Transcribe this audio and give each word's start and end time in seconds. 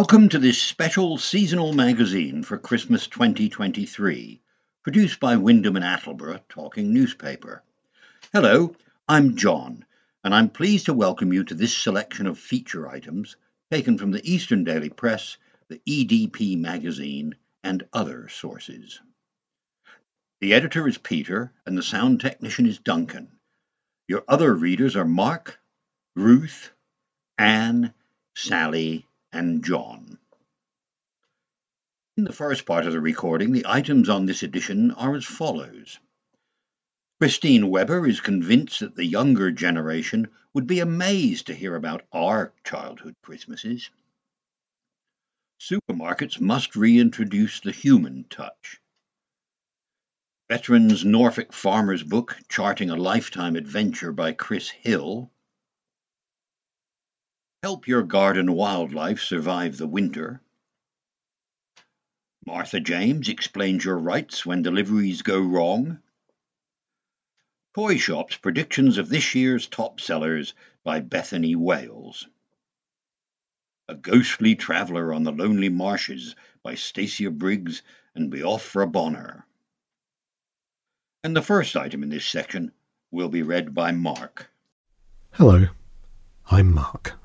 Welcome 0.00 0.30
to 0.30 0.38
this 0.38 0.60
special 0.60 1.18
seasonal 1.18 1.74
magazine 1.74 2.42
for 2.42 2.56
Christmas 2.56 3.06
2023, 3.08 4.40
produced 4.82 5.20
by 5.20 5.36
Wymondham 5.36 5.76
and 5.76 5.84
Attleborough 5.84 6.40
Talking 6.48 6.94
Newspaper. 6.94 7.62
Hello, 8.32 8.74
I'm 9.06 9.36
John, 9.36 9.84
and 10.24 10.34
I'm 10.34 10.48
pleased 10.48 10.86
to 10.86 10.94
welcome 10.94 11.34
you 11.34 11.44
to 11.44 11.54
this 11.54 11.76
selection 11.76 12.26
of 12.26 12.38
feature 12.38 12.88
items 12.88 13.36
taken 13.70 13.98
from 13.98 14.10
the 14.10 14.24
Eastern 14.24 14.64
Daily 14.64 14.88
Press, 14.88 15.36
the 15.68 15.82
EDP 15.86 16.58
magazine, 16.58 17.34
and 17.62 17.86
other 17.92 18.26
sources. 18.30 19.02
The 20.40 20.54
editor 20.54 20.88
is 20.88 20.96
Peter, 20.96 21.52
and 21.66 21.76
the 21.76 21.82
sound 21.82 22.22
technician 22.22 22.64
is 22.64 22.78
Duncan. 22.78 23.32
Your 24.08 24.24
other 24.26 24.54
readers 24.54 24.96
are 24.96 25.04
Mark, 25.04 25.60
Ruth, 26.16 26.70
Anne, 27.36 27.92
Sally, 28.34 29.06
and 29.32 29.64
John. 29.64 30.18
In 32.16 32.24
the 32.24 32.32
first 32.32 32.66
part 32.66 32.86
of 32.86 32.92
the 32.92 33.00
recording, 33.00 33.52
the 33.52 33.66
items 33.66 34.08
on 34.08 34.26
this 34.26 34.42
edition 34.42 34.90
are 34.90 35.14
as 35.14 35.24
follows. 35.24 35.98
Christine 37.20 37.68
Weber 37.68 38.06
is 38.06 38.20
convinced 38.20 38.80
that 38.80 38.96
the 38.96 39.04
younger 39.04 39.50
generation 39.50 40.28
would 40.52 40.66
be 40.66 40.80
amazed 40.80 41.46
to 41.46 41.54
hear 41.54 41.74
about 41.74 42.06
our 42.12 42.52
childhood 42.64 43.14
Christmases. 43.22 43.90
Supermarkets 45.60 46.40
must 46.40 46.74
reintroduce 46.74 47.60
the 47.60 47.72
human 47.72 48.24
touch. 48.30 48.80
Veterans 50.48 51.04
Norfolk 51.04 51.52
Farmer's 51.52 52.02
book, 52.02 52.36
Charting 52.48 52.90
a 52.90 52.96
Lifetime 52.96 53.54
Adventure 53.54 54.12
by 54.12 54.32
Chris 54.32 54.68
Hill, 54.68 55.30
Help 57.62 57.86
your 57.86 58.02
garden 58.02 58.54
wildlife 58.54 59.20
survive 59.20 59.76
the 59.76 59.86
winter. 59.86 60.40
Martha 62.46 62.80
James 62.80 63.28
explains 63.28 63.84
your 63.84 63.98
rights 63.98 64.46
when 64.46 64.62
deliveries 64.62 65.20
go 65.20 65.38
wrong. 65.38 65.98
Toy 67.74 67.98
Shop's 67.98 68.36
predictions 68.36 68.96
of 68.96 69.10
this 69.10 69.34
year's 69.34 69.68
top 69.68 70.00
sellers 70.00 70.54
by 70.84 71.00
Bethany 71.00 71.54
Wales. 71.54 72.26
A 73.88 73.94
Ghostly 73.94 74.54
Traveller 74.54 75.12
on 75.12 75.24
the 75.24 75.32
Lonely 75.32 75.68
Marshes 75.68 76.34
by 76.62 76.74
Stacia 76.76 77.30
Briggs 77.30 77.82
and 78.14 78.32
Beofra 78.32 78.90
Bonner. 78.90 79.46
And 81.22 81.36
the 81.36 81.42
first 81.42 81.76
item 81.76 82.02
in 82.02 82.08
this 82.08 82.24
section 82.24 82.72
will 83.10 83.28
be 83.28 83.42
read 83.42 83.74
by 83.74 83.92
Mark. 83.92 84.50
Hello, 85.32 85.66
I'm 86.50 86.72
Mark. 86.72 87.19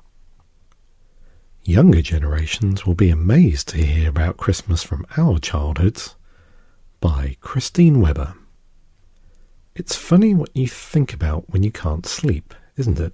Younger 1.68 2.00
generations 2.00 2.86
will 2.86 2.94
be 2.94 3.10
amazed 3.10 3.66
to 3.68 3.84
hear 3.84 4.08
about 4.08 4.36
Christmas 4.36 4.84
from 4.84 5.04
our 5.16 5.40
childhoods 5.40 6.14
by 7.00 7.36
Christine 7.40 8.00
Weber. 8.00 8.34
It's 9.74 9.96
funny 9.96 10.32
what 10.32 10.56
you 10.56 10.68
think 10.68 11.12
about 11.12 11.50
when 11.50 11.64
you 11.64 11.72
can't 11.72 12.06
sleep, 12.06 12.54
isn't 12.76 13.00
it? 13.00 13.12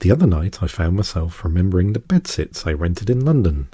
The 0.00 0.10
other 0.10 0.26
night 0.26 0.62
I 0.62 0.66
found 0.66 0.96
myself 0.96 1.42
remembering 1.42 1.94
the 1.94 1.98
bedsits 1.98 2.66
I 2.66 2.74
rented 2.74 3.08
in 3.08 3.24
London 3.24 3.68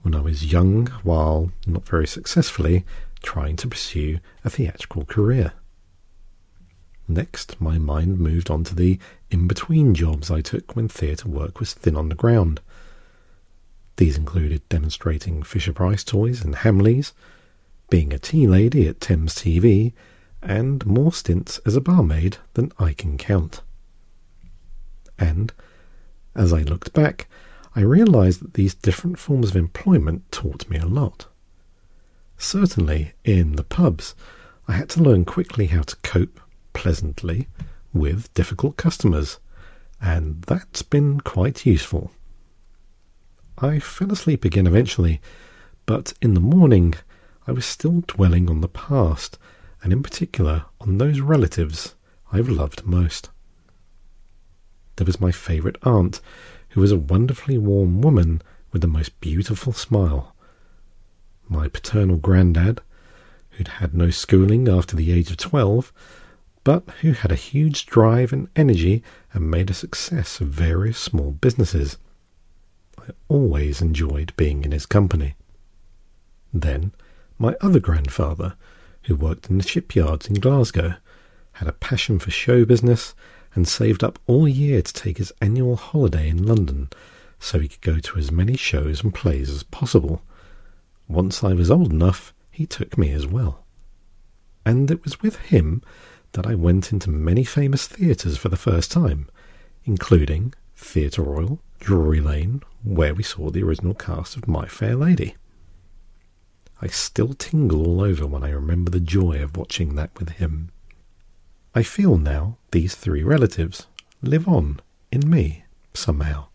when 0.00 0.14
I 0.14 0.22
was 0.22 0.50
young 0.50 0.86
while, 1.02 1.52
not 1.66 1.86
very 1.86 2.06
successfully, 2.06 2.86
trying 3.22 3.56
to 3.56 3.68
pursue 3.68 4.20
a 4.42 4.48
theatrical 4.48 5.04
career. 5.04 5.52
Next, 7.06 7.60
my 7.60 7.78
mind 7.78 8.18
moved 8.18 8.50
on 8.50 8.64
to 8.64 8.74
the 8.74 8.98
in 9.30 9.46
between 9.46 9.94
jobs 9.94 10.30
I 10.30 10.40
took 10.40 10.74
when 10.74 10.88
theatre 10.88 11.28
work 11.28 11.60
was 11.60 11.74
thin 11.74 11.96
on 11.96 12.08
the 12.08 12.14
ground. 12.14 12.60
These 13.96 14.16
included 14.16 14.66
demonstrating 14.68 15.42
Fisher 15.42 15.72
Price 15.72 16.02
toys 16.02 16.42
and 16.42 16.56
Hamleys, 16.56 17.12
being 17.90 18.12
a 18.12 18.18
tea 18.18 18.46
lady 18.46 18.88
at 18.88 19.00
Thames 19.00 19.34
TV, 19.34 19.92
and 20.42 20.84
more 20.86 21.12
stints 21.12 21.58
as 21.66 21.76
a 21.76 21.80
barmaid 21.80 22.38
than 22.54 22.72
I 22.78 22.92
can 22.92 23.18
count. 23.18 23.60
And, 25.18 25.52
as 26.34 26.52
I 26.52 26.62
looked 26.62 26.92
back, 26.92 27.28
I 27.76 27.80
realized 27.80 28.40
that 28.40 28.54
these 28.54 28.74
different 28.74 29.18
forms 29.18 29.50
of 29.50 29.56
employment 29.56 30.30
taught 30.32 30.68
me 30.70 30.78
a 30.78 30.86
lot. 30.86 31.26
Certainly, 32.38 33.12
in 33.24 33.56
the 33.56 33.62
pubs, 33.62 34.14
I 34.66 34.72
had 34.72 34.88
to 34.90 35.02
learn 35.02 35.24
quickly 35.24 35.66
how 35.66 35.82
to 35.82 35.96
cope 35.96 36.40
pleasantly 36.74 37.48
with 37.94 38.32
difficult 38.34 38.76
customers, 38.76 39.38
and 40.00 40.42
that's 40.42 40.82
been 40.82 41.20
quite 41.20 41.64
useful. 41.64 42.10
I 43.56 43.78
fell 43.78 44.12
asleep 44.12 44.44
again 44.44 44.66
eventually, 44.66 45.20
but 45.86 46.12
in 46.20 46.34
the 46.34 46.40
morning 46.40 46.94
I 47.46 47.52
was 47.52 47.64
still 47.64 48.02
dwelling 48.06 48.50
on 48.50 48.60
the 48.60 48.68
past, 48.68 49.38
and 49.82 49.92
in 49.92 50.02
particular 50.02 50.66
on 50.80 50.98
those 50.98 51.20
relatives 51.20 51.94
I've 52.32 52.48
loved 52.48 52.84
most. 52.84 53.30
There 54.96 55.06
was 55.06 55.20
my 55.20 55.30
favourite 55.30 55.76
aunt, 55.82 56.20
who 56.70 56.80
was 56.80 56.92
a 56.92 56.98
wonderfully 56.98 57.58
warm 57.58 58.00
woman 58.00 58.42
with 58.72 58.82
the 58.82 58.88
most 58.88 59.20
beautiful 59.20 59.72
smile. 59.72 60.34
My 61.48 61.68
paternal 61.68 62.16
grandad, 62.16 62.80
who'd 63.50 63.68
had 63.68 63.94
no 63.94 64.10
schooling 64.10 64.68
after 64.68 64.96
the 64.96 65.12
age 65.12 65.30
of 65.30 65.36
twelve, 65.36 65.92
but 66.64 66.88
who 67.02 67.12
had 67.12 67.30
a 67.30 67.36
huge 67.36 67.86
drive 67.86 68.32
and 68.32 68.48
energy 68.56 69.02
and 69.32 69.50
made 69.50 69.70
a 69.70 69.74
success 69.74 70.40
of 70.40 70.48
various 70.48 70.98
small 70.98 71.30
businesses. 71.30 71.98
I 72.98 73.12
always 73.28 73.82
enjoyed 73.82 74.32
being 74.36 74.64
in 74.64 74.72
his 74.72 74.86
company. 74.86 75.34
Then 76.52 76.92
my 77.38 77.54
other 77.60 77.80
grandfather, 77.80 78.54
who 79.04 79.14
worked 79.14 79.50
in 79.50 79.58
the 79.58 79.68
shipyards 79.68 80.26
in 80.26 80.34
Glasgow, 80.34 80.94
had 81.52 81.68
a 81.68 81.72
passion 81.72 82.18
for 82.18 82.30
show 82.30 82.64
business 82.64 83.14
and 83.54 83.68
saved 83.68 84.02
up 84.02 84.18
all 84.26 84.48
year 84.48 84.80
to 84.80 84.92
take 84.92 85.18
his 85.18 85.32
annual 85.40 85.76
holiday 85.76 86.28
in 86.28 86.46
London 86.46 86.88
so 87.38 87.58
he 87.58 87.68
could 87.68 87.82
go 87.82 87.98
to 87.98 88.18
as 88.18 88.32
many 88.32 88.56
shows 88.56 89.04
and 89.04 89.14
plays 89.14 89.50
as 89.50 89.62
possible. 89.64 90.22
Once 91.08 91.44
I 91.44 91.52
was 91.52 91.70
old 91.70 91.92
enough, 91.92 92.32
he 92.50 92.66
took 92.66 92.96
me 92.96 93.12
as 93.12 93.26
well. 93.26 93.64
And 94.64 94.90
it 94.90 95.04
was 95.04 95.20
with 95.20 95.36
him 95.36 95.82
that 96.34 96.46
I 96.46 96.54
went 96.54 96.92
into 96.92 97.10
many 97.10 97.44
famous 97.44 97.86
theatres 97.86 98.36
for 98.36 98.48
the 98.48 98.56
first 98.56 98.92
time, 98.92 99.28
including 99.84 100.52
Theatre 100.76 101.22
Royal, 101.22 101.60
Drury 101.80 102.20
Lane, 102.20 102.62
where 102.82 103.14
we 103.14 103.22
saw 103.22 103.50
the 103.50 103.62
original 103.62 103.94
cast 103.94 104.36
of 104.36 104.46
My 104.46 104.66
Fair 104.66 104.96
Lady. 104.96 105.36
I 106.82 106.88
still 106.88 107.34
tingle 107.34 107.86
all 107.86 108.02
over 108.02 108.26
when 108.26 108.42
I 108.42 108.50
remember 108.50 108.90
the 108.90 109.00
joy 109.00 109.42
of 109.42 109.56
watching 109.56 109.94
that 109.94 110.10
with 110.18 110.30
him. 110.30 110.70
I 111.74 111.82
feel 111.82 112.18
now 112.18 112.58
these 112.72 112.94
three 112.94 113.22
relatives 113.22 113.86
live 114.20 114.48
on 114.48 114.80
in 115.10 115.30
me 115.30 115.64
somehow. 115.94 116.48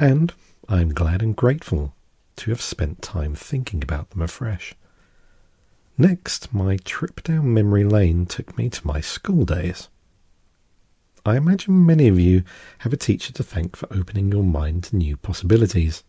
And 0.00 0.32
I 0.68 0.80
am 0.80 0.94
glad 0.94 1.22
and 1.22 1.36
grateful 1.36 1.94
to 2.36 2.50
have 2.50 2.60
spent 2.62 3.02
time 3.02 3.34
thinking 3.34 3.82
about 3.82 4.10
them 4.10 4.22
afresh. 4.22 4.74
Next, 5.96 6.52
my 6.52 6.76
trip 6.78 7.22
down 7.22 7.54
memory 7.54 7.84
lane 7.84 8.26
took 8.26 8.58
me 8.58 8.68
to 8.68 8.86
my 8.86 9.00
school 9.00 9.44
days. 9.44 9.88
I 11.24 11.36
imagine 11.36 11.86
many 11.86 12.08
of 12.08 12.18
you 12.18 12.42
have 12.78 12.92
a 12.92 12.96
teacher 12.96 13.32
to 13.32 13.44
thank 13.44 13.76
for 13.76 13.86
opening 13.94 14.32
your 14.32 14.42
mind 14.42 14.84
to 14.84 14.96
new 14.96 15.16
possibilities. 15.16 16.02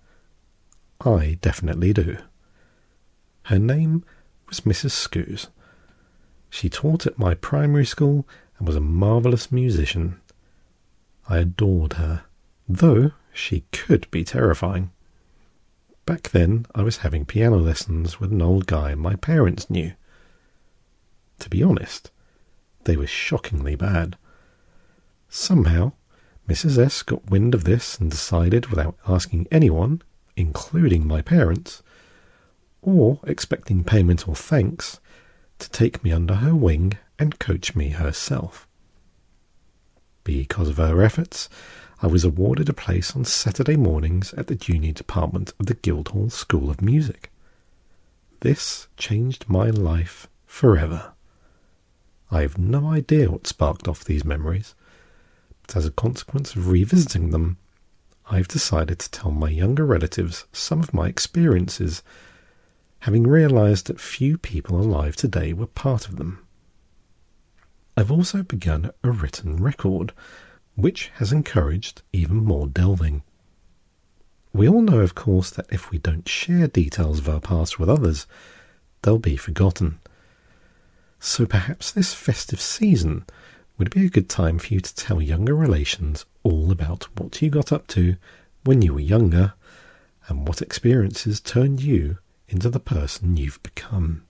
I 0.99 1.37
definitely 1.39 1.93
do. 1.93 2.17
Her 3.43 3.59
name 3.59 4.03
was 4.49 4.61
Mrs. 4.61 4.91
Scoos. 4.91 5.47
She 6.49 6.67
taught 6.67 7.05
at 7.05 7.19
my 7.19 7.35
primary 7.35 7.85
school 7.85 8.27
and 8.57 8.67
was 8.67 8.75
a 8.75 8.81
marvellous 8.81 9.51
musician. 9.51 10.19
I 11.29 11.37
adored 11.37 11.93
her, 11.93 12.23
though 12.67 13.11
she 13.33 13.65
could 13.71 14.09
be 14.09 14.23
terrifying. 14.23 14.91
Back 16.05 16.29
then, 16.29 16.67
I 16.75 16.83
was 16.83 16.97
having 16.97 17.25
piano 17.25 17.57
lessons 17.57 18.19
with 18.19 18.31
an 18.31 18.41
old 18.41 18.67
guy 18.67 18.93
my 18.93 19.15
parents 19.15 19.69
knew. 19.71 19.93
To 21.39 21.49
be 21.49 21.63
honest, 21.63 22.11
they 22.83 22.95
were 22.95 23.07
shockingly 23.07 23.75
bad. 23.75 24.15
Somehow, 25.29 25.93
Mrs. 26.47 26.77
S 26.77 27.01
got 27.01 27.29
wind 27.31 27.55
of 27.55 27.63
this 27.63 27.97
and 27.97 28.11
decided, 28.11 28.67
without 28.67 28.95
asking 29.07 29.47
anyone, 29.51 30.03
including 30.35 31.07
my 31.07 31.23
parents, 31.23 31.81
or 32.83 33.19
expecting 33.25 33.83
payment 33.83 34.27
or 34.27 34.35
thanks, 34.35 34.99
to 35.57 35.69
take 35.71 36.03
me 36.03 36.11
under 36.11 36.35
her 36.35 36.53
wing 36.53 36.99
and 37.17 37.39
coach 37.39 37.75
me 37.75 37.89
herself. 37.89 38.67
Because 40.23 40.69
of 40.69 40.77
her 40.77 41.01
efforts, 41.01 41.49
I 42.01 42.07
was 42.07 42.25
awarded 42.25 42.67
a 42.67 42.73
place 42.73 43.15
on 43.15 43.23
Saturday 43.23 43.77
mornings 43.77 44.33
at 44.33 44.47
the 44.47 44.55
junior 44.55 44.91
department 44.91 45.53
of 45.59 45.67
the 45.67 45.75
Guildhall 45.75 46.29
School 46.29 46.69
of 46.69 46.81
Music. 46.81 47.31
This 48.41 48.87
changed 48.97 49.45
my 49.47 49.69
life 49.69 50.27
forever. 50.45 51.13
I 52.29 52.41
have 52.41 52.57
no 52.57 52.87
idea 52.87 53.31
what 53.31 53.47
sparked 53.47 53.87
off 53.87 54.03
these 54.03 54.25
memories, 54.25 54.75
but 55.61 55.77
as 55.77 55.85
a 55.85 55.91
consequence 55.91 56.53
of 56.55 56.67
revisiting 56.67 57.29
them, 57.29 57.57
I've 58.29 58.49
decided 58.49 58.99
to 58.99 59.11
tell 59.11 59.31
my 59.31 59.49
younger 59.49 59.85
relatives 59.85 60.45
some 60.51 60.81
of 60.81 60.93
my 60.93 61.07
experiences, 61.07 62.03
having 62.99 63.23
realized 63.23 63.87
that 63.87 64.01
few 64.01 64.37
people 64.37 64.79
alive 64.81 65.15
today 65.15 65.53
were 65.53 65.67
part 65.67 66.09
of 66.09 66.17
them. 66.17 66.45
I've 67.95 68.11
also 68.11 68.43
begun 68.43 68.91
a 69.01 69.11
written 69.11 69.63
record, 69.63 70.11
which 70.75 71.09
has 71.15 71.31
encouraged 71.31 72.01
even 72.11 72.37
more 72.37 72.67
delving. 72.67 73.23
We 74.53 74.69
all 74.69 74.81
know, 74.81 74.99
of 74.99 75.15
course, 75.15 75.49
that 75.51 75.71
if 75.71 75.91
we 75.91 75.97
don't 75.97 76.27
share 76.27 76.67
details 76.67 77.19
of 77.19 77.27
our 77.29 77.41
past 77.41 77.79
with 77.79 77.89
others, 77.89 78.25
they'll 79.01 79.17
be 79.17 79.37
forgotten. 79.37 79.99
So 81.19 81.45
perhaps 81.45 81.91
this 81.91 82.13
festive 82.13 82.61
season 82.61 83.25
would 83.77 83.89
be 83.89 84.05
a 84.05 84.09
good 84.09 84.29
time 84.29 84.59
for 84.59 84.73
you 84.73 84.79
to 84.79 84.95
tell 84.95 85.21
younger 85.21 85.55
relations 85.55 86.25
all 86.43 86.71
about 86.71 87.03
what 87.19 87.41
you 87.41 87.49
got 87.49 87.71
up 87.71 87.87
to 87.87 88.15
when 88.63 88.81
you 88.81 88.93
were 88.93 88.99
younger 88.99 89.53
and 90.27 90.47
what 90.47 90.61
experiences 90.61 91.39
turned 91.39 91.81
you 91.81 92.17
into 92.47 92.69
the 92.69 92.79
person 92.79 93.37
you've 93.37 93.61
become. 93.63 94.23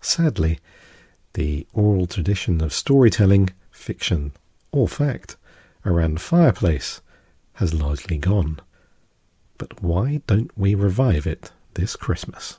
Sadly, 0.00 0.58
the 1.34 1.66
oral 1.72 2.06
tradition 2.06 2.60
of 2.60 2.72
storytelling, 2.72 3.50
fiction, 3.70 4.32
or 4.72 4.88
fact 4.88 5.36
around 5.84 6.14
the 6.14 6.20
fireplace 6.20 7.00
has 7.54 7.74
largely 7.74 8.18
gone. 8.18 8.60
But 9.58 9.82
why 9.82 10.22
don't 10.26 10.50
we 10.56 10.74
revive 10.74 11.26
it 11.26 11.52
this 11.74 11.96
Christmas? 11.96 12.58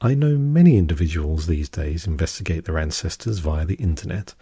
I 0.00 0.14
know 0.14 0.36
many 0.36 0.76
individuals 0.76 1.46
these 1.46 1.68
days 1.68 2.06
investigate 2.06 2.64
their 2.64 2.78
ancestors 2.78 3.38
via 3.38 3.64
the 3.64 3.76
internet, 3.76 4.34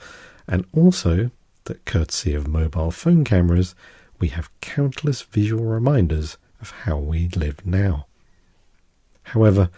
and 0.48 0.64
also 0.72 1.30
that 1.64 1.84
courtesy 1.84 2.34
of 2.34 2.48
mobile 2.48 2.90
phone 2.90 3.24
cameras, 3.24 3.74
we 4.18 4.28
have 4.28 4.50
countless 4.62 5.20
visual 5.20 5.64
reminders 5.64 6.38
of 6.62 6.70
how 6.70 6.96
we 6.96 7.28
live 7.28 7.66
now. 7.66 8.06
However, 9.24 9.68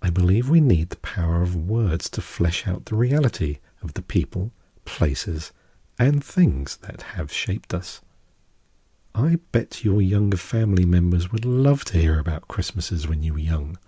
I 0.00 0.08
believe 0.08 0.48
we 0.48 0.60
need 0.62 0.88
the 0.88 0.96
power 0.96 1.42
of 1.42 1.68
words 1.68 2.08
to 2.10 2.22
flesh 2.22 2.66
out 2.66 2.86
the 2.86 2.96
reality 2.96 3.58
of 3.82 3.92
the 3.94 4.02
people, 4.02 4.52
places, 4.96 5.52
and 5.98 6.22
things 6.22 6.76
that 6.78 7.02
have 7.14 7.32
shaped 7.32 7.72
us. 7.74 8.00
I 9.14 9.38
bet 9.52 9.84
your 9.84 10.00
younger 10.00 10.36
family 10.36 10.84
members 10.84 11.32
would 11.32 11.44
love 11.44 11.84
to 11.86 11.98
hear 11.98 12.18
about 12.18 12.48
Christmases 12.48 13.08
when 13.08 13.22
you 13.22 13.32
were 13.34 13.40
young, 13.40 13.78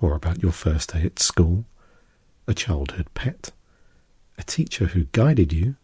or 0.00 0.14
about 0.14 0.42
your 0.42 0.52
first 0.52 0.92
day 0.92 1.02
at 1.02 1.18
school, 1.18 1.64
a 2.46 2.54
childhood 2.54 3.08
pet, 3.14 3.52
a 4.38 4.42
teacher 4.42 4.86
who 4.86 5.04
guided 5.12 5.52
you, 5.52 5.76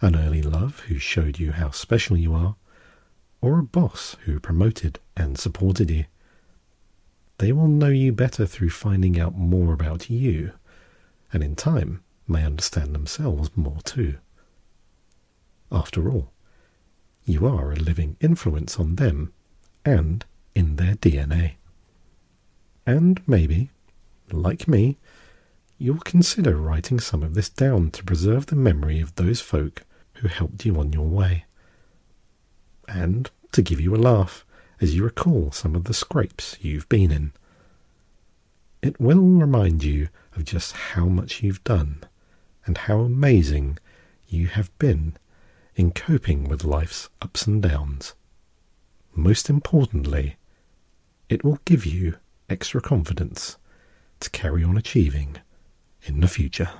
an 0.00 0.16
early 0.16 0.42
love 0.42 0.80
who 0.80 0.98
showed 0.98 1.38
you 1.38 1.52
how 1.52 1.70
special 1.70 2.16
you 2.16 2.34
are, 2.34 2.56
or 3.40 3.58
a 3.58 3.62
boss 3.62 4.16
who 4.24 4.38
promoted 4.40 4.98
and 5.16 5.38
supported 5.38 5.90
you. 5.90 6.04
They 7.38 7.52
will 7.52 7.68
know 7.68 7.88
you 7.88 8.12
better 8.12 8.46
through 8.46 8.70
finding 8.70 9.18
out 9.18 9.34
more 9.36 9.72
about 9.72 10.08
you, 10.08 10.52
and 11.32 11.42
in 11.42 11.56
time 11.56 12.03
may 12.26 12.44
understand 12.44 12.94
themselves 12.94 13.50
more 13.54 13.80
too. 13.84 14.16
After 15.70 16.10
all, 16.10 16.32
you 17.24 17.46
are 17.46 17.72
a 17.72 17.76
living 17.76 18.16
influence 18.20 18.78
on 18.78 18.96
them 18.96 19.32
and 19.84 20.24
in 20.54 20.76
their 20.76 20.94
DNA. 20.94 21.54
And 22.86 23.26
maybe, 23.26 23.70
like 24.30 24.68
me, 24.68 24.98
you'll 25.78 25.98
consider 25.98 26.56
writing 26.56 27.00
some 27.00 27.22
of 27.22 27.34
this 27.34 27.48
down 27.48 27.90
to 27.92 28.04
preserve 28.04 28.46
the 28.46 28.56
memory 28.56 29.00
of 29.00 29.14
those 29.16 29.40
folk 29.40 29.84
who 30.14 30.28
helped 30.28 30.64
you 30.64 30.78
on 30.78 30.92
your 30.92 31.08
way. 31.08 31.44
And 32.86 33.30
to 33.52 33.62
give 33.62 33.80
you 33.80 33.94
a 33.94 33.96
laugh 33.96 34.44
as 34.80 34.94
you 34.94 35.04
recall 35.04 35.50
some 35.50 35.74
of 35.74 35.84
the 35.84 35.94
scrapes 35.94 36.56
you've 36.60 36.88
been 36.88 37.10
in. 37.10 37.32
It 38.82 39.00
will 39.00 39.22
remind 39.22 39.82
you 39.82 40.08
of 40.36 40.44
just 40.44 40.72
how 40.72 41.06
much 41.06 41.42
you've 41.42 41.64
done 41.64 42.04
and 42.66 42.78
how 42.78 43.00
amazing 43.00 43.78
you 44.26 44.46
have 44.48 44.76
been 44.78 45.16
in 45.76 45.90
coping 45.90 46.44
with 46.44 46.64
life's 46.64 47.08
ups 47.20 47.46
and 47.46 47.62
downs. 47.62 48.14
Most 49.14 49.50
importantly, 49.50 50.36
it 51.28 51.44
will 51.44 51.58
give 51.64 51.86
you 51.86 52.16
extra 52.48 52.80
confidence 52.80 53.56
to 54.20 54.30
carry 54.30 54.62
on 54.62 54.76
achieving 54.76 55.36
in 56.02 56.20
the 56.20 56.28
future. 56.28 56.70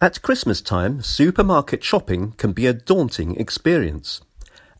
At 0.00 0.20
Christmas 0.20 0.60
time, 0.60 1.00
supermarket 1.00 1.84
shopping 1.84 2.32
can 2.32 2.52
be 2.52 2.66
a 2.66 2.72
daunting 2.72 3.36
experience. 3.36 4.20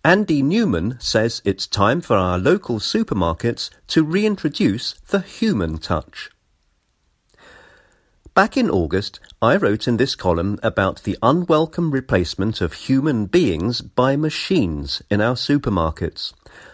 Andy 0.04 0.42
Newman 0.42 0.96
says 0.98 1.40
it's 1.44 1.68
time 1.68 2.00
for 2.00 2.16
our 2.16 2.40
local 2.40 2.80
supermarkets 2.80 3.70
to 3.86 4.02
reintroduce 4.02 4.94
the 5.10 5.20
human 5.20 5.78
touch. 5.78 6.31
Back 8.34 8.56
in 8.56 8.70
August, 8.70 9.20
I 9.42 9.56
wrote 9.56 9.86
in 9.86 9.98
this 9.98 10.14
column 10.14 10.58
about 10.62 11.02
the 11.02 11.18
unwelcome 11.22 11.90
replacement 11.90 12.62
of 12.62 12.72
human 12.72 13.26
beings 13.26 13.82
by 13.82 14.16
machines 14.16 15.02
in 15.10 15.20
our 15.20 15.34
supermarkets. 15.34 16.32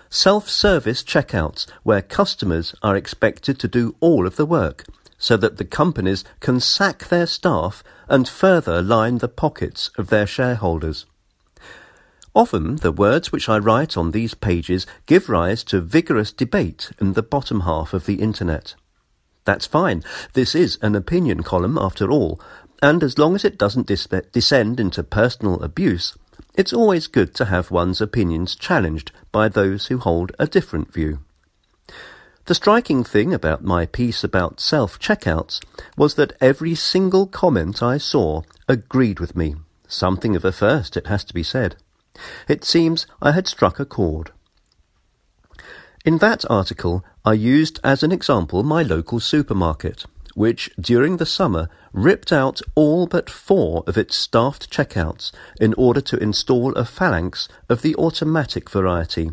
Self-service 0.08 1.02
checkouts 1.02 1.68
where 1.82 2.00
customers 2.00 2.76
are 2.80 2.94
expected 2.94 3.58
to 3.58 3.66
do 3.66 3.96
all 3.98 4.24
of 4.24 4.36
the 4.36 4.46
work 4.46 4.84
so 5.18 5.36
that 5.36 5.56
the 5.56 5.64
companies 5.64 6.24
can 6.38 6.60
sack 6.60 7.08
their 7.08 7.26
staff 7.26 7.82
and 8.08 8.28
further 8.28 8.80
line 8.80 9.18
the 9.18 9.26
pockets 9.26 9.90
of 9.98 10.10
their 10.10 10.28
shareholders. 10.28 11.06
Often 12.36 12.76
the 12.76 12.92
words 12.92 13.32
which 13.32 13.48
I 13.48 13.58
write 13.58 13.96
on 13.96 14.12
these 14.12 14.34
pages 14.34 14.86
give 15.06 15.28
rise 15.28 15.64
to 15.64 15.80
vigorous 15.80 16.30
debate 16.30 16.92
in 17.00 17.14
the 17.14 17.22
bottom 17.24 17.62
half 17.62 17.92
of 17.92 18.06
the 18.06 18.20
internet. 18.22 18.76
That's 19.48 19.64
fine. 19.64 20.04
This 20.34 20.54
is 20.54 20.78
an 20.82 20.94
opinion 20.94 21.42
column 21.42 21.78
after 21.78 22.10
all, 22.10 22.38
and 22.82 23.02
as 23.02 23.16
long 23.16 23.34
as 23.34 23.46
it 23.46 23.56
doesn't 23.56 23.86
dis- 23.86 24.06
descend 24.30 24.78
into 24.78 25.02
personal 25.02 25.62
abuse, 25.62 26.14
it's 26.54 26.74
always 26.74 27.06
good 27.06 27.34
to 27.36 27.46
have 27.46 27.70
one's 27.70 28.02
opinions 28.02 28.54
challenged 28.54 29.10
by 29.32 29.48
those 29.48 29.86
who 29.86 29.96
hold 29.96 30.32
a 30.38 30.46
different 30.46 30.92
view. 30.92 31.20
The 32.44 32.54
striking 32.54 33.04
thing 33.04 33.32
about 33.32 33.64
my 33.64 33.86
piece 33.86 34.22
about 34.22 34.60
self 34.60 34.98
checkouts 34.98 35.62
was 35.96 36.16
that 36.16 36.36
every 36.42 36.74
single 36.74 37.26
comment 37.26 37.82
I 37.82 37.96
saw 37.96 38.42
agreed 38.68 39.18
with 39.18 39.34
me. 39.34 39.54
Something 39.86 40.36
of 40.36 40.44
a 40.44 40.52
first, 40.52 40.94
it 40.94 41.06
has 41.06 41.24
to 41.24 41.32
be 41.32 41.42
said. 41.42 41.76
It 42.48 42.64
seems 42.64 43.06
I 43.22 43.32
had 43.32 43.48
struck 43.48 43.80
a 43.80 43.86
chord. 43.86 44.30
In 46.08 46.16
that 46.24 46.50
article, 46.50 47.04
I 47.22 47.34
used 47.34 47.80
as 47.84 48.02
an 48.02 48.12
example 48.12 48.62
my 48.62 48.82
local 48.82 49.20
supermarket, 49.20 50.06
which 50.34 50.70
during 50.80 51.18
the 51.18 51.26
summer 51.26 51.68
ripped 51.92 52.32
out 52.32 52.62
all 52.74 53.06
but 53.06 53.28
four 53.28 53.84
of 53.86 53.98
its 53.98 54.16
staffed 54.16 54.70
checkouts 54.70 55.32
in 55.60 55.74
order 55.74 56.00
to 56.00 56.16
install 56.16 56.72
a 56.76 56.86
phalanx 56.86 57.46
of 57.68 57.82
the 57.82 57.94
automatic 57.96 58.70
variety, 58.70 59.32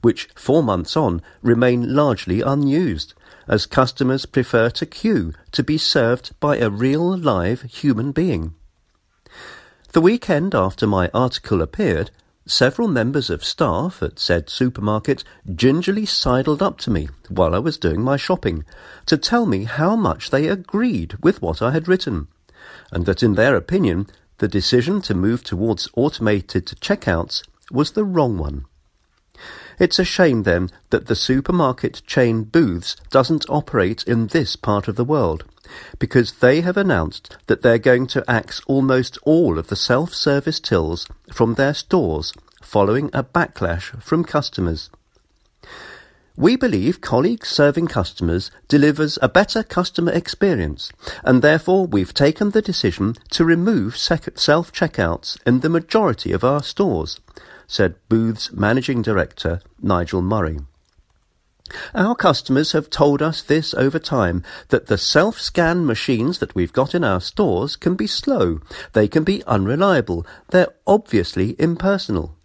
which 0.00 0.30
four 0.34 0.62
months 0.62 0.96
on 0.96 1.20
remain 1.42 1.94
largely 1.94 2.40
unused, 2.40 3.12
as 3.46 3.66
customers 3.66 4.24
prefer 4.24 4.70
to 4.70 4.86
queue 4.86 5.34
to 5.52 5.62
be 5.62 5.76
served 5.76 6.30
by 6.40 6.56
a 6.56 6.70
real 6.70 7.18
live 7.18 7.60
human 7.64 8.12
being. 8.12 8.54
The 9.92 10.00
weekend 10.00 10.54
after 10.54 10.86
my 10.86 11.10
article 11.12 11.60
appeared, 11.60 12.10
Several 12.46 12.88
members 12.88 13.30
of 13.30 13.42
staff 13.42 14.02
at 14.02 14.18
said 14.18 14.50
supermarket 14.50 15.24
gingerly 15.54 16.04
sidled 16.04 16.62
up 16.62 16.76
to 16.80 16.90
me 16.90 17.08
while 17.30 17.54
I 17.54 17.58
was 17.58 17.78
doing 17.78 18.02
my 18.02 18.18
shopping 18.18 18.66
to 19.06 19.16
tell 19.16 19.46
me 19.46 19.64
how 19.64 19.96
much 19.96 20.28
they 20.28 20.48
agreed 20.48 21.14
with 21.22 21.40
what 21.40 21.62
I 21.62 21.70
had 21.70 21.88
written, 21.88 22.28
and 22.92 23.06
that 23.06 23.22
in 23.22 23.34
their 23.34 23.56
opinion 23.56 24.08
the 24.38 24.48
decision 24.48 25.00
to 25.02 25.14
move 25.14 25.42
towards 25.42 25.88
automated 25.94 26.66
checkouts 26.82 27.42
was 27.70 27.92
the 27.92 28.04
wrong 28.04 28.36
one. 28.36 28.66
It's 29.78 29.98
a 29.98 30.04
shame 30.04 30.42
then 30.42 30.70
that 30.90 31.06
the 31.06 31.16
supermarket 31.16 32.02
chain 32.06 32.44
Booths 32.44 32.94
doesn't 33.08 33.48
operate 33.48 34.04
in 34.06 34.26
this 34.28 34.54
part 34.54 34.86
of 34.86 34.96
the 34.96 35.04
world 35.04 35.44
because 35.98 36.34
they 36.34 36.60
have 36.60 36.76
announced 36.76 37.36
that 37.46 37.62
they're 37.62 37.78
going 37.78 38.06
to 38.08 38.24
axe 38.28 38.60
almost 38.66 39.18
all 39.22 39.58
of 39.58 39.68
the 39.68 39.76
self-service 39.76 40.60
tills 40.60 41.06
from 41.32 41.54
their 41.54 41.74
stores 41.74 42.32
following 42.62 43.10
a 43.12 43.22
backlash 43.22 44.02
from 44.02 44.24
customers. 44.24 44.90
We 46.36 46.56
believe 46.56 47.00
colleagues 47.00 47.48
serving 47.48 47.86
customers 47.86 48.50
delivers 48.66 49.20
a 49.22 49.28
better 49.28 49.62
customer 49.62 50.10
experience, 50.10 50.90
and 51.22 51.42
therefore 51.42 51.86
we've 51.86 52.12
taken 52.12 52.50
the 52.50 52.62
decision 52.62 53.14
to 53.30 53.44
remove 53.44 53.96
self 53.96 54.72
checkouts 54.72 55.38
in 55.46 55.60
the 55.60 55.68
majority 55.68 56.32
of 56.32 56.42
our 56.42 56.64
stores, 56.64 57.20
said 57.68 57.94
Booth's 58.08 58.52
managing 58.52 59.00
director 59.00 59.60
Nigel 59.80 60.22
Murray. 60.22 60.58
Our 61.94 62.14
customers 62.14 62.72
have 62.72 62.90
told 62.90 63.22
us 63.22 63.42
this 63.42 63.74
over 63.74 63.98
time 63.98 64.42
that 64.68 64.86
the 64.86 64.98
self 64.98 65.40
scan 65.40 65.86
machines 65.86 66.38
that 66.38 66.54
we've 66.54 66.72
got 66.72 66.94
in 66.94 67.04
our 67.04 67.20
stores 67.20 67.76
can 67.76 67.94
be 67.94 68.06
slow, 68.06 68.60
they 68.92 69.08
can 69.08 69.24
be 69.24 69.44
unreliable, 69.44 70.26
they're 70.50 70.74
obviously 70.86 71.56
impersonal. 71.58 72.36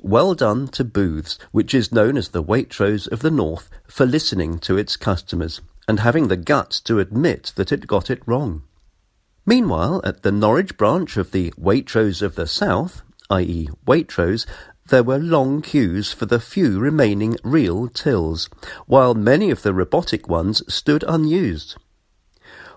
Well 0.00 0.34
done 0.34 0.68
to 0.68 0.84
Booths, 0.84 1.38
which 1.50 1.72
is 1.72 1.90
known 1.90 2.18
as 2.18 2.28
the 2.28 2.42
Waitrose 2.42 3.10
of 3.10 3.20
the 3.20 3.30
North, 3.30 3.70
for 3.86 4.04
listening 4.04 4.58
to 4.58 4.76
its 4.76 4.96
customers 4.96 5.62
and 5.88 6.00
having 6.00 6.28
the 6.28 6.36
guts 6.36 6.80
to 6.80 6.98
admit 6.98 7.52
that 7.56 7.72
it 7.72 7.86
got 7.86 8.10
it 8.10 8.22
wrong. 8.26 8.62
Meanwhile, 9.46 10.00
at 10.04 10.22
the 10.22 10.32
Norwich 10.32 10.76
branch 10.76 11.16
of 11.16 11.32
the 11.32 11.52
Waitrose 11.52 12.22
of 12.22 12.34
the 12.34 12.46
South, 12.46 13.02
i.e., 13.30 13.68
Waitrose, 13.86 14.46
there 14.88 15.02
were 15.02 15.18
long 15.18 15.62
queues 15.62 16.12
for 16.12 16.26
the 16.26 16.40
few 16.40 16.78
remaining 16.78 17.36
real 17.42 17.88
tills, 17.88 18.48
while 18.86 19.14
many 19.14 19.50
of 19.50 19.62
the 19.62 19.72
robotic 19.72 20.28
ones 20.28 20.62
stood 20.72 21.04
unused. 21.08 21.76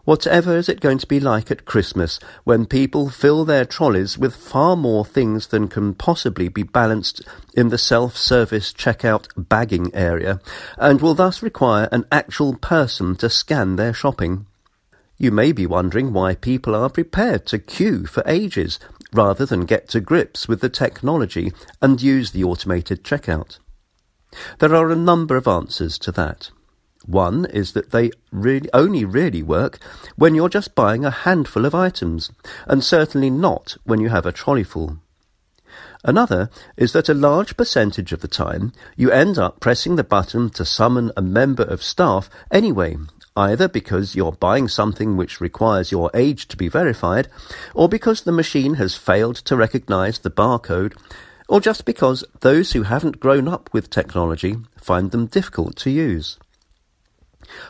Whatever 0.08 0.56
is 0.56 0.70
it 0.70 0.80
going 0.80 1.00
to 1.00 1.06
be 1.06 1.20
like 1.20 1.52
at 1.52 1.66
Christmas 1.66 2.18
when 2.46 2.66
people 2.66 3.10
fill 3.10 3.44
their 3.44 3.66
trolleys 3.66 4.18
with 4.18 4.38
far 4.38 4.78
more 4.78 5.04
things 5.04 5.48
than 5.48 5.68
can 5.68 5.94
possibly 5.94 6.48
be 6.48 6.64
balanced 6.64 7.22
in 7.54 7.68
the 7.68 7.78
self-service 7.78 8.72
checkout 8.72 9.28
bagging 9.36 9.94
area 9.94 10.40
and 10.78 11.02
will 11.02 11.14
thus 11.14 11.44
require 11.44 11.90
an 11.92 12.06
actual 12.10 12.56
person 12.56 13.18
to 13.18 13.30
scan 13.30 13.76
their 13.76 13.92
shopping? 13.94 14.46
You 15.18 15.32
may 15.32 15.52
be 15.52 15.66
wondering 15.66 16.14
why 16.14 16.36
people 16.36 16.74
are 16.74 16.90
prepared 16.90 17.46
to 17.48 17.60
queue 17.60 18.06
for 18.06 18.24
ages 18.26 18.80
rather 19.18 19.46
than 19.46 19.66
get 19.66 19.90
to 19.90 20.00
grips 20.00 20.48
with 20.48 20.62
the 20.62 20.70
technology 20.70 21.52
and 21.82 22.02
use 22.02 22.32
the 22.32 22.44
automated 22.44 23.04
checkout. 23.04 23.58
There 24.60 24.76
are 24.76 24.92
a 24.92 24.96
number 24.96 25.36
of 25.36 25.48
answers 25.48 25.98
to 26.00 26.12
that. 26.14 26.52
One 27.06 27.46
is 27.46 27.74
that 27.74 27.92
they 27.92 28.12
really 28.32 28.70
only 28.74 29.06
really 29.06 29.42
work 29.42 29.80
when 30.16 30.36
you're 30.36 30.50
just 30.50 30.76
buying 30.76 31.06
a 31.06 31.10
handful 31.10 31.66
of 31.66 31.74
items, 31.74 32.32
and 32.68 32.84
certainly 32.84 33.30
not 33.30 33.78
when 33.86 34.02
you 34.02 34.10
have 34.10 34.26
a 34.26 34.32
trolley 34.32 34.64
full. 34.64 34.98
Another 36.04 36.50
is 36.76 36.94
that 36.94 37.10
a 37.10 37.14
large 37.14 37.58
percentage 37.58 38.12
of 38.12 38.22
the 38.22 38.28
time 38.28 38.72
you 38.96 39.10
end 39.10 39.38
up 39.38 39.60
pressing 39.60 39.96
the 39.96 40.04
button 40.04 40.50
to 40.52 40.66
summon 40.66 41.12
a 41.18 41.22
member 41.22 41.64
of 41.64 41.82
staff 41.82 42.30
anyway, 42.52 42.98
either 43.38 43.68
because 43.68 44.16
you're 44.16 44.32
buying 44.32 44.68
something 44.68 45.16
which 45.16 45.40
requires 45.40 45.92
your 45.92 46.10
age 46.14 46.48
to 46.48 46.58
be 46.58 46.68
verified, 46.68 47.28
or 47.74 47.88
because 47.88 48.22
the 48.22 48.32
machine 48.32 48.74
has 48.74 48.96
failed 48.96 49.36
to 49.36 49.56
recognize 49.56 50.20
the 50.20 50.32
barcode, 50.32 50.98
or 51.48 51.62
just 51.62 51.86
because 51.86 52.26
those 52.42 52.74
who 52.74 52.84
haven't 52.84 53.20
grown 53.20 53.48
up 53.48 53.70
with 53.72 53.90
technology 53.90 54.58
find 54.82 55.12
them 55.12 55.28
difficult 55.28 55.76
to 55.78 55.92
use. 55.92 56.38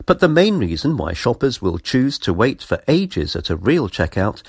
But 0.06 0.20
the 0.20 0.30
main 0.30 0.58
reason 0.58 0.98
why 0.98 1.14
shoppers 1.14 1.62
will 1.62 1.78
choose 1.78 2.18
to 2.20 2.34
wait 2.34 2.64
for 2.64 2.82
ages 2.88 3.36
at 3.36 3.50
a 3.50 3.56
real 3.56 3.90
checkout 3.90 4.42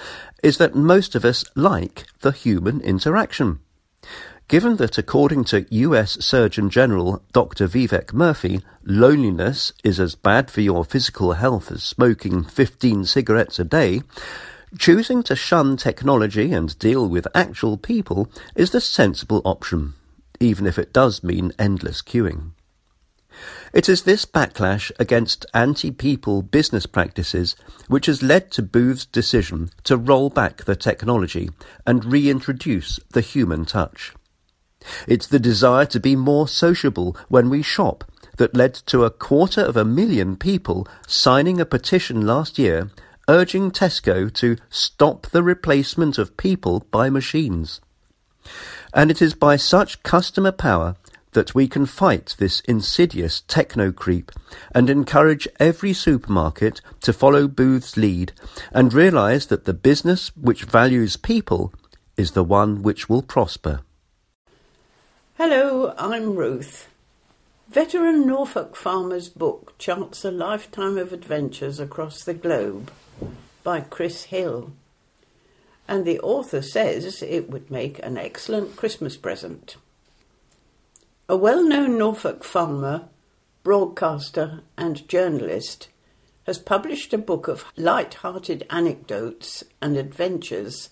is 0.43 0.59
that 0.59 0.75
most 0.75 1.15
of 1.15 1.25
us 1.25 1.45
like 1.55 2.07
the 2.21 2.33
human 2.33 2.81
interaction. 2.81 3.61
Given 4.49 4.77
that 4.77 4.97
according 4.97 5.45
to 5.45 5.67
US 5.69 6.25
Surgeon 6.25 6.71
General 6.71 7.23
Dr. 7.35 7.69
Vivek 7.69 8.15
Murthy, 8.15 8.63
loneliness 8.83 9.75
is 9.85 10.01
as 10.01 10.15
bad 10.15 10.51
for 10.51 10.63
your 10.63 10.87
physical 10.87 11.35
health 11.35 11.71
as 11.71 11.83
smoking 11.83 12.45
15 12.45 13.05
cigarettes 13.05 13.59
a 13.59 13.65
day, 13.65 14.01
choosing 14.79 15.23
to 15.25 15.37
shun 15.37 15.77
technology 15.77 16.55
and 16.55 16.79
deal 16.79 17.07
with 17.07 17.29
actual 17.35 17.77
people 17.77 18.31
is 18.57 18.71
the 18.71 18.81
sensible 18.81 19.43
option, 19.45 19.93
even 20.41 20.67
if 20.67 20.79
it 20.79 20.95
does 20.95 21.23
mean 21.23 21.53
endless 21.59 22.01
queuing. 22.01 22.53
It 23.75 23.87
is 23.87 24.05
this 24.05 24.25
backlash 24.25 24.91
against 24.99 25.45
anti-people 25.53 26.41
business 26.41 26.87
practices 26.87 27.55
which 27.87 28.07
has 28.07 28.23
led 28.23 28.51
to 28.53 28.63
Booth's 28.63 29.05
decision 29.05 29.69
to 29.85 29.99
roll 29.99 30.31
back 30.31 30.65
the 30.65 30.75
technology 30.75 31.51
and 31.87 32.03
reintroduce 32.07 32.99
the 33.11 33.21
human 33.21 33.67
touch. 33.67 34.15
It's 35.07 35.27
the 35.27 35.39
desire 35.39 35.87
to 35.87 36.01
be 36.01 36.17
more 36.17 36.49
sociable 36.49 37.17
when 37.29 37.51
we 37.51 37.63
shop 37.63 38.05
that 38.37 38.57
led 38.57 38.75
to 38.75 39.05
a 39.05 39.11
quarter 39.11 39.61
of 39.61 39.77
a 39.77 39.85
million 39.85 40.37
people 40.37 40.87
signing 41.07 41.61
a 41.61 41.67
petition 41.67 42.27
last 42.27 42.59
year 42.59 42.91
urging 43.29 43.71
Tesco 43.71 44.33
to 44.33 44.57
stop 44.71 45.27
the 45.27 45.43
replacement 45.43 46.17
of 46.17 46.37
people 46.37 46.87
by 46.91 47.11
machines. 47.11 47.81
And 48.95 49.11
it 49.11 49.21
is 49.21 49.35
by 49.35 49.57
such 49.57 50.03
customer 50.03 50.53
power 50.53 50.97
that 51.33 51.55
we 51.55 51.69
can 51.69 51.85
fight 51.85 52.35
this 52.39 52.61
insidious 52.61 53.43
techno 53.47 53.93
creep 53.93 54.33
and 54.75 54.89
encourage 54.89 55.47
every 55.61 55.93
supermarket 55.93 56.81
to 57.03 57.13
follow 57.13 57.47
Booth's 57.47 57.99
lead 57.99 58.33
and 58.73 58.95
realize 58.95 59.47
that 59.47 59.67
the 59.67 59.75
business 59.75 60.35
which 60.37 60.65
values 60.65 61.17
people 61.17 61.73
is 62.17 62.33
the 62.33 62.45
one 62.45 62.83
which 62.83 63.11
will 63.11 63.23
prosper. 63.23 63.81
Hello, 65.39 65.95
I'm 65.97 66.35
Ruth. 66.35 66.89
Veteran 67.69 68.27
Norfolk 68.27 68.75
farmer's 68.75 69.29
book 69.29 69.79
charts 69.79 70.25
a 70.25 70.33
lifetime 70.33 70.99
of 70.99 71.13
adventures 71.13 71.79
across 71.79 72.25
the 72.25 72.35
globe 72.35 72.91
by 73.63 73.83
Chris 73.83 74.25
Hill. 74.25 74.73
And 75.87 76.05
the 76.05 76.19
author 76.19 76.61
says 76.61 77.23
it 77.23 77.51
would 77.51 77.71
make 77.71 78.01
an 78.01 78.19
excellent 78.19 78.75
Christmas 78.75 79.17
present. 79.17 79.77
A 81.29 81.37
well 81.37 81.63
known 81.63 81.97
Norfolk 81.97 82.43
farmer, 82.43 83.05
broadcaster, 83.63 84.63
and 84.77 85.07
journalist 85.07 85.87
has 86.47 86.59
published 86.59 87.15
a 87.15 87.17
book 87.17 87.47
of 87.47 87.65
light 87.77 88.15
hearted 88.15 88.67
anecdotes 88.71 89.63
and 89.81 89.97
adventures 89.97 90.91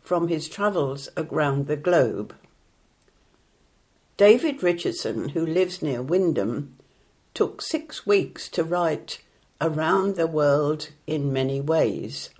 from 0.00 0.28
his 0.28 0.48
travels 0.48 1.10
around 1.18 1.66
the 1.66 1.76
globe. 1.76 2.34
David 4.16 4.62
Richardson, 4.62 5.30
who 5.30 5.44
lives 5.44 5.82
near 5.82 6.02
Wymondham, 6.02 6.72
took 7.34 7.62
six 7.62 8.06
weeks 8.06 8.48
to 8.50 8.62
write 8.62 9.22
Around 9.60 10.16
the 10.16 10.26
World 10.26 10.90
in 11.06 11.32
Many 11.32 11.60
Ways, 11.60 12.30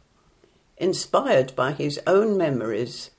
inspired 0.77 1.57
by 1.57 1.73
his 1.73 1.99
own 2.07 2.37
memories 2.37 3.11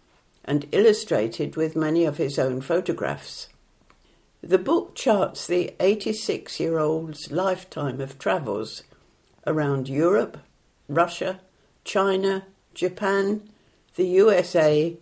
and 0.45 0.67
illustrated 0.71 1.55
with 1.55 1.75
many 1.75 2.05
of 2.05 2.17
his 2.17 2.37
own 2.37 2.61
photographs. 2.61 3.47
The 4.41 4.57
book 4.57 4.93
charts 4.93 5.47
the 5.47 5.73
86 5.79 6.59
year 6.59 6.77
old's 6.77 7.31
lifetime 7.31 8.01
of 8.01 8.19
travels 8.19 8.83
around 9.47 9.87
Europe, 9.87 10.37
Russia, 10.89 11.39
China, 11.85 12.45
Japan, 12.73 13.49
the 13.95 14.05
USA, 14.05 14.97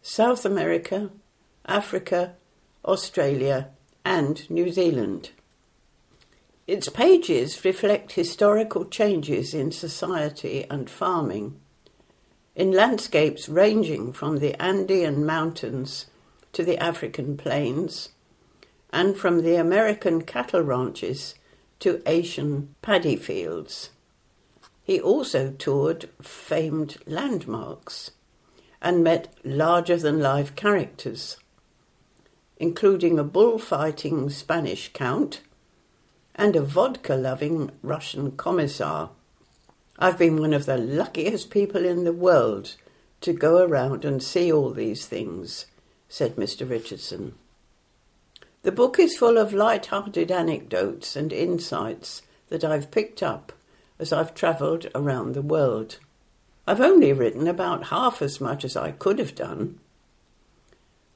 South 0.00 0.44
America, 0.44 1.10
Africa, 1.66 2.35
Australia, 2.86 3.68
and 4.04 4.48
New 4.48 4.70
Zealand. 4.70 5.30
Its 6.66 6.88
pages 6.88 7.64
reflect 7.64 8.12
historical 8.12 8.84
changes 8.84 9.54
in 9.54 9.70
society 9.70 10.64
and 10.70 10.90
farming, 10.90 11.60
in 12.54 12.72
landscapes 12.72 13.48
ranging 13.48 14.12
from 14.12 14.38
the 14.38 14.60
Andean 14.60 15.24
mountains 15.26 16.06
to 16.52 16.64
the 16.64 16.78
African 16.78 17.36
plains 17.36 18.08
and 18.90 19.16
from 19.16 19.42
the 19.42 19.56
American 19.56 20.22
cattle 20.22 20.62
ranches 20.62 21.34
to 21.80 22.02
Asian 22.06 22.74
paddy 22.82 23.16
fields. 23.16 23.90
He 24.82 25.00
also 25.00 25.50
toured 25.50 26.08
famed 26.22 26.96
landmarks 27.06 28.12
and 28.80 29.04
met 29.04 29.34
larger 29.44 29.96
than 29.96 30.20
life 30.20 30.54
characters, 30.56 31.36
including 32.58 33.18
a 33.18 33.24
bullfighting 33.24 34.30
Spanish 34.30 34.90
count 34.92 35.42
and 36.34 36.56
a 36.56 36.62
vodka 36.62 37.14
loving 37.14 37.70
Russian 37.82 38.32
commissar. 38.32 39.10
I've 39.98 40.18
been 40.18 40.38
one 40.38 40.52
of 40.52 40.66
the 40.66 40.76
luckiest 40.76 41.50
people 41.50 41.84
in 41.84 42.04
the 42.04 42.12
world 42.12 42.76
to 43.22 43.32
go 43.32 43.64
around 43.64 44.04
and 44.04 44.22
see 44.22 44.52
all 44.52 44.70
these 44.70 45.06
things, 45.06 45.66
said 46.08 46.36
Mr. 46.36 46.68
Richardson. 46.68 47.34
The 48.62 48.72
book 48.72 48.98
is 48.98 49.16
full 49.16 49.38
of 49.38 49.52
light-hearted 49.52 50.30
anecdotes 50.30 51.16
and 51.16 51.32
insights 51.32 52.22
that 52.48 52.64
I've 52.64 52.90
picked 52.90 53.22
up 53.22 53.52
as 53.98 54.12
I've 54.12 54.34
travelled 54.34 54.86
around 54.94 55.34
the 55.34 55.42
world. 55.42 55.98
I've 56.66 56.80
only 56.80 57.12
written 57.12 57.46
about 57.46 57.88
half 57.88 58.20
as 58.20 58.40
much 58.40 58.64
as 58.64 58.76
I 58.76 58.90
could 58.90 59.18
have 59.18 59.34
done. 59.34 59.78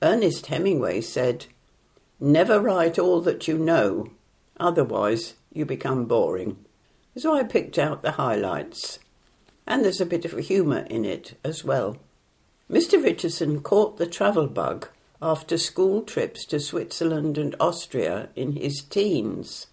Ernest 0.02 0.47
Hemingway 0.47 1.00
said, 1.00 1.47
Never 2.19 2.61
write 2.61 2.99
all 2.99 3.21
that 3.23 3.47
you 3.49 3.59
know, 3.59 4.11
otherwise 4.59 5.35
you 5.52 5.64
become 5.64 6.07
boring. 6.07 6.64
So 7.16 7.35
I 7.35 7.42
picked 7.42 7.78
out 7.78 8.02
the 8.02 8.12
highlights. 8.12 8.99
And 9.66 9.85
there's 9.85 10.00
a 10.00 10.07
bit 10.07 10.25
of 10.25 10.37
humour 10.38 10.87
in 10.90 11.04
it 11.04 11.38
as 11.45 11.64
well. 11.64 11.99
Mr. 12.71 13.02
Richardson 13.02 13.61
caught 13.61 13.99
the 13.99 14.07
travel 14.07 14.47
bug 14.47 14.88
after 15.21 15.59
school 15.59 16.02
trips 16.02 16.47
to 16.47 16.61
Switzerland 16.61 17.37
and 17.37 17.54
Austria 17.61 18.30
in 18.35 18.52
his 18.52 18.83
teens. 18.83 19.66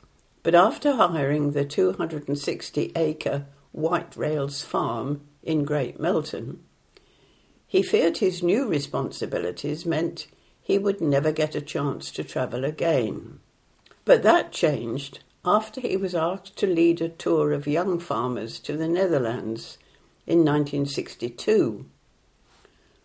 But 0.43 0.55
after 0.55 0.95
hiring 0.95 1.51
the 1.51 1.63
260 1.63 2.91
acre 2.95 3.45
White 3.71 4.15
Rails 4.15 4.63
farm 4.63 5.21
in 5.43 5.63
Great 5.63 5.99
Melton, 5.99 6.63
he 7.67 7.83
feared 7.83 8.17
his 8.17 8.41
new 8.41 8.65
responsibilities 8.65 9.85
meant 9.85 10.27
he 10.61 10.77
would 10.77 11.01
never 11.01 11.31
get 11.31 11.55
a 11.55 11.61
chance 11.61 12.11
to 12.11 12.23
travel 12.23 12.63
again. 12.63 13.39
But 14.05 14.23
that 14.23 14.53
changed 14.53 15.19
after 15.43 15.81
he 15.81 15.97
was 15.97 16.15
asked 16.15 16.57
to 16.57 16.67
lead 16.67 17.01
a 17.01 17.09
tour 17.09 17.51
of 17.51 17.67
young 17.67 17.99
farmers 17.99 18.59
to 18.59 18.75
the 18.75 18.87
Netherlands 18.87 19.77
in 20.25 20.39
1962, 20.39 21.85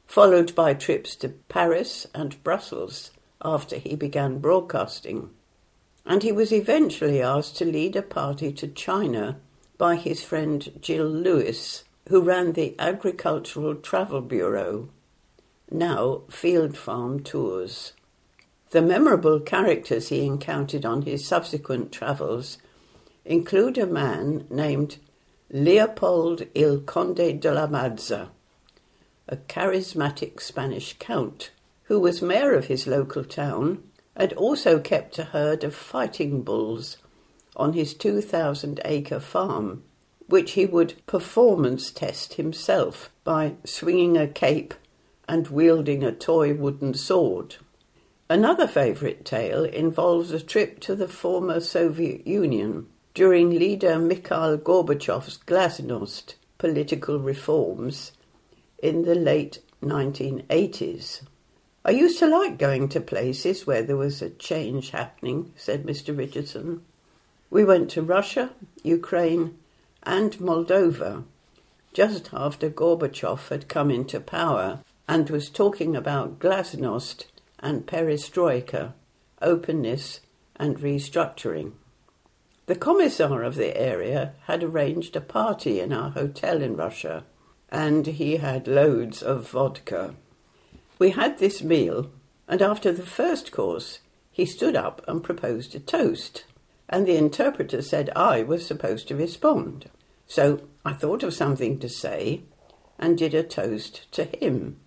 followed 0.07 0.54
by 0.54 0.75
trips 0.75 1.16
to 1.16 1.28
Paris 1.28 2.07
and 2.14 2.42
Brussels 2.42 3.11
after 3.45 3.76
he 3.76 3.97
began 3.97 4.38
broadcasting. 4.38 5.31
And 6.04 6.23
he 6.23 6.33
was 6.33 6.52
eventually 6.52 7.23
asked 7.23 7.57
to 7.59 7.64
lead 7.64 7.95
a 7.97 8.02
party 8.02 8.52
to 8.54 8.69
China 8.69 9.38
by 9.78 9.97
his 9.97 10.23
friend 10.23 10.73
Jill 10.81 11.07
Lewis, 11.07 11.85
who 12.09 12.21
ran 12.21 12.52
the 12.52 12.75
Agricultural 12.78 13.76
Travel 13.76 14.21
Bureau, 14.21 14.88
now 15.71 16.23
Field 16.28 16.76
Farm 16.76 17.23
Tours. 17.23 17.92
The 18.71 18.82
memorable 18.82 19.40
characters 19.40 20.09
he 20.09 20.25
encountered 20.25 20.85
on 20.85 21.02
his 21.02 21.26
subsequent 21.26 21.92
travels 21.92 22.59
include 23.25 23.78
a 23.78 23.87
man 23.87 24.47
named 24.50 24.99
Leopold 25.50 26.47
Il 26.54 26.80
Conde 26.80 27.38
de 27.40 27.52
la 27.52 27.66
Mazza, 27.66 28.30
a 29.28 29.37
charismatic 29.37 30.40
Spanish 30.40 30.97
count 30.99 31.50
who 31.85 32.00
was 32.00 32.23
mayor 32.23 32.54
of 32.54 32.66
his 32.66 32.87
local 32.87 33.25
town 33.25 33.82
and 34.16 34.32
also 34.32 34.80
kept 34.80 35.18
a 35.18 35.25
herd 35.25 35.62
of 35.62 35.75
fighting 35.75 36.42
bulls 36.42 36.97
on 37.54 37.75
his 37.75 37.94
2,000 37.94 38.80
acre 38.85 39.21
farm, 39.21 39.82
which 40.29 40.52
he 40.52 40.67
would 40.67 40.95
performance 41.07 41.91
test 41.91 42.35
himself 42.35 43.11
by 43.25 43.55
swinging 43.64 44.17
a 44.17 44.26
cape 44.26 44.75
and 45.29 45.49
wielding 45.49 46.02
a 46.02 46.12
toy 46.12 46.55
wooden 46.55 46.95
sword. 46.95 47.57
Another 48.29 48.67
favourite 48.67 49.25
tale 49.25 49.64
involves 49.64 50.31
a 50.31 50.41
trip 50.41 50.81
to 50.81 50.95
the 50.95 51.09
former 51.09 51.61
Soviet 51.61 52.26
Union 52.26 52.87
during 53.14 53.50
leader 53.50 53.99
Mikhail 53.99 54.57
Gorbachev's 54.57 55.38
glasnost 55.47 56.35
political 56.57 57.19
reforms 57.19 58.12
in 58.83 59.02
the 59.02 59.14
late 59.14 59.59
1980s. 59.83 61.23
I 61.85 61.91
used 61.91 62.21
to 62.21 62.26
like 62.26 62.59
going 62.59 62.88
to 62.91 63.00
places 63.00 63.67
where 63.67 63.83
there 63.83 63.97
was 63.97 64.23
a 64.23 64.31
change 64.31 64.91
happening, 64.91 65.52
said 65.57 65.85
Mr. 65.85 66.17
Richardson. 66.17 66.83
We 67.50 67.64
went 67.64 67.91
to 67.91 68.02
Russia, 68.02 68.50
Ukraine, 68.85 69.59
and 70.02 70.32
Moldova 70.38 71.25
just 71.92 72.30
after 72.32 72.71
Gorbachev 72.71 73.49
had 73.49 73.68
come 73.68 73.90
into 73.90 74.18
power 74.21 74.80
and 75.06 75.28
was 75.28 75.50
talking 75.50 75.94
about 75.94 76.38
glasnost 76.38 77.26
and 77.61 77.87
perestroika, 77.87 78.94
openness 79.40 80.21
and 80.56 80.78
restructuring. 80.78 81.73
The 82.66 82.76
commissar 82.76 83.42
of 83.42 83.56
the 83.56 83.76
area 83.76 84.35
had 84.47 84.62
arranged 84.62 85.16
a 85.16 85.21
party 85.21 85.80
in 85.80 85.92
our 85.92 86.11
hotel 86.11 86.62
in 86.62 86.76
Russia, 86.76 87.25
and 87.71 88.06
he 88.06 88.37
had 88.37 88.68
loads 88.68 89.23
of 89.23 89.50
vodka. 89.50 90.14
We 90.99 91.11
had 91.11 91.38
this 91.38 91.62
meal, 91.62 92.11
and 92.48 92.62
after 92.62 92.92
the 92.92 93.07
first 93.07 93.53
course, 93.53 93.98
he 94.31 94.46
stood 94.46 94.77
up 94.77 95.03
and 95.07 95.22
proposed 95.22 95.74
a 95.74 95.81
toast, 95.81 96.44
and 96.88 97.07
the 97.07 97.16
interpreter 97.16 97.83
said 97.83 98.11
I 98.14 98.42
was 98.42 98.64
supposed 98.64 99.09
to 99.09 99.16
respond. 99.16 99.90
So 100.26 100.62
I 100.85 100.92
thought 100.92 101.22
of 101.22 101.35
something 101.35 101.78
to 101.78 101.88
say 101.88 102.42
and 102.98 103.18
did 103.18 103.35
a 103.35 103.42
toast 103.42 104.11
to 104.12 104.24
him 104.24 104.78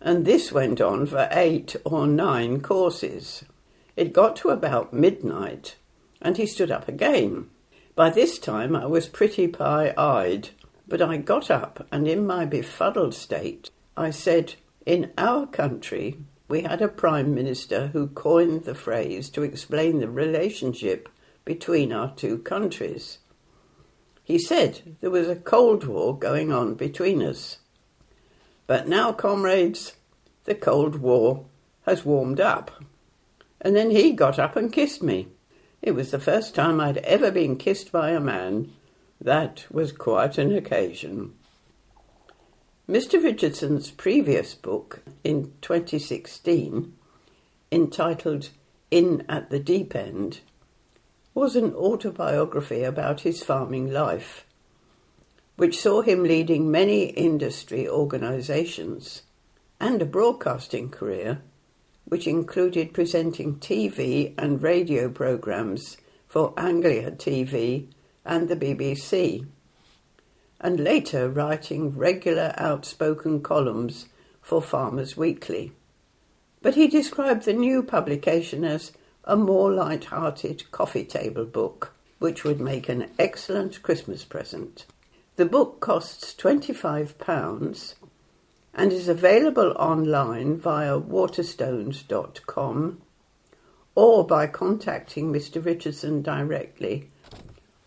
and 0.00 0.24
this 0.24 0.52
went 0.52 0.80
on 0.80 1.06
for 1.06 1.28
eight 1.32 1.74
or 1.84 2.06
nine 2.06 2.60
courses. 2.60 3.44
It 3.96 4.12
got 4.12 4.36
to 4.36 4.50
about 4.50 4.92
midnight, 4.92 5.76
and 6.22 6.36
he 6.36 6.46
stood 6.46 6.70
up 6.70 6.88
again. 6.88 7.50
By 7.96 8.10
this 8.10 8.38
time 8.38 8.76
I 8.76 8.86
was 8.86 9.08
pretty 9.08 9.48
pie 9.48 9.92
eyed, 9.98 10.50
but 10.86 11.02
I 11.02 11.16
got 11.16 11.50
up, 11.50 11.86
and 11.90 12.06
in 12.06 12.26
my 12.26 12.44
befuddled 12.44 13.14
state, 13.14 13.70
I 13.96 14.10
said, 14.10 14.54
In 14.86 15.12
our 15.18 15.46
country, 15.46 16.18
we 16.46 16.62
had 16.62 16.80
a 16.80 16.88
Prime 16.88 17.34
Minister 17.34 17.88
who 17.88 18.06
coined 18.06 18.64
the 18.64 18.74
phrase 18.74 19.28
to 19.30 19.42
explain 19.42 19.98
the 19.98 20.08
relationship 20.08 21.08
between 21.44 21.92
our 21.92 22.14
two 22.14 22.38
countries. 22.38 23.18
He 24.28 24.38
said 24.38 24.94
there 25.00 25.10
was 25.10 25.26
a 25.26 25.36
Cold 25.36 25.84
War 25.84 26.16
going 26.16 26.52
on 26.52 26.74
between 26.74 27.22
us. 27.22 27.56
But 28.66 28.86
now, 28.86 29.10
comrades, 29.10 29.94
the 30.44 30.54
Cold 30.54 30.96
War 30.96 31.46
has 31.86 32.04
warmed 32.04 32.38
up. 32.38 32.70
And 33.58 33.74
then 33.74 33.90
he 33.90 34.12
got 34.12 34.38
up 34.38 34.54
and 34.54 34.70
kissed 34.70 35.02
me. 35.02 35.28
It 35.80 35.92
was 35.92 36.10
the 36.10 36.20
first 36.20 36.54
time 36.54 36.78
I'd 36.78 36.98
ever 36.98 37.30
been 37.30 37.56
kissed 37.56 37.90
by 37.90 38.10
a 38.10 38.20
man. 38.20 38.74
That 39.18 39.64
was 39.70 39.92
quite 39.92 40.36
an 40.36 40.54
occasion. 40.54 41.32
Mr. 42.86 43.22
Richardson's 43.22 43.90
previous 43.90 44.54
book 44.54 45.00
in 45.24 45.54
2016, 45.62 46.92
entitled 47.72 48.50
In 48.90 49.24
at 49.26 49.48
the 49.48 49.58
Deep 49.58 49.96
End, 49.96 50.40
was 51.34 51.56
an 51.56 51.74
autobiography 51.74 52.82
about 52.82 53.20
his 53.20 53.42
farming 53.42 53.92
life 53.92 54.44
which 55.58 55.80
saw 55.80 56.02
him 56.02 56.22
leading 56.22 56.70
many 56.70 57.06
industry 57.06 57.88
organisations, 57.88 59.22
and 59.80 60.00
a 60.00 60.06
broadcasting 60.06 60.88
career, 60.88 61.42
which 62.04 62.28
included 62.28 62.94
presenting 62.94 63.56
TV 63.56 64.32
and 64.38 64.62
radio 64.62 65.08
programmes 65.08 65.96
for 66.28 66.54
Anglia 66.56 67.10
TV 67.10 67.88
and 68.24 68.48
the 68.48 68.54
BBC, 68.54 69.46
and 70.60 70.78
later 70.78 71.28
writing 71.28 71.90
regular 71.90 72.54
outspoken 72.56 73.42
columns 73.42 74.06
for 74.40 74.62
Farmers 74.62 75.16
Weekly. 75.16 75.72
But 76.62 76.76
he 76.76 76.86
described 76.86 77.46
the 77.46 77.52
new 77.52 77.82
publication 77.82 78.64
as 78.64 78.92
a 79.28 79.36
more 79.36 79.70
light-hearted 79.70 80.68
coffee 80.72 81.04
table 81.04 81.44
book, 81.44 81.94
which 82.18 82.42
would 82.42 82.58
make 82.58 82.88
an 82.88 83.08
excellent 83.18 83.82
Christmas 83.82 84.24
present. 84.24 84.86
The 85.36 85.44
book 85.44 85.80
costs 85.80 86.34
£25 86.34 87.94
and 88.74 88.92
is 88.92 89.06
available 89.06 89.74
online 89.76 90.56
via 90.56 90.98
waterstones.com 90.98 93.02
or 93.94 94.26
by 94.26 94.46
contacting 94.46 95.30
Mr. 95.32 95.64
Richardson 95.64 96.20
directly 96.22 97.08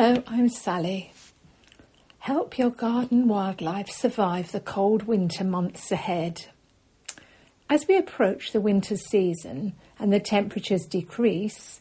Hello, 0.04 0.22
I'm 0.28 0.50
Sally. 0.50 1.14
Help 2.20 2.58
your 2.58 2.72
garden 2.72 3.30
wildlife 3.30 3.90
survive 3.90 4.52
the 4.52 4.60
cold 4.60 5.04
winter 5.04 5.46
months 5.46 5.94
ahead. 5.94 6.48
As 7.70 7.88
we 7.88 7.96
approach 7.96 8.52
the 8.52 8.60
winter 8.60 8.98
season 8.98 9.72
and 9.98 10.12
the 10.12 10.20
temperatures 10.20 10.86
decrease, 10.86 11.80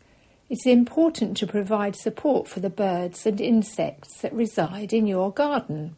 it's 0.49 0.67
important 0.67 1.37
to 1.39 1.49
provide 1.49 1.97
support 1.97 2.47
for 2.47 2.61
the 2.61 2.71
birds 2.71 3.27
and 3.27 3.41
insects 3.41 4.21
that 4.21 4.33
reside 4.33 4.93
in 4.93 5.09
your 5.09 5.33
garden. 5.33 5.97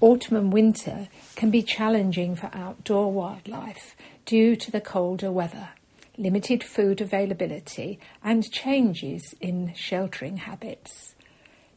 Autumn 0.00 0.36
and 0.36 0.52
winter 0.52 1.08
can 1.34 1.50
be 1.50 1.64
challenging 1.64 2.36
for 2.36 2.50
outdoor 2.54 3.10
wildlife 3.10 3.96
due 4.26 4.54
to 4.54 4.70
the 4.70 4.80
colder 4.80 5.32
weather, 5.32 5.70
limited 6.16 6.62
food 6.62 7.00
availability, 7.00 7.98
and 8.22 8.48
changes 8.52 9.34
in 9.40 9.74
sheltering 9.74 10.36
habits. 10.36 11.11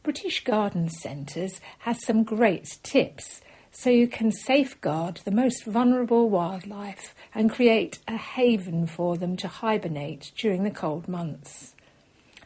British 0.06 0.44
Garden 0.44 0.88
Centres 0.88 1.60
has 1.80 2.04
some 2.04 2.22
great 2.22 2.78
tips 2.84 3.40
so 3.72 3.90
you 3.90 4.06
can 4.06 4.30
safeguard 4.30 5.20
the 5.24 5.32
most 5.32 5.64
vulnerable 5.64 6.30
wildlife 6.30 7.12
and 7.34 7.50
create 7.50 7.98
a 8.06 8.16
haven 8.16 8.86
for 8.86 9.16
them 9.16 9.36
to 9.36 9.48
hibernate 9.48 10.30
during 10.36 10.62
the 10.62 10.70
cold 10.70 11.08
months. 11.08 11.74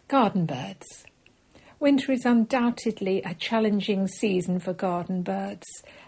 Garden 0.08 0.46
birds. 0.46 1.04
Winter 1.78 2.12
is 2.12 2.24
undoubtedly 2.24 3.20
a 3.24 3.34
challenging 3.34 4.08
season 4.08 4.58
for 4.58 4.72
garden 4.72 5.20
birds, 5.20 5.66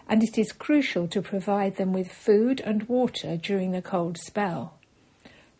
and 0.08 0.22
it 0.22 0.38
is 0.38 0.52
crucial 0.52 1.06
to 1.08 1.20
provide 1.20 1.76
them 1.76 1.92
with 1.92 2.10
food 2.10 2.62
and 2.62 2.88
water 2.88 3.36
during 3.36 3.72
the 3.72 3.82
cold 3.82 4.16
spell. 4.16 4.78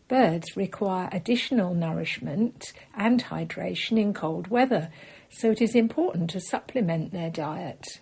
Birds 0.07 0.57
require 0.57 1.07
additional 1.11 1.75
nourishment 1.75 2.73
and 2.95 3.25
hydration 3.25 3.99
in 3.99 4.13
cold 4.13 4.47
weather, 4.47 4.91
so 5.33 5.51
it 5.51 5.61
is 5.61 5.75
important 5.75 6.29
to 6.29 6.39
supplement 6.39 7.11
their 7.11 7.29
diet. 7.29 7.99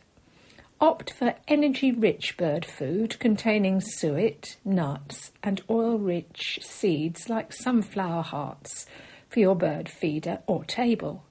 Opt 0.80 1.14
for 1.14 1.36
energy 1.48 1.92
rich 1.92 2.36
bird 2.38 2.66
food 2.66 3.20
containing 3.20 3.80
suet, 3.80 4.58
nuts, 4.66 5.32
and 5.44 5.62
oil 5.70 5.98
rich 5.98 6.60
seeds 6.62 7.30
like 7.30 7.54
sunflower 7.54 8.24
hearts 8.24 8.86
for 9.30 9.40
your 9.40 9.56
bird 9.56 9.88
feeder 9.88 10.40
or 10.48 10.66
table. 10.66 11.24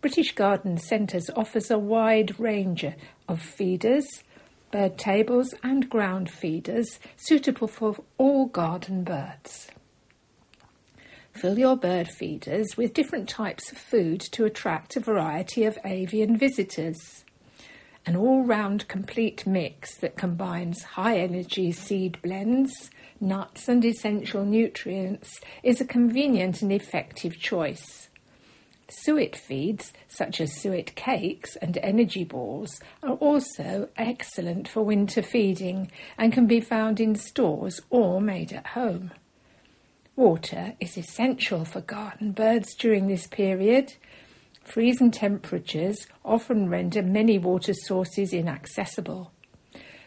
British 0.00 0.34
Garden 0.34 0.78
Centres 0.78 1.30
offers 1.36 1.70
a 1.70 1.78
wide 1.78 2.38
range 2.40 2.84
of 3.28 3.40
feeders, 3.40 4.24
bird 4.72 4.98
tables, 4.98 5.54
and 5.62 5.88
ground 5.88 6.28
feeders 6.28 6.98
suitable 7.16 7.68
for 7.68 7.96
all 8.18 8.46
garden 8.46 9.04
birds. 9.04 9.68
Fill 11.34 11.58
your 11.58 11.76
bird 11.76 12.08
feeders 12.08 12.76
with 12.76 12.94
different 12.94 13.28
types 13.28 13.72
of 13.72 13.78
food 13.78 14.20
to 14.32 14.44
attract 14.44 14.96
a 14.96 15.00
variety 15.00 15.64
of 15.64 15.78
avian 15.84 16.38
visitors. 16.38 17.24
An 18.04 18.16
all 18.16 18.44
round 18.44 18.88
complete 18.88 19.46
mix 19.46 19.96
that 19.98 20.16
combines 20.16 20.82
high 20.82 21.18
energy 21.18 21.72
seed 21.72 22.20
blends, 22.20 22.90
nuts, 23.20 23.68
and 23.68 23.84
essential 23.84 24.44
nutrients 24.44 25.40
is 25.62 25.80
a 25.80 25.86
convenient 25.86 26.62
and 26.62 26.72
effective 26.72 27.38
choice. 27.38 28.08
Suet 28.88 29.34
feeds, 29.34 29.92
such 30.08 30.40
as 30.40 30.60
suet 30.60 30.94
cakes 30.94 31.56
and 31.56 31.78
energy 31.78 32.24
balls, 32.24 32.78
are 33.02 33.14
also 33.14 33.88
excellent 33.96 34.68
for 34.68 34.82
winter 34.82 35.22
feeding 35.22 35.90
and 36.18 36.32
can 36.32 36.46
be 36.46 36.60
found 36.60 37.00
in 37.00 37.14
stores 37.14 37.80
or 37.88 38.20
made 38.20 38.52
at 38.52 38.66
home. 38.68 39.12
Water 40.22 40.74
is 40.78 40.96
essential 40.96 41.64
for 41.64 41.80
garden 41.80 42.30
birds 42.30 42.76
during 42.76 43.08
this 43.08 43.26
period. 43.26 43.94
Freezing 44.62 45.10
temperatures 45.10 46.06
often 46.24 46.68
render 46.68 47.02
many 47.02 47.38
water 47.38 47.74
sources 47.74 48.32
inaccessible. 48.32 49.32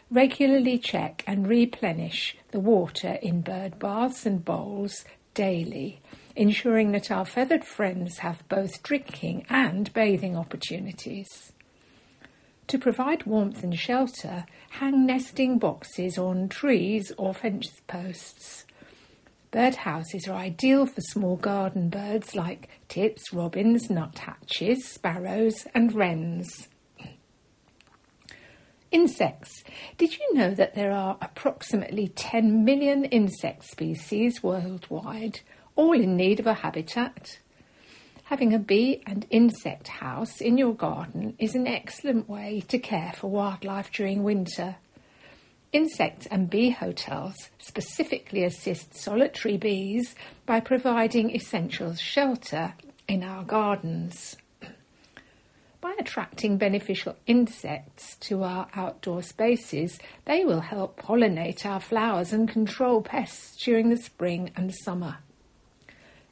Regularly 0.10 0.80
check 0.80 1.21
and 1.28 1.45
replenish 1.45 2.38
the 2.51 2.62
water 2.62 3.19
in 3.21 3.41
bird 3.41 3.78
baths 3.78 4.25
and 4.25 4.45
bowls 4.45 5.04
daily 5.34 5.99
ensuring 6.34 6.93
that 6.93 7.12
our 7.12 7.25
feathered 7.25 7.65
friends 7.65 8.19
have 8.19 8.47
both 8.47 8.82
drinking 8.84 9.45
and 9.49 9.91
bathing 9.91 10.38
opportunities. 10.38 11.51
To 12.67 12.80
provide 12.80 13.25
warmth 13.25 13.63
and 13.63 13.78
shelter, 13.78 14.45
hang 14.69 15.06
nesting 15.06 15.60
boxes 15.60 16.17
on 16.17 16.47
trees 16.47 17.12
or 17.17 17.34
fence 17.34 17.82
posts. 17.86 18.63
Birdhouses 19.55 20.27
are 20.27 20.33
ideal 20.33 20.85
for 20.85 20.99
small 20.99 21.37
garden 21.37 21.87
birds 21.87 22.35
like 22.35 22.67
tits, 22.89 23.31
robins, 23.31 23.89
nuthatches, 23.89 24.83
sparrows, 24.83 25.65
and 25.73 25.95
wrens. 25.95 26.67
Insects. 28.91 29.63
Did 29.97 30.17
you 30.17 30.33
know 30.33 30.53
that 30.53 30.75
there 30.75 30.91
are 30.91 31.17
approximately 31.21 32.09
10 32.09 32.65
million 32.65 33.05
insect 33.05 33.63
species 33.63 34.43
worldwide, 34.43 35.39
all 35.75 35.93
in 35.93 36.17
need 36.17 36.41
of 36.41 36.47
a 36.47 36.55
habitat. 36.55 37.39
Having 38.25 38.53
a 38.53 38.59
bee 38.59 39.03
and 39.07 39.25
insect 39.29 39.87
house 39.87 40.41
in 40.41 40.57
your 40.57 40.73
garden 40.73 41.33
is 41.39 41.55
an 41.55 41.65
excellent 41.65 42.27
way 42.27 42.61
to 42.67 42.77
care 42.77 43.13
for 43.15 43.29
wildlife 43.29 43.89
during 43.89 44.21
winter. 44.21 44.75
Insect 45.75 46.25
and 46.31 46.49
bee 46.49 46.69
hotels 46.69 47.35
specifically 47.57 48.45
assist 48.45 48.95
solitary 48.95 49.57
bees 49.57 50.15
by 50.45 50.61
providing 50.61 51.35
essential 51.35 51.93
shelter 51.95 52.75
in 53.09 53.21
our 53.21 53.43
gardens. 53.43 54.38
By 55.81 55.93
attracting 55.99 56.57
beneficial 56.57 57.17
insects 57.27 58.15
to 58.21 58.43
our 58.43 58.69
outdoor 58.73 59.21
spaces, 59.21 59.99
they 60.23 60.45
will 60.45 60.61
help 60.61 60.97
pollinate 60.97 61.65
our 61.65 61.81
flowers 61.81 62.31
and 62.31 62.47
control 62.47 63.01
pests 63.01 63.61
during 63.61 63.89
the 63.89 63.97
spring 63.97 64.51
and 64.55 64.73
summer. 64.73 65.17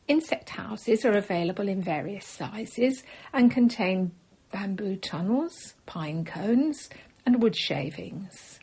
Insect 0.07 0.51
houses 0.51 1.03
are 1.03 1.17
available 1.17 1.67
in 1.67 1.81
various 1.83 2.25
sizes 2.25 3.03
and 3.33 3.51
contain 3.51 4.13
bamboo 4.53 4.95
tunnels, 4.95 5.73
pine 5.85 6.23
cones, 6.23 6.89
and 7.25 7.43
wood 7.43 7.57
shavings. 7.57 8.61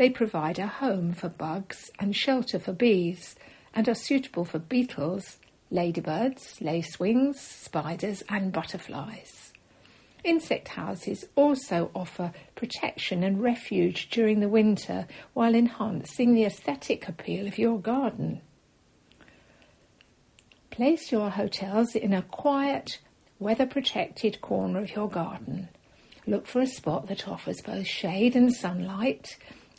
They 0.00 0.08
provide 0.08 0.58
a 0.58 0.66
home 0.66 1.12
for 1.12 1.28
bugs 1.28 1.90
and 1.98 2.16
shelter 2.16 2.58
for 2.58 2.72
bees 2.72 3.36
and 3.74 3.86
are 3.86 3.94
suitable 3.94 4.46
for 4.46 4.58
beetles, 4.58 5.36
ladybirds, 5.70 6.56
lacewings, 6.58 7.34
spiders, 7.34 8.22
and 8.26 8.50
butterflies. 8.50 9.52
Insect 10.24 10.68
houses 10.68 11.26
also 11.36 11.90
offer 11.94 12.32
protection 12.54 13.22
and 13.22 13.42
refuge 13.42 14.08
during 14.08 14.40
the 14.40 14.48
winter 14.48 15.06
while 15.34 15.54
enhancing 15.54 16.32
the 16.32 16.46
aesthetic 16.46 17.06
appeal 17.06 17.46
of 17.46 17.58
your 17.58 17.78
garden. 17.78 18.40
Place 20.70 21.12
your 21.12 21.28
hotels 21.28 21.94
in 21.94 22.14
a 22.14 22.22
quiet, 22.22 23.00
weather 23.38 23.66
protected 23.66 24.40
corner 24.40 24.80
of 24.80 24.96
your 24.96 25.10
garden. 25.10 25.68
Look 26.26 26.46
for 26.46 26.62
a 26.62 26.66
spot 26.66 27.08
that 27.08 27.28
offers 27.28 27.60
both 27.60 27.86
shade 27.86 28.34
and 28.34 28.50
sunlight, 28.50 29.36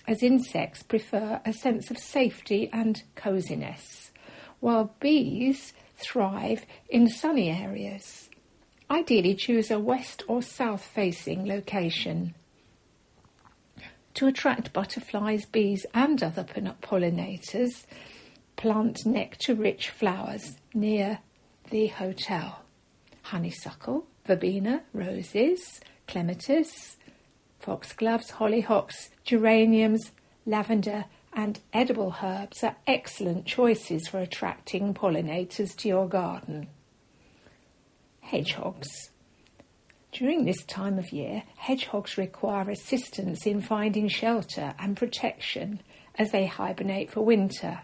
as 0.08 0.24
insects 0.24 0.84
prefer 0.84 1.42
a 1.46 1.54
sense 1.54 1.92
of 1.92 1.98
safety 1.98 2.70
and 2.72 3.04
coziness, 3.16 4.12
while 4.60 4.96
bees 5.00 5.74
thrive 5.96 6.66
in 6.90 7.08
sunny 7.08 7.50
areas. 7.50 8.30
Ideally, 8.90 9.36
choose 9.36 9.72
a 9.72 9.80
west 9.80 10.24
or 10.28 10.42
south 10.42 10.84
facing 10.84 11.48
location. 11.48 12.34
To 14.16 14.28
attract 14.28 14.74
butterflies, 14.74 15.46
bees, 15.46 15.86
and 15.94 16.22
other 16.22 16.44
pollinators, 16.44 17.86
plant 18.58 19.06
nectar 19.06 19.56
rich 19.56 19.90
flowers 19.90 20.58
near 20.74 21.20
the 21.70 21.88
hotel 21.88 22.62
honeysuckle, 23.24 24.06
verbena, 24.26 24.84
roses, 24.94 25.80
clematis, 26.08 26.98
foxgloves, 27.62 28.32
hollyhocks, 28.32 29.10
geraniums, 29.24 30.12
lavender, 30.45 31.06
and 31.34 31.60
edible 31.71 32.15
herbs 32.21 32.63
are 32.63 32.76
excellent 32.88 33.45
choices 33.45 34.08
for 34.08 34.19
attracting 34.19 34.93
pollinators 34.93 35.76
to 35.78 35.88
your 35.88 36.08
garden. 36.08 36.67
Hedgehogs. 38.21 39.12
During 40.12 40.43
this 40.43 40.63
time 40.63 41.00
of 41.00 41.13
year, 41.13 41.43
hedgehogs 41.56 42.17
require 42.17 42.69
assistance 42.69 43.45
in 43.45 43.62
finding 43.62 44.10
shelter 44.10 44.74
and 44.78 44.97
protection 44.97 45.82
as 46.15 46.32
they 46.32 46.47
hibernate 46.47 47.12
for 47.12 47.21
winter. 47.21 47.82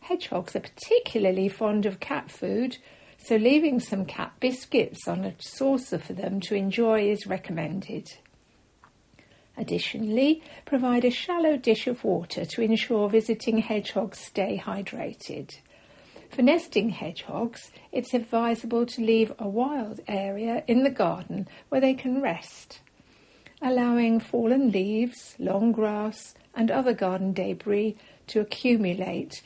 Hedgehogs 0.00 0.56
are 0.56 0.60
particularly 0.60 1.48
fond 1.48 1.84
of 1.84 2.00
cat 2.00 2.30
food, 2.30 2.78
so 3.18 3.36
leaving 3.36 3.78
some 3.78 4.06
cat 4.06 4.32
biscuits 4.40 5.06
on 5.06 5.24
a 5.24 5.34
saucer 5.38 5.98
for 5.98 6.14
them 6.14 6.40
to 6.40 6.54
enjoy 6.54 7.10
is 7.10 7.26
recommended. 7.26 8.10
Additionally, 9.56 10.42
provide 10.64 11.04
a 11.04 11.10
shallow 11.10 11.56
dish 11.56 11.86
of 11.86 12.02
water 12.04 12.44
to 12.44 12.62
ensure 12.62 13.08
visiting 13.08 13.58
hedgehogs 13.58 14.18
stay 14.18 14.60
hydrated. 14.62 15.56
For 16.30 16.42
nesting 16.42 16.90
hedgehogs, 16.90 17.70
it's 17.92 18.12
advisable 18.12 18.86
to 18.86 19.00
leave 19.00 19.32
a 19.38 19.48
wild 19.48 20.00
area 20.08 20.64
in 20.66 20.82
the 20.82 20.90
garden 20.90 21.46
where 21.68 21.80
they 21.80 21.94
can 21.94 22.20
rest. 22.20 22.80
Allowing 23.62 24.18
fallen 24.18 24.72
leaves, 24.72 25.36
long 25.38 25.70
grass, 25.70 26.34
and 26.54 26.70
other 26.70 26.92
garden 26.92 27.32
debris 27.32 27.96
to 28.26 28.40
accumulate 28.40 29.42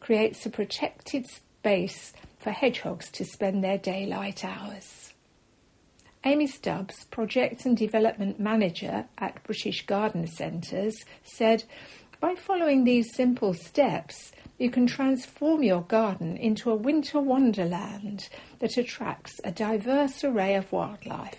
creates 0.00 0.44
a 0.44 0.50
protected 0.50 1.26
space 1.26 2.12
for 2.38 2.50
hedgehogs 2.50 3.10
to 3.12 3.24
spend 3.24 3.64
their 3.64 3.78
daylight 3.78 4.44
hours. 4.44 5.07
Amy 6.24 6.48
Stubbs, 6.48 7.04
Project 7.04 7.64
and 7.64 7.76
Development 7.76 8.40
Manager 8.40 9.06
at 9.18 9.42
British 9.44 9.86
Garden 9.86 10.26
Centres, 10.26 11.04
said, 11.22 11.62
By 12.20 12.34
following 12.34 12.82
these 12.82 13.14
simple 13.14 13.54
steps, 13.54 14.32
you 14.58 14.68
can 14.68 14.88
transform 14.88 15.62
your 15.62 15.82
garden 15.82 16.36
into 16.36 16.70
a 16.70 16.76
winter 16.76 17.20
wonderland 17.20 18.28
that 18.58 18.76
attracts 18.76 19.40
a 19.44 19.52
diverse 19.52 20.24
array 20.24 20.56
of 20.56 20.72
wildlife. 20.72 21.38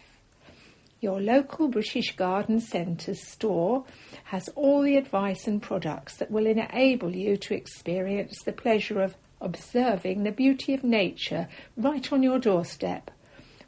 Your 1.02 1.20
local 1.20 1.68
British 1.68 2.16
Garden 2.16 2.62
Centre 2.62 3.16
store 3.16 3.84
has 4.26 4.48
all 4.56 4.82
the 4.82 4.96
advice 4.96 5.46
and 5.46 5.62
products 5.62 6.16
that 6.18 6.32
will 6.32 6.46
enable 6.46 7.14
you 7.14 7.36
to 7.36 7.54
experience 7.54 8.42
the 8.44 8.54
pleasure 8.54 9.02
of 9.02 9.16
observing 9.42 10.24
the 10.24 10.32
beauty 10.32 10.74
of 10.74 10.84
nature 10.86 11.50
right 11.76 12.12
on 12.14 12.24
your 12.24 12.40
doorstep 12.40 13.12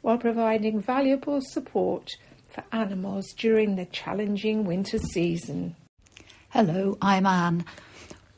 while 0.02 0.18
providing 0.18 0.80
valuable 0.80 1.40
support 1.40 2.16
for 2.50 2.64
animals 2.72 3.32
during 3.32 3.76
the 3.76 3.86
challenging 3.86 4.64
winter 4.64 4.98
season. 4.98 5.74
Hello, 6.50 6.98
I'm 7.00 7.24
Anne. 7.24 7.64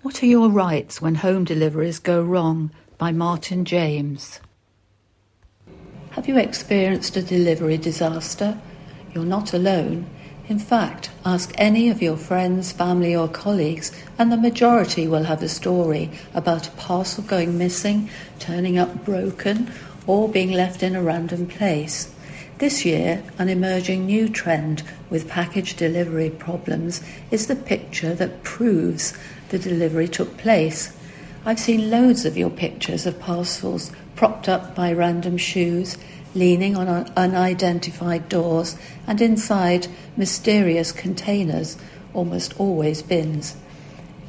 What 0.02 0.22
are 0.22 0.26
your 0.26 0.50
rights 0.50 1.00
when 1.00 1.16
home 1.16 1.44
deliveries 1.44 1.98
go 1.98 2.22
wrong? 2.22 2.70
By 2.96 3.10
Martyn 3.10 3.64
James. 3.64 4.38
Have 6.10 6.28
you 6.28 6.36
experienced 6.38 7.16
a 7.16 7.22
delivery 7.22 7.76
disaster? 7.76 8.60
You're 9.12 9.24
not 9.24 9.52
alone. 9.52 10.08
In 10.46 10.58
fact, 10.58 11.10
ask 11.24 11.52
any 11.56 11.88
of 11.88 12.02
your 12.02 12.16
friends, 12.16 12.70
family, 12.70 13.16
or 13.16 13.26
colleagues, 13.26 13.90
and 14.18 14.30
the 14.30 14.36
majority 14.36 15.08
will 15.08 15.24
have 15.24 15.42
a 15.42 15.48
story 15.48 16.10
about 16.34 16.68
a 16.68 16.72
parcel 16.72 17.24
going 17.24 17.56
missing, 17.56 18.10
turning 18.38 18.78
up 18.78 19.04
broken, 19.04 19.72
or 20.06 20.28
being 20.28 20.52
left 20.52 20.82
in 20.82 20.94
a 20.94 21.02
random 21.02 21.46
place. 21.46 22.14
This 22.58 22.84
year, 22.84 23.22
an 23.38 23.48
emerging 23.48 24.06
new 24.06 24.28
trend 24.28 24.82
with 25.10 25.28
package 25.28 25.74
delivery 25.74 26.30
problems 26.30 27.02
is 27.30 27.46
the 27.46 27.56
picture 27.56 28.14
that 28.14 28.44
proves 28.44 29.12
the 29.48 29.58
delivery 29.58 30.06
took 30.06 30.36
place. 30.36 30.96
I've 31.44 31.58
seen 31.58 31.90
loads 31.90 32.24
of 32.24 32.36
your 32.36 32.50
pictures 32.50 33.06
of 33.06 33.18
parcels 33.18 33.90
propped 34.14 34.48
up 34.48 34.74
by 34.74 34.92
random 34.92 35.36
shoes, 35.36 35.98
leaning 36.34 36.76
on 36.76 36.88
unidentified 37.16 38.28
doors, 38.28 38.76
and 39.06 39.20
inside 39.20 39.88
mysterious 40.16 40.92
containers, 40.92 41.76
almost 42.12 42.58
always 42.58 43.02
bins. 43.02 43.56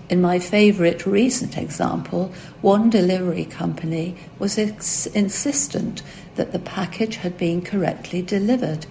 In 0.07 0.21
my 0.21 0.37
favourite 0.37 1.07
recent 1.07 1.57
example, 1.57 2.31
one 2.61 2.91
delivery 2.91 3.45
company 3.45 4.15
was 4.37 4.57
ex- 4.59 5.07
insistent 5.07 6.03
that 6.35 6.51
the 6.51 6.59
package 6.59 7.15
had 7.15 7.37
been 7.37 7.63
correctly 7.63 8.21
delivered, 8.21 8.85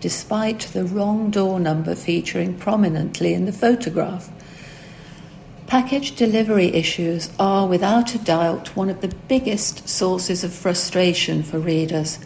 despite 0.00 0.60
the 0.72 0.84
wrong 0.84 1.30
door 1.30 1.60
number 1.60 1.94
featuring 1.94 2.54
prominently 2.58 3.32
in 3.32 3.44
the 3.44 3.52
photograph. 3.52 4.28
Package 5.68 6.16
delivery 6.16 6.74
issues 6.74 7.30
are 7.38 7.68
without 7.68 8.14
a 8.14 8.18
doubt 8.18 8.74
one 8.76 8.90
of 8.90 9.02
the 9.02 9.14
biggest 9.28 9.88
sources 9.88 10.42
of 10.42 10.52
frustration 10.52 11.44
for 11.44 11.60
readers. 11.60 12.18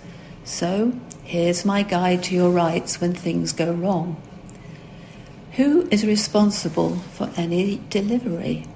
So, 0.45 0.93
here's 1.25 1.67
my 1.67 1.83
guide 1.83 2.23
to 2.25 2.35
your 2.35 2.51
rights 2.51 3.03
when 3.03 3.13
things 3.13 3.53
go 3.53 3.71
wrong. 3.71 4.17
Who 5.55 5.89
is 5.91 6.07
responsible 6.07 6.97
for 7.13 7.29
any 7.37 7.81
delivery? 7.91 8.67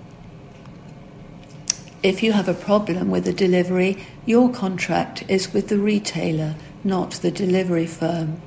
If 2.03 2.21
you 2.23 2.33
have 2.33 2.49
a 2.49 2.55
problem 2.55 3.11
with 3.11 3.29
a 3.29 3.33
delivery, 3.33 4.05
your 4.27 4.53
contract 4.53 5.25
is 5.29 5.55
with 5.55 5.69
the 5.69 5.79
retailer, 5.79 6.57
not 6.83 7.13
the 7.13 7.31
delivery 7.31 7.87
firm. 7.87 8.43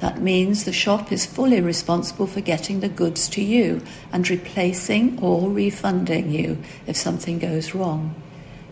That 0.00 0.22
means 0.22 0.64
the 0.64 0.72
shop 0.72 1.12
is 1.12 1.26
fully 1.26 1.60
responsible 1.60 2.26
for 2.26 2.40
getting 2.40 2.80
the 2.80 2.88
goods 2.88 3.28
to 3.28 3.42
you 3.42 3.82
and 4.12 4.28
replacing 4.28 5.18
or 5.20 5.50
refunding 5.50 6.32
you 6.32 6.56
if 6.86 6.96
something 6.96 7.38
goes 7.38 7.74
wrong. 7.74 8.14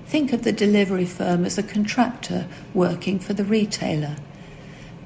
Think 0.06 0.32
of 0.32 0.42
the 0.42 0.52
delivery 0.52 1.04
firm 1.04 1.44
as 1.44 1.58
a 1.58 1.62
contractor 1.62 2.48
working 2.72 3.18
for 3.18 3.34
the 3.34 3.44
retailer. 3.44 4.16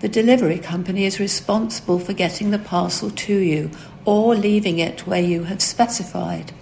The 0.05 0.11
delivery 0.11 0.59
company 0.59 1.07
is 1.07 1.19
responsible 1.19 1.99
for 1.99 2.13
getting 2.13 2.51
the 2.51 2.59
parcel 2.59 3.11
to 3.11 3.39
you 3.39 3.71
or 4.05 4.35
leaving 4.35 4.79
it 4.79 5.07
where 5.07 5.23
you 5.23 5.45
have 5.45 5.63
specified. 5.63 6.53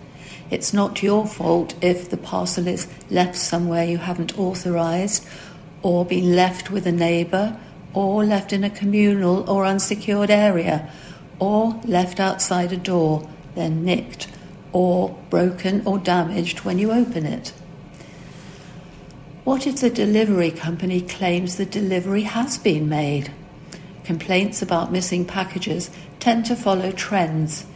It's 0.49 0.73
not 0.73 1.03
your 1.03 1.27
fault 1.27 1.75
if 1.83 2.09
the 2.09 2.17
parcel 2.17 2.69
is 2.69 2.87
left 3.11 3.35
somewhere 3.35 3.83
you 3.83 3.99
haven't 3.99 4.39
authorised, 4.39 5.27
or 5.83 6.05
been 6.05 6.37
left 6.37 6.71
with 6.71 6.87
a 6.87 6.93
neighbour, 6.93 7.59
or 7.93 8.25
left 8.25 8.53
in 8.53 8.63
a 8.63 8.71
communal 8.71 9.51
or 9.51 9.67
unsecured 9.67 10.31
area, 10.31 10.89
or 11.41 11.81
left 11.85 12.21
outside 12.21 12.73
a 12.73 12.77
door, 12.77 13.29
then 13.57 13.85
nicked, 13.85 14.29
or 14.73 15.19
broken 15.31 15.85
or 15.85 15.99
damaged 15.99 16.61
when 16.61 16.79
you 16.79 16.93
open 16.93 17.27
it. 17.27 17.53
What 19.45 19.67
if 19.67 19.81
the 19.81 19.91
delivery 19.91 20.53
company 20.53 21.01
claims 21.01 21.57
the 21.57 21.67
delivery 21.67 22.23
has 22.23 22.59
been 22.59 22.89
made? 22.89 23.33
Complaints 24.05 24.63
about 24.63 24.93
missing 24.93 25.25
packages 25.25 25.91
tend 26.21 26.47
to 26.47 26.55
follow 26.55 26.93
trends. 26.93 27.67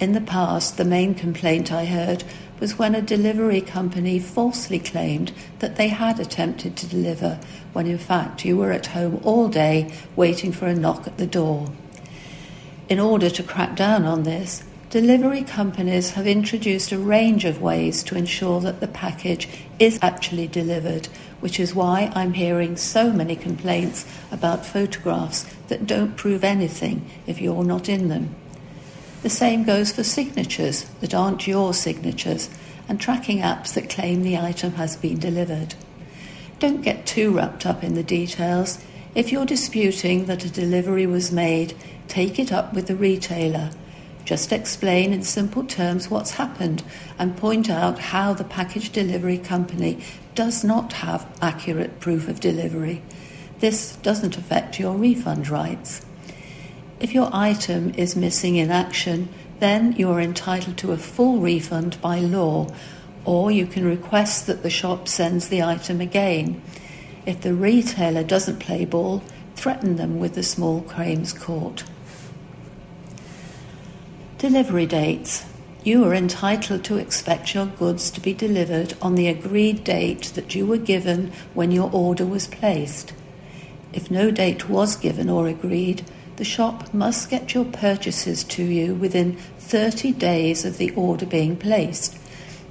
In 0.00 0.14
the 0.14 0.20
past, 0.20 0.78
the 0.78 0.84
main 0.84 1.14
complaint 1.14 1.70
I 1.70 1.84
heard 1.84 2.24
was 2.58 2.76
when 2.76 2.96
a 2.96 3.00
delivery 3.00 3.60
company 3.60 4.18
falsely 4.18 4.80
claimed 4.80 5.32
that 5.60 5.76
they 5.76 5.88
had 5.88 6.18
attempted 6.18 6.76
to 6.78 6.88
deliver, 6.88 7.38
when 7.72 7.86
in 7.86 7.98
fact 7.98 8.44
you 8.44 8.56
were 8.56 8.72
at 8.72 8.86
home 8.86 9.20
all 9.22 9.46
day 9.46 9.94
waiting 10.16 10.50
for 10.50 10.66
a 10.66 10.74
knock 10.74 11.06
at 11.06 11.18
the 11.18 11.26
door. 11.26 11.70
In 12.88 12.98
order 12.98 13.30
to 13.30 13.44
crack 13.44 13.76
down 13.76 14.06
on 14.06 14.24
this, 14.24 14.64
delivery 14.92 15.42
companies 15.42 16.10
have 16.10 16.26
introduced 16.26 16.92
a 16.92 16.98
range 16.98 17.46
of 17.46 17.62
ways 17.62 18.02
to 18.02 18.14
ensure 18.14 18.60
that 18.60 18.80
the 18.80 18.86
package 18.86 19.48
is 19.78 19.98
actually 20.02 20.46
delivered, 20.46 21.06
which 21.40 21.58
is 21.58 21.74
why 21.74 22.12
I'm 22.14 22.34
hearing 22.34 22.76
so 22.76 23.10
many 23.10 23.34
complaints 23.34 24.04
about 24.30 24.66
photographs 24.66 25.46
that 25.68 25.86
don't 25.86 26.14
prove 26.18 26.44
anything 26.44 27.10
if 27.26 27.40
you're 27.40 27.64
not 27.64 27.88
in 27.88 28.08
them. 28.08 28.34
The 29.22 29.30
same 29.30 29.64
goes 29.64 29.92
for 29.92 30.04
signatures 30.04 30.84
that 31.00 31.14
aren't 31.14 31.46
your 31.46 31.72
signatures 31.72 32.50
and 32.86 33.00
tracking 33.00 33.38
apps 33.38 33.72
that 33.72 33.88
claim 33.88 34.22
the 34.22 34.36
item 34.36 34.72
has 34.72 34.98
been 34.98 35.18
delivered. 35.18 35.74
Don't 36.58 36.82
get 36.82 37.06
too 37.06 37.34
wrapped 37.34 37.64
up 37.64 37.82
in 37.82 37.94
the 37.94 38.02
details. 38.02 38.78
If 39.14 39.32
you're 39.32 39.46
disputing 39.46 40.26
that 40.26 40.44
a 40.44 40.50
delivery 40.50 41.06
was 41.06 41.32
made, 41.32 41.72
take 42.08 42.38
it 42.38 42.52
up 42.52 42.74
with 42.74 42.88
the 42.88 42.94
retailer 42.94 43.70
just 44.24 44.52
explain 44.52 45.12
in 45.12 45.22
simple 45.22 45.64
terms 45.64 46.10
what's 46.10 46.32
happened 46.32 46.82
and 47.18 47.36
point 47.36 47.68
out 47.68 47.98
how 47.98 48.32
the 48.32 48.44
package 48.44 48.90
delivery 48.90 49.38
company 49.38 50.02
does 50.34 50.64
not 50.64 50.92
have 50.94 51.26
accurate 51.40 52.00
proof 52.00 52.28
of 52.28 52.40
delivery. 52.40 53.02
This 53.58 53.96
doesn't 53.96 54.36
affect 54.36 54.78
your 54.78 54.96
refund 54.96 55.48
rights. 55.48 56.04
If 57.00 57.14
your 57.14 57.30
item 57.32 57.92
is 57.96 58.16
missing 58.16 58.56
in 58.56 58.70
action, 58.70 59.28
then 59.58 59.92
you 59.92 60.10
are 60.10 60.20
entitled 60.20 60.76
to 60.78 60.92
a 60.92 60.96
full 60.96 61.38
refund 61.38 62.00
by 62.00 62.18
law, 62.18 62.68
or 63.24 63.50
you 63.50 63.66
can 63.66 63.84
request 63.84 64.46
that 64.46 64.62
the 64.62 64.70
shop 64.70 65.08
sends 65.08 65.48
the 65.48 65.62
item 65.62 66.00
again. 66.00 66.62
If 67.26 67.40
the 67.40 67.54
retailer 67.54 68.24
doesn't 68.24 68.58
play 68.58 68.84
ball, 68.84 69.22
threaten 69.54 69.96
them 69.96 70.18
with 70.18 70.34
the 70.34 70.42
small 70.42 70.82
claims 70.82 71.32
court. 71.32 71.84
Delivery 74.42 74.86
dates. 74.86 75.44
You 75.84 76.04
are 76.04 76.12
entitled 76.12 76.82
to 76.86 76.96
expect 76.96 77.54
your 77.54 77.66
goods 77.66 78.10
to 78.10 78.20
be 78.20 78.34
delivered 78.34 78.94
on 79.00 79.14
the 79.14 79.28
agreed 79.28 79.84
date 79.84 80.32
that 80.34 80.52
you 80.52 80.66
were 80.66 80.78
given 80.78 81.30
when 81.54 81.70
your 81.70 81.88
order 81.92 82.26
was 82.26 82.48
placed. 82.48 83.12
If 83.92 84.10
no 84.10 84.32
date 84.32 84.68
was 84.68 84.96
given 84.96 85.30
or 85.30 85.46
agreed, 85.46 86.04
the 86.38 86.44
shop 86.44 86.92
must 86.92 87.30
get 87.30 87.54
your 87.54 87.66
purchases 87.66 88.42
to 88.42 88.64
you 88.64 88.96
within 88.96 89.36
30 89.60 90.10
days 90.10 90.64
of 90.64 90.76
the 90.76 90.90
order 90.96 91.24
being 91.24 91.56
placed. 91.56 92.18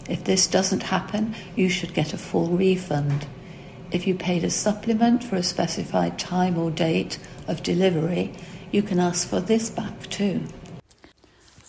If 0.10 0.26
this 0.26 0.48
doesn't 0.48 0.84
happen, 0.84 1.36
you 1.56 1.70
should 1.70 1.94
get 1.94 2.12
a 2.12 2.18
full 2.18 2.50
refund. 2.50 3.28
If 3.92 4.06
you 4.06 4.14
paid 4.14 4.44
a 4.44 4.50
supplement 4.50 5.24
for 5.24 5.38
a 5.38 5.42
specified 5.42 6.20
time 6.20 6.58
or 6.58 6.70
date 6.70 7.18
of 7.48 7.64
delivery, 7.64 8.34
you 8.74 8.84
can 8.84 9.00
ask 9.00 9.26
for 9.26 9.40
this 9.40 9.70
back 9.70 10.10
too. 10.10 10.44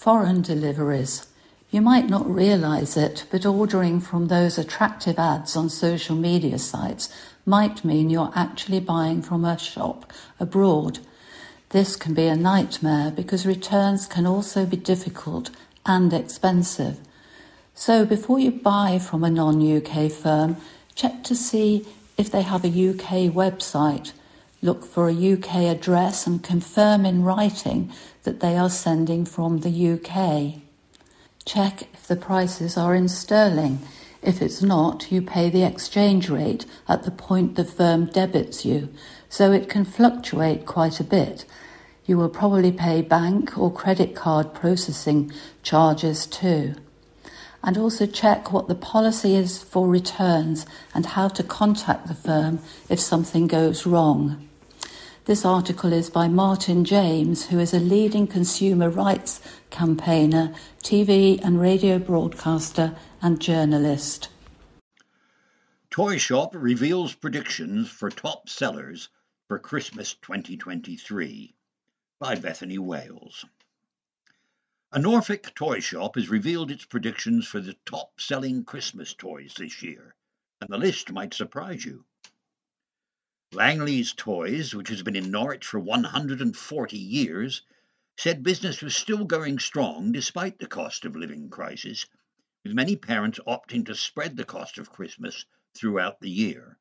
Foreign 0.03 0.43
deliveries. 0.43 1.29
You 1.71 1.81
might 1.81 2.09
not 2.09 2.29
realize 2.29 2.97
it, 2.97 3.25
but 3.31 3.47
ordering 3.47 4.01
from 4.01 4.27
those 4.27 4.59
attractive 4.59 5.17
ads 5.17 5.55
on 5.55 5.71
social 5.71 6.17
media 6.17 6.59
sites 6.59 7.09
might 7.47 7.85
mean 7.85 8.11
you're 8.11 8.33
actually 8.35 8.81
buying 8.81 9.23
from 9.23 9.45
a 9.45 9.57
shop 9.57 10.13
abroad. 10.41 10.99
This 11.69 11.95
can 11.95 12.15
be 12.15 12.27
a 12.27 12.35
nightmare 12.35 13.13
because 13.13 13.47
returns 13.47 14.07
can 14.07 14.27
also 14.27 14.67
be 14.67 14.77
difficult 14.77 15.51
and 15.87 16.13
expensive. 16.13 16.99
So 17.77 18.05
before 18.05 18.41
you 18.41 18.51
buy 18.51 18.99
from 18.99 19.23
a 19.23 19.31
non 19.31 19.63
UK 19.63 20.11
firm, 20.11 20.57
check 20.97 21.23
to 21.23 21.37
see 21.37 21.87
if 22.19 22.29
they 22.29 22.43
have 22.43 22.65
a 22.65 22.91
UK 22.91 23.33
website 23.33 24.11
look 24.63 24.85
for 24.85 25.09
a 25.09 25.33
UK 25.33 25.57
address 25.65 26.27
and 26.27 26.43
confirm 26.43 27.05
in 27.05 27.25
writing 27.25 27.93
that 28.23 28.39
they 28.39 28.57
are 28.57 28.71
sending 28.71 29.25
from 29.25 29.59
the 29.59 29.93
UK. 29.93 30.63
Check 31.45 31.89
if 31.93 32.07
the 32.07 32.17
prices 32.17 32.77
are 32.77 32.95
in 32.95 33.09
sterling. 33.09 33.81
If 34.23 34.41
it's 34.41 34.63
not, 34.63 35.11
you 35.11 35.21
pay 35.21 35.51
the 35.51 35.65
exchange 35.65 36.31
rate 36.31 36.65
at 36.89 37.03
the 37.03 37.11
point 37.11 37.57
the 37.57 37.65
firm 37.65 38.07
debits 38.07 38.65
you, 38.65 38.89
so 39.29 39.51
it 39.51 39.69
can 39.69 39.85
fluctuate 39.85 40.65
quite 40.65 41.01
a 41.01 41.05
bit. 41.05 41.45
You 42.07 42.17
will 42.17 42.29
probably 42.29 42.71
pay 42.71 43.03
bank 43.03 43.59
or 43.59 43.73
credit 43.73 44.15
card 44.15 44.55
processing 44.55 45.33
charges 45.65 46.25
too. 46.25 46.77
And 47.65 47.77
also 47.77 48.07
check 48.07 48.53
what 48.53 48.69
the 48.69 48.77
policy 48.77 49.35
is 49.35 49.61
for 49.61 49.89
returns 49.89 50.67
and 50.95 51.07
how 51.07 51.29
to 51.29 51.43
contact 51.43 52.07
the 52.07 52.15
firm 52.15 52.61
if 52.89 53.01
something 53.01 53.49
goes 53.49 53.87
wrong. 53.87 54.49
This 55.25 55.45
article 55.45 55.93
is 55.93 56.11
by 56.11 56.27
Martyn 56.27 56.85
James, 56.85 57.47
who 57.47 57.61
is 57.61 57.73
a 57.73 57.79
leading 57.79 58.27
consumer 58.27 58.91
rights 58.91 59.41
campaigner, 59.71 60.53
TV 60.83 61.41
and 61.45 61.61
radio 61.61 62.01
broadcaster, 62.01 62.97
and 63.23 63.41
journalist. 63.41 64.31
Toy 65.91 66.19
Shop 66.19 66.57
reveals 66.57 67.15
predictions 67.15 67.89
for 67.89 68.11
top 68.11 68.49
sellers 68.49 69.11
for 69.47 69.61
Christmas 69.61 70.15
2023 70.15 71.55
by 72.19 72.35
Bethany 72.35 72.79
Wales. 72.79 73.45
A 74.91 74.99
Norfolk 74.99 75.55
toy 75.55 75.79
shop 75.79 76.17
has 76.17 76.31
revealed 76.31 76.73
its 76.73 76.85
predictions 76.85 77.47
for 77.47 77.61
the 77.61 77.77
top 77.87 78.21
selling 78.21 78.65
Christmas 78.65 79.15
toys 79.15 79.55
this 79.57 79.85
year, 79.85 80.17
and 80.61 80.69
the 80.69 80.79
list 80.79 81.13
might 81.13 81.33
surprise 81.33 81.85
you. 81.85 82.05
Langley's 83.55 84.15
Toys, 84.15 84.75
which 84.75 84.89
has 84.89 85.03
been 85.03 85.15
in 85.15 85.31
Norwich 85.31 85.67
for 85.67 85.79
140 85.79 86.97
years, 86.97 87.61
said 88.17 88.43
business 88.43 88.81
was 88.81 88.97
still 88.97 89.27
going 89.27 89.59
strong 89.59 90.11
despite 90.11 90.59
the 90.59 90.67
cost 90.67 91.05
of 91.05 91.17
living 91.17 91.51
crisis, 91.51 92.07
with 92.65 92.73
many 92.73 92.97
parents 92.97 93.39
opting 93.47 93.85
to 93.85 93.95
spread 93.95 94.39
the 94.39 94.47
cost 94.47 94.79
of 94.79 94.91
Christmas 94.91 95.45
throughout 95.75 96.19
the 96.21 96.31
year. 96.31 96.79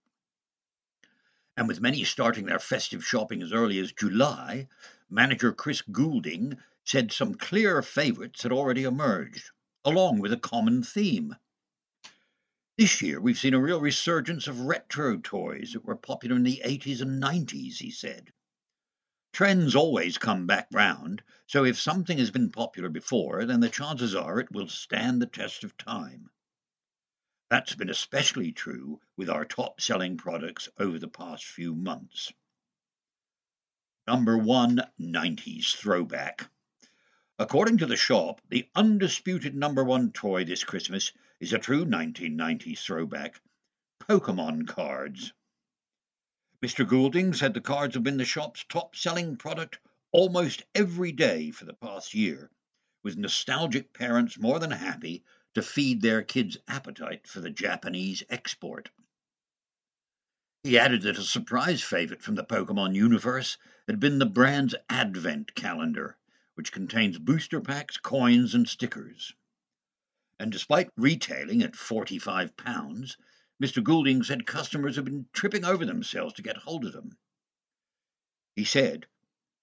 And 1.57 1.67
with 1.67 1.81
many 1.81 2.05
starting 2.05 2.45
their 2.45 2.59
festive 2.59 3.05
shopping 3.05 3.41
as 3.41 3.51
early 3.51 3.77
as 3.77 3.91
July, 3.91 4.69
manager 5.09 5.51
Chris 5.51 5.81
Goulding 5.81 6.57
said 6.85 7.11
some 7.11 7.35
clear 7.35 7.81
favourites 7.81 8.43
had 8.43 8.53
already 8.53 8.85
emerged, 8.85 9.51
along 9.83 10.19
with 10.19 10.31
a 10.31 10.37
common 10.39 10.83
theme. 10.83 11.35
This 12.81 12.99
year, 12.99 13.21
we've 13.21 13.37
seen 13.37 13.53
a 13.53 13.61
real 13.61 13.79
resurgence 13.79 14.47
of 14.47 14.61
retro 14.61 15.19
toys 15.19 15.73
that 15.73 15.85
were 15.85 15.95
popular 15.95 16.35
in 16.35 16.41
the 16.41 16.63
80s 16.65 16.99
and 16.99 17.21
90s, 17.21 17.77
he 17.77 17.91
said. 17.91 18.33
Trends 19.33 19.75
always 19.75 20.17
come 20.17 20.47
back 20.47 20.67
round, 20.71 21.21
so 21.45 21.63
if 21.63 21.79
something 21.79 22.17
has 22.17 22.31
been 22.31 22.49
popular 22.49 22.89
before, 22.89 23.45
then 23.45 23.59
the 23.59 23.69
chances 23.69 24.15
are 24.15 24.39
it 24.39 24.51
will 24.51 24.67
stand 24.67 25.21
the 25.21 25.27
test 25.27 25.63
of 25.63 25.77
time. 25.77 26.31
That's 27.51 27.75
been 27.75 27.87
especially 27.91 28.51
true 28.51 28.99
with 29.15 29.29
our 29.29 29.45
top 29.45 29.79
selling 29.79 30.17
products 30.17 30.67
over 30.79 30.97
the 30.97 31.07
past 31.07 31.45
few 31.45 31.75
months. 31.75 32.33
Number 34.07 34.39
one, 34.39 34.81
90s 34.99 35.75
throwback. 35.75 36.49
According 37.41 37.79
to 37.79 37.87
the 37.87 37.97
shop, 37.97 38.39
the 38.49 38.69
undisputed 38.75 39.55
number 39.55 39.83
one 39.83 40.11
toy 40.11 40.45
this 40.45 40.63
Christmas 40.63 41.11
is 41.39 41.51
a 41.51 41.57
true 41.57 41.85
1990s 41.85 42.77
throwback 42.77 43.41
Pokemon 43.99 44.67
cards. 44.67 45.33
Mr. 46.61 46.87
Goulding 46.87 47.33
said 47.33 47.55
the 47.55 47.59
cards 47.59 47.95
have 47.95 48.03
been 48.03 48.17
the 48.17 48.25
shop's 48.25 48.63
top 48.69 48.95
selling 48.95 49.37
product 49.37 49.79
almost 50.11 50.65
every 50.75 51.11
day 51.11 51.49
for 51.49 51.65
the 51.65 51.73
past 51.73 52.13
year, 52.13 52.51
with 53.01 53.17
nostalgic 53.17 53.91
parents 53.91 54.37
more 54.37 54.59
than 54.59 54.69
happy 54.69 55.23
to 55.55 55.63
feed 55.63 56.03
their 56.03 56.21
kids' 56.21 56.59
appetite 56.67 57.25
for 57.25 57.41
the 57.41 57.49
Japanese 57.49 58.21
export. 58.29 58.91
He 60.63 60.77
added 60.77 61.01
that 61.01 61.17
a 61.17 61.23
surprise 61.23 61.81
favorite 61.81 62.21
from 62.21 62.35
the 62.35 62.45
Pokemon 62.45 62.93
universe 62.93 63.57
had 63.87 63.99
been 63.99 64.19
the 64.19 64.27
brand's 64.27 64.75
Advent 64.91 65.55
calendar, 65.55 66.19
which 66.55 66.71
contains 66.71 67.19
booster 67.19 67.61
packs, 67.61 67.97
coins, 67.97 68.53
and 68.53 68.67
stickers 68.67 69.33
and 70.41 70.51
despite 70.51 70.89
retailing 70.97 71.61
at 71.61 71.73
£45, 71.73 73.15
Mr. 73.61 73.83
Goulding 73.83 74.23
said 74.23 74.47
customers 74.47 74.95
have 74.95 75.05
been 75.05 75.27
tripping 75.33 75.63
over 75.63 75.85
themselves 75.85 76.33
to 76.33 76.41
get 76.41 76.57
hold 76.57 76.83
of 76.83 76.93
them. 76.93 77.15
He 78.55 78.65
said, 78.65 79.05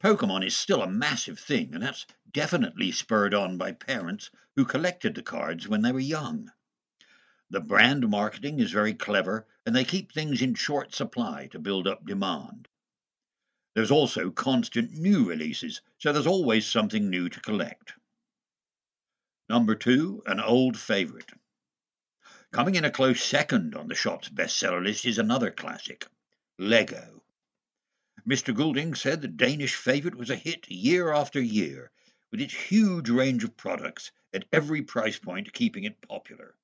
Pokemon 0.01 0.47
is 0.47 0.57
still 0.57 0.81
a 0.81 0.89
massive 0.89 1.41
thing, 1.41 1.75
and 1.75 1.83
that's 1.83 2.07
definitely 2.31 2.93
spurred 2.93 3.35
on 3.35 3.59
by 3.59 3.73
parents 3.73 4.31
who 4.55 4.65
collected 4.65 5.17
the 5.17 5.23
cards 5.25 5.67
when 5.67 5.83
they 5.83 5.91
were 5.91 5.99
young. 5.99 6.49
The 7.51 7.61
brand 7.61 8.09
marketing 8.09 8.61
is 8.61 8.71
very 8.71 8.95
clever, 8.95 9.49
and 9.67 9.75
they 9.75 9.85
keep 9.85 10.13
things 10.13 10.41
in 10.41 10.55
short 10.55 10.95
supply 10.95 11.49
to 11.49 11.59
build 11.59 11.89
up 11.89 12.07
demand. 12.07 12.69
There's 13.79 13.93
also 13.93 14.33
constant 14.33 14.91
new 14.91 15.25
releases, 15.25 15.83
so 15.99 16.13
there's 16.13 16.27
always 16.27 16.67
something 16.67 17.09
new 17.09 17.29
to 17.29 17.41
collect. 17.41 17.93
Number 19.49 19.77
two, 19.77 20.21
an 20.27 20.41
old 20.41 20.77
favourite. 20.77 21.31
Coming 22.51 22.75
in 22.75 22.85
a 22.85 22.91
close 22.91 23.23
second 23.23 23.77
on 23.77 23.87
the 23.87 23.95
shop's 23.95 24.31
bestseller 24.31 24.83
list 24.83 25.07
is 25.07 25.17
another 25.17 25.53
classic, 25.53 26.09
Lego. 26.59 27.23
Mr. 28.29 28.53
Goulding 28.53 28.97
said 28.97 29.21
the 29.21 29.29
Danish 29.29 29.77
favourite 29.77 30.19
was 30.19 30.31
a 30.31 30.35
hit 30.35 30.69
year 30.69 31.13
after 31.13 31.41
year, 31.41 31.93
with 32.33 32.41
its 32.41 32.55
huge 32.55 33.09
range 33.09 33.45
of 33.45 33.57
products 33.57 34.11
at 34.35 34.49
every 34.53 34.83
price 34.83 35.21
point 35.21 35.53
keeping 35.53 35.85
it 35.85 36.01
popular. 36.01 36.57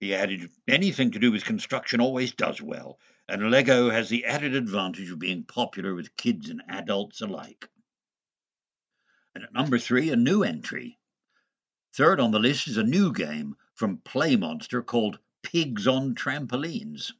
He 0.00 0.14
added, 0.14 0.50
anything 0.66 1.10
to 1.10 1.18
do 1.18 1.30
with 1.30 1.44
construction 1.44 2.00
always 2.00 2.32
does 2.32 2.62
well, 2.62 2.98
and 3.30 3.50
Lego 3.50 3.90
has 3.90 4.08
the 4.08 4.24
added 4.24 4.54
advantage 4.54 5.10
of 5.10 5.18
being 5.18 5.44
popular 5.44 5.94
with 5.94 6.16
kids 6.16 6.50
and 6.50 6.62
adults 6.68 7.20
alike. 7.20 7.68
And 9.34 9.44
at 9.44 9.52
number 9.52 9.78
three, 9.78 10.10
a 10.10 10.16
new 10.16 10.42
entry, 10.42 10.98
Third 11.92 12.20
on 12.20 12.30
the 12.30 12.38
list 12.38 12.68
is 12.68 12.76
a 12.76 12.84
new 12.84 13.12
game 13.12 13.56
from 13.74 13.98
PlayMonster 13.98 14.86
called 14.86 15.18
Pigs 15.42 15.88
on 15.88 16.14
Trampolines. 16.14 17.12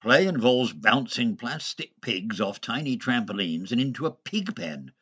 Play 0.00 0.28
involves 0.28 0.72
bouncing 0.72 1.36
plastic 1.36 2.00
pigs 2.00 2.40
off 2.40 2.60
tiny 2.60 2.96
trampolines 2.96 3.72
and 3.72 3.80
into 3.80 4.06
a 4.06 4.14
pig 4.14 4.54
pen, 4.54 4.92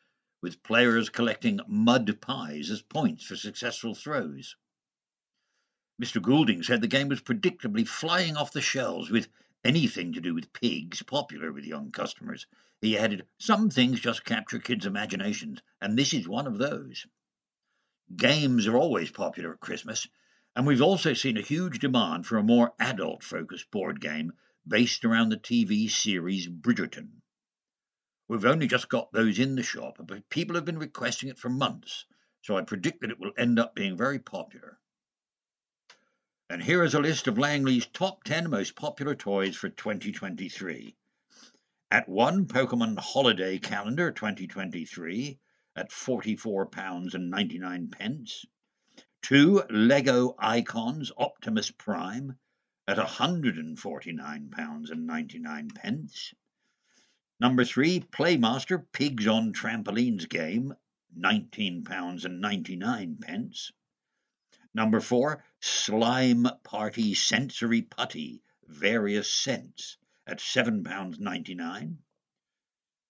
with 0.41 0.63
players 0.63 1.09
collecting 1.09 1.59
mud 1.67 2.19
pies 2.21 2.71
as 2.71 2.81
points 2.81 3.25
for 3.25 3.35
successful 3.35 3.93
throws. 3.93 4.55
Mr. 6.01 6.19
Goulding 6.19 6.63
said 6.63 6.81
the 6.81 6.87
game 6.87 7.09
was 7.09 7.21
predictably 7.21 7.87
flying 7.87 8.35
off 8.35 8.51
the 8.51 8.61
shelves 8.61 9.11
with 9.11 9.29
anything 9.65 10.13
to 10.13 10.21
do 10.21 10.35
with 10.35 10.53
pigs 10.53 11.01
popular 11.01 11.51
with 11.51 11.65
young 11.65 11.91
customers. 11.91 12.45
He 12.81 12.97
added, 12.97 13.25
Some 13.39 13.71
things 13.71 13.99
just 13.99 14.23
capture 14.23 14.59
kids' 14.59 14.85
imaginations, 14.85 15.61
and 15.81 15.97
this 15.97 16.13
is 16.13 16.27
one 16.27 16.45
of 16.45 16.59
those. 16.59 17.07
Games 18.15 18.67
are 18.67 18.77
always 18.77 19.09
popular 19.09 19.53
at 19.53 19.59
Christmas, 19.59 20.07
and 20.55 20.67
we've 20.67 20.83
also 20.83 21.15
seen 21.15 21.35
a 21.37 21.41
huge 21.41 21.79
demand 21.79 22.27
for 22.27 22.37
a 22.37 22.43
more 22.43 22.75
adult 22.79 23.23
focused 23.23 23.71
board 23.71 23.99
game 23.99 24.31
based 24.67 25.03
around 25.03 25.29
the 25.29 25.37
TV 25.37 25.89
series 25.89 26.47
Bridgerton. 26.47 27.21
We've 28.27 28.45
only 28.45 28.67
just 28.67 28.87
got 28.89 29.11
those 29.11 29.39
in 29.39 29.55
the 29.55 29.63
shop, 29.63 29.97
but 29.99 30.29
people 30.29 30.55
have 30.55 30.65
been 30.65 30.77
requesting 30.77 31.29
it 31.29 31.39
for 31.39 31.49
months, 31.49 32.05
so 32.43 32.55
I 32.55 32.61
predict 32.61 33.01
that 33.01 33.09
it 33.09 33.19
will 33.19 33.33
end 33.35 33.57
up 33.57 33.73
being 33.73 33.97
very 33.97 34.19
popular. 34.19 34.79
And 36.47 36.61
here 36.61 36.83
is 36.83 36.93
a 36.93 36.99
list 36.99 37.27
of 37.27 37.39
Langley's 37.39 37.87
top 37.87 38.23
10 38.23 38.51
most 38.51 38.75
popular 38.75 39.15
toys 39.15 39.55
for 39.55 39.67
2023. 39.67 40.95
At 41.89 42.07
1, 42.07 42.45
Pokemon 42.45 42.99
Holiday 42.99 43.57
Calendar 43.57 44.11
2023 44.11 45.39
at 45.75 45.89
£44.99. 45.89 47.91
pence. 47.91 48.45
Two 49.23 49.63
Lego 49.71 50.35
Icons 50.37 51.11
Optimus 51.17 51.71
Prime 51.71 52.37
at 52.87 52.97
£149.99. 52.97 55.73
pence. 55.73 56.33
Number 57.39 57.65
three, 57.65 58.01
PlayMonster 58.01 58.85
Pigs 58.91 59.25
on 59.25 59.51
Trampolines 59.51 60.29
game, 60.29 60.75
£19.99. 61.19 63.71
Number 64.75 64.99
four, 64.99 65.41
Slime 65.61 66.45
Party 66.63 67.13
Sensory 67.13 67.81
Putty, 67.83 68.41
various 68.67 69.33
scents, 69.33 69.95
at 70.27 70.39
£7.99. 70.39 71.95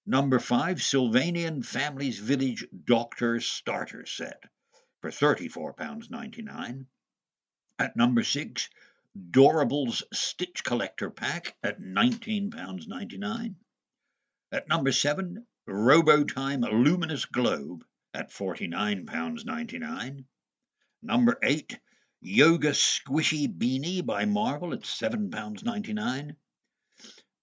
Number 0.06 0.38
five, 0.38 0.78
Sylvanian 0.78 1.64
Families 1.66 2.20
Village 2.20 2.68
Doctor 2.84 3.40
Starter 3.40 4.06
Set 4.06 4.44
for 5.02 5.10
£34.99. 5.10 6.86
At 7.80 7.96
number 7.96 8.22
six, 8.24 8.70
Doorables 9.18 10.04
Stitch 10.14 10.64
Collector 10.64 11.10
Pack 11.10 11.58
at 11.64 11.82
£19.99. 11.82 13.56
At 14.52 14.68
number 14.68 14.92
seven, 14.92 15.48
Robotime 15.68 16.62
Luminous 16.62 17.26
Globe 17.26 17.84
at 18.14 18.30
£49.99. 18.30 20.26
Number 21.08 21.38
eight, 21.44 21.78
Yoga 22.20 22.72
Squishy 22.72 23.48
Beanie 23.48 24.04
by 24.04 24.26
Marvel 24.26 24.74
at 24.74 24.80
£7.99. 24.82 26.36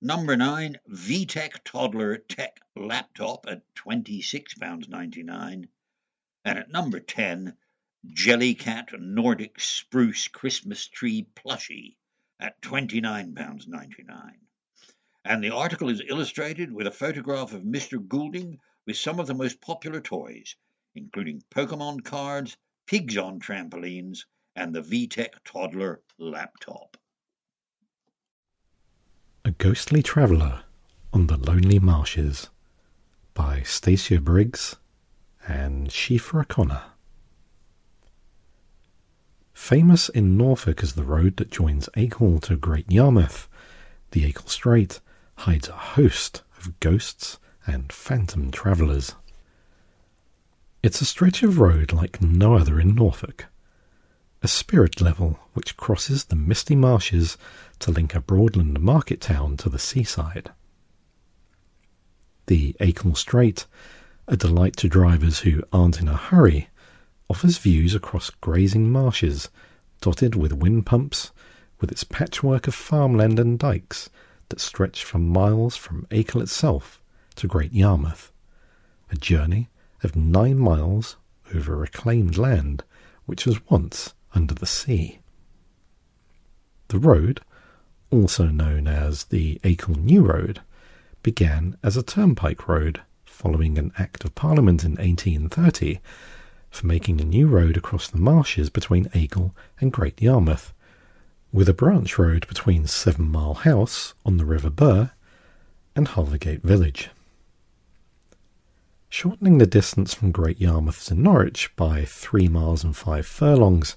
Number 0.01 0.37
nine, 0.37 0.81
VTech 0.91 1.63
Toddler 1.63 2.19
Tech 2.19 2.59
Laptop 2.75 3.47
at 3.47 3.63
£26.99. 3.77 5.69
And 6.45 6.59
at 6.59 6.71
number 6.73 6.99
10, 6.99 7.57
Jellycat 8.05 8.99
Nordic 8.99 9.61
Spruce 9.61 10.27
Christmas 10.27 10.89
Tree 10.89 11.29
Plushie 11.37 11.95
at 12.41 12.61
£29.99. 12.63 14.33
And 15.25 15.45
the 15.45 15.51
article 15.51 15.89
is 15.89 16.03
illustrated 16.05 16.73
with 16.73 16.89
a 16.89 16.91
photograph 16.91 17.53
of 17.53 17.63
Mr. 17.63 18.05
Goulding 18.05 18.59
with 18.89 18.97
some 18.97 19.21
of 19.21 19.29
the 19.29 19.35
most 19.35 19.61
popular 19.61 20.01
toys, 20.01 20.57
including 20.97 21.45
Pokemon 21.55 22.03
cards, 22.03 22.57
pigs 22.87 23.17
on 23.17 23.41
trampolines, 23.41 24.25
and 24.55 24.75
the 24.75 24.83
VTech 24.83 25.31
Toddler 25.45 26.03
laptop. 26.19 26.97
A 29.45 29.51
Ghostly 29.51 30.03
Traveller 30.03 30.63
on 31.13 31.27
the 31.27 31.37
Lonely 31.37 31.79
Marshes 31.79 32.51
by 33.35 33.63
Stacia 33.63 34.21
Briggs 34.21 34.77
and 35.49 35.89
Siofra 35.89 36.43
O'Connor. 36.43 36.83
Famous 39.53 40.09
in 40.09 40.37
Norfolk 40.37 40.83
as 40.83 40.95
the 40.95 41.05
road 41.05 41.37
that 41.37 41.51
joins 41.51 41.89
Acle 41.97 42.41
to 42.43 42.57
Great 42.57 42.91
Yarmouth, 42.91 43.49
the 44.11 44.31
Acle 44.31 44.49
Straight 44.49 45.01
hides 45.39 45.69
a 45.69 45.73
host 45.73 46.43
of 46.59 46.79
ghosts 46.81 47.39
and 47.67 47.93
phantom 47.93 48.51
travellers. 48.51 49.15
It's 50.83 51.01
a 51.01 51.05
stretch 51.05 51.45
of 51.45 51.61
road 51.61 51.93
like 51.93 52.21
no 52.21 52.57
other 52.57 52.81
in 52.81 52.97
Norfolk, 52.97 53.47
a 54.43 54.49
spirit 54.49 55.01
level 55.01 55.39
which 55.53 55.77
crosses 55.77 56.25
the 56.25 56.35
misty 56.35 56.75
marshes 56.75 57.39
to 57.79 57.93
link 57.93 58.17
a 58.17 58.21
Broadland 58.21 58.81
market 58.81 59.21
town 59.21 59.57
to 59.59 59.69
the 59.69 59.79
seaside. 59.79 60.51
The 62.47 62.75
Acle 62.81 63.17
Straight, 63.17 63.67
a 64.27 64.37
delight 64.37 64.77
to 64.79 64.89
drivers 64.89 65.41
who 65.41 65.63
aren't 65.73 66.01
in 66.01 66.09
a 66.09 66.17
hurry, 66.17 66.69
offers 67.31 67.59
views 67.59 67.95
across 67.95 68.31
grazing 68.31 68.91
marshes 68.91 69.51
dotted 70.01 70.35
with 70.35 70.53
wind 70.53 70.85
pumps, 70.85 71.31
with 71.81 71.93
its 71.93 72.03
patchwork 72.03 72.67
of 72.67 72.75
farmland 72.75 73.39
and 73.39 73.57
dikes 73.57 74.11
that 74.49 74.61
stretch 74.61 75.05
for 75.05 75.21
miles 75.21 75.77
from 75.77 76.09
Acle 76.11 76.43
itself 76.43 77.01
to 77.37 77.47
Great 77.47 77.73
Yarmouth, 77.73 78.33
a 79.09 79.15
journey 79.15 79.69
of 80.03 80.17
nine 80.17 80.59
miles 80.59 81.17
over 81.55 81.77
reclaimed 81.77 82.37
land 82.37 82.85
which 83.27 83.47
was 83.47 83.69
once 83.71 84.15
under 84.35 84.55
the 84.55 84.67
sea. 84.67 85.21
The 86.89 86.99
road, 86.99 87.41
also 88.11 88.47
known 88.47 88.87
as 88.87 89.25
the 89.25 89.59
Acle 89.65 89.97
New 89.97 90.23
Road, 90.23 90.61
began 91.23 91.77
as 91.83 91.97
a 91.97 92.03
turnpike 92.03 92.69
road 92.69 93.01
following 93.25 93.79
an 93.79 93.93
Act 93.99 94.25
of 94.25 94.35
Parliament 94.35 94.85
in 94.85 94.93
1830 94.93 96.01
for 96.71 96.87
making 96.87 97.21
a 97.21 97.25
new 97.25 97.47
road 97.47 97.77
across 97.77 98.09
the 98.09 98.19
marshes 98.19 98.71
between 98.71 99.07
Acle 99.11 99.53
and 99.81 99.93
Great 99.93 100.21
Yarmouth, 100.21 100.73
with 101.53 101.69
a 101.69 101.75
branch 101.75 102.19
road 102.19 102.47
between 102.49 102.87
Seven 102.87 103.29
Mile 103.29 103.55
House 103.55 104.15
on 104.25 104.37
the 104.37 104.45
River 104.45 104.71
Bure 104.71 105.13
and 105.95 106.09
Halvergate 106.09 106.63
Village. 106.63 107.11
Shortening 109.15 109.59
the 109.59 109.67
distance 109.67 110.15
from 110.15 110.31
Great 110.33 110.59
Yarmouth 110.59 111.05
to 111.05 111.15
Norwich 111.15 111.71
by 111.77 112.07
three 112.07 112.49
miles 112.49 112.83
and 112.83 112.97
five 112.97 113.27
furlongs, 113.27 113.97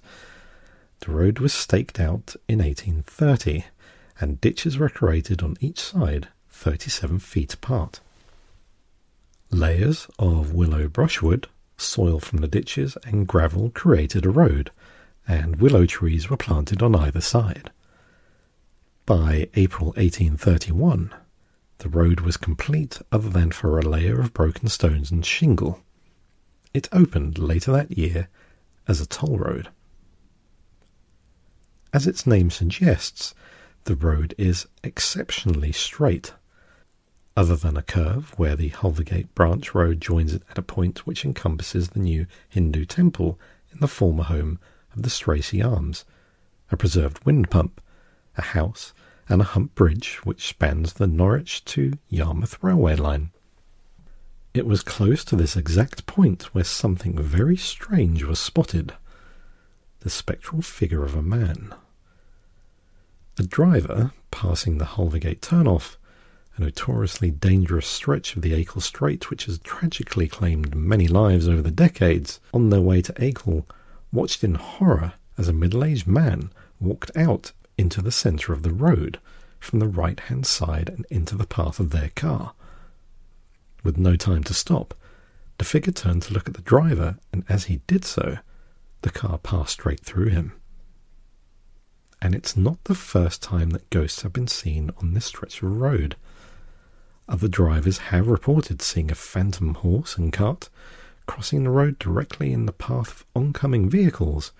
the 0.99 1.13
road 1.13 1.39
was 1.39 1.53
staked 1.53 2.01
out 2.01 2.35
in 2.49 2.59
1830 2.59 3.63
and 4.19 4.41
ditches 4.41 4.77
were 4.77 4.89
created 4.89 5.41
on 5.41 5.55
each 5.61 5.79
side 5.79 6.27
37 6.49 7.19
feet 7.19 7.53
apart. 7.53 8.01
Layers 9.51 10.07
of 10.19 10.51
willow 10.51 10.89
brushwood, 10.89 11.47
soil 11.77 12.19
from 12.19 12.39
the 12.39 12.49
ditches, 12.49 12.97
and 13.05 13.25
gravel 13.25 13.69
created 13.69 14.25
a 14.25 14.29
road, 14.29 14.69
and 15.25 15.61
willow 15.61 15.85
trees 15.85 16.29
were 16.29 16.35
planted 16.35 16.83
on 16.83 16.93
either 16.93 17.21
side. 17.21 17.71
By 19.05 19.47
April 19.53 19.93
1831, 19.95 21.13
the 21.79 21.89
road 21.89 22.21
was 22.21 22.37
complete 22.37 22.99
other 23.11 23.29
than 23.29 23.51
for 23.51 23.77
a 23.77 23.83
layer 23.83 24.19
of 24.19 24.33
broken 24.33 24.67
stones 24.67 25.11
and 25.11 25.25
shingle. 25.25 25.81
It 26.73 26.89
opened 26.91 27.37
later 27.37 27.71
that 27.71 27.97
year 27.97 28.27
as 28.87 29.01
a 29.01 29.05
toll 29.05 29.37
road. 29.37 29.69
As 31.93 32.07
its 32.07 32.27
name 32.27 32.49
suggests, 32.49 33.33
the 33.85 33.95
road 33.95 34.33
is 34.37 34.67
exceptionally 34.83 35.71
straight. 35.71 36.33
Other 37.37 37.55
than 37.55 37.77
a 37.77 37.81
curve 37.81 38.33
where 38.37 38.55
the 38.55 38.69
Halvergate 38.69 39.33
branch 39.35 39.75
road 39.75 40.01
joins 40.01 40.33
it 40.33 40.43
at 40.49 40.57
a 40.57 40.63
point 40.63 41.05
which 41.05 41.23
encompasses 41.23 41.89
the 41.89 41.99
new 41.99 42.25
Hindu 42.49 42.85
temple 42.85 43.39
in 43.71 43.79
the 43.79 43.87
former 43.87 44.23
home 44.23 44.59
of 44.95 45.03
the 45.03 45.09
Stracey 45.09 45.61
Arms, 45.61 46.05
a 46.71 46.77
preserved 46.77 47.23
wind 47.25 47.49
pump, 47.49 47.79
a 48.37 48.41
house, 48.41 48.93
and 49.27 49.41
a 49.41 49.45
hump 49.45 49.73
bridge 49.75 50.19
which 50.23 50.47
spans 50.47 50.93
the 50.93 51.07
Norwich 51.07 51.65
to 51.65 51.97
Yarmouth 52.09 52.57
railway 52.61 52.95
line. 52.95 53.31
It 54.53 54.65
was 54.65 54.83
close 54.83 55.25
to 55.25 55.35
this 55.35 55.57
exact 55.57 56.05
point 56.05 56.53
where 56.53 56.63
something 56.63 57.17
very 57.17 57.57
strange 57.57 58.23
was 58.23 58.39
spotted 58.39 58.93
the 59.99 60.09
spectral 60.09 60.61
figure 60.61 61.03
of 61.03 61.15
a 61.15 61.21
man. 61.21 61.73
A 63.39 63.43
driver 63.43 64.13
passing 64.29 64.77
the 64.77 64.85
Halvergate 64.85 65.41
turnoff, 65.41 65.97
a 66.57 66.61
notoriously 66.61 67.31
dangerous 67.31 67.87
stretch 67.87 68.35
of 68.35 68.43
the 68.43 68.53
Acle 68.53 68.81
Straight 68.81 69.29
which 69.29 69.45
has 69.45 69.57
tragically 69.59 70.27
claimed 70.27 70.75
many 70.75 71.07
lives 71.07 71.49
over 71.49 71.61
the 71.61 71.71
decades, 71.71 72.39
on 72.53 72.69
their 72.69 72.81
way 72.81 73.01
to 73.01 73.13
Acle, 73.13 73.65
watched 74.11 74.43
in 74.43 74.55
horror 74.55 75.13
as 75.37 75.47
a 75.47 75.53
middle 75.53 75.83
aged 75.83 76.07
man 76.07 76.51
walked 76.79 77.09
out 77.17 77.51
into 77.77 78.01
the 78.01 78.11
centre 78.11 78.53
of 78.53 78.63
the 78.63 78.73
road 78.73 79.19
from 79.59 79.79
the 79.79 79.87
right 79.87 80.19
hand 80.19 80.45
side 80.45 80.89
and 80.89 81.05
into 81.09 81.35
the 81.35 81.47
path 81.47 81.79
of 81.79 81.89
their 81.89 82.09
car. 82.15 82.53
With 83.83 83.97
no 83.97 84.15
time 84.15 84.43
to 84.45 84.53
stop, 84.53 84.93
the 85.57 85.65
figure 85.65 85.93
turned 85.93 86.23
to 86.23 86.33
look 86.33 86.47
at 86.47 86.55
the 86.55 86.61
driver, 86.61 87.17
and 87.31 87.43
as 87.47 87.65
he 87.65 87.81
did 87.87 88.03
so, 88.05 88.39
the 89.01 89.09
car 89.09 89.37
passed 89.37 89.73
straight 89.73 90.01
through 90.01 90.29
him. 90.29 90.53
And 92.21 92.33
it's 92.33 92.57
not 92.57 92.83
the 92.85 92.95
first 92.95 93.43
time 93.43 93.69
that 93.71 93.89
ghosts 93.89 94.23
have 94.23 94.33
been 94.33 94.47
seen 94.47 94.91
on 94.97 95.13
this 95.13 95.25
stretch 95.25 95.61
of 95.61 95.71
road. 95.71 96.15
Other 97.27 97.47
drivers 97.47 97.97
have 98.09 98.27
reported 98.27 98.81
seeing 98.81 99.11
a 99.11 99.15
phantom 99.15 99.75
horse 99.75 100.17
and 100.17 100.33
cart 100.33 100.69
crossing 101.25 101.63
the 101.63 101.69
road 101.69 101.97
directly 101.99 102.53
in 102.53 102.65
the 102.65 102.71
path 102.71 103.11
of 103.11 103.25
oncoming 103.35 103.89
vehicles 103.89 104.51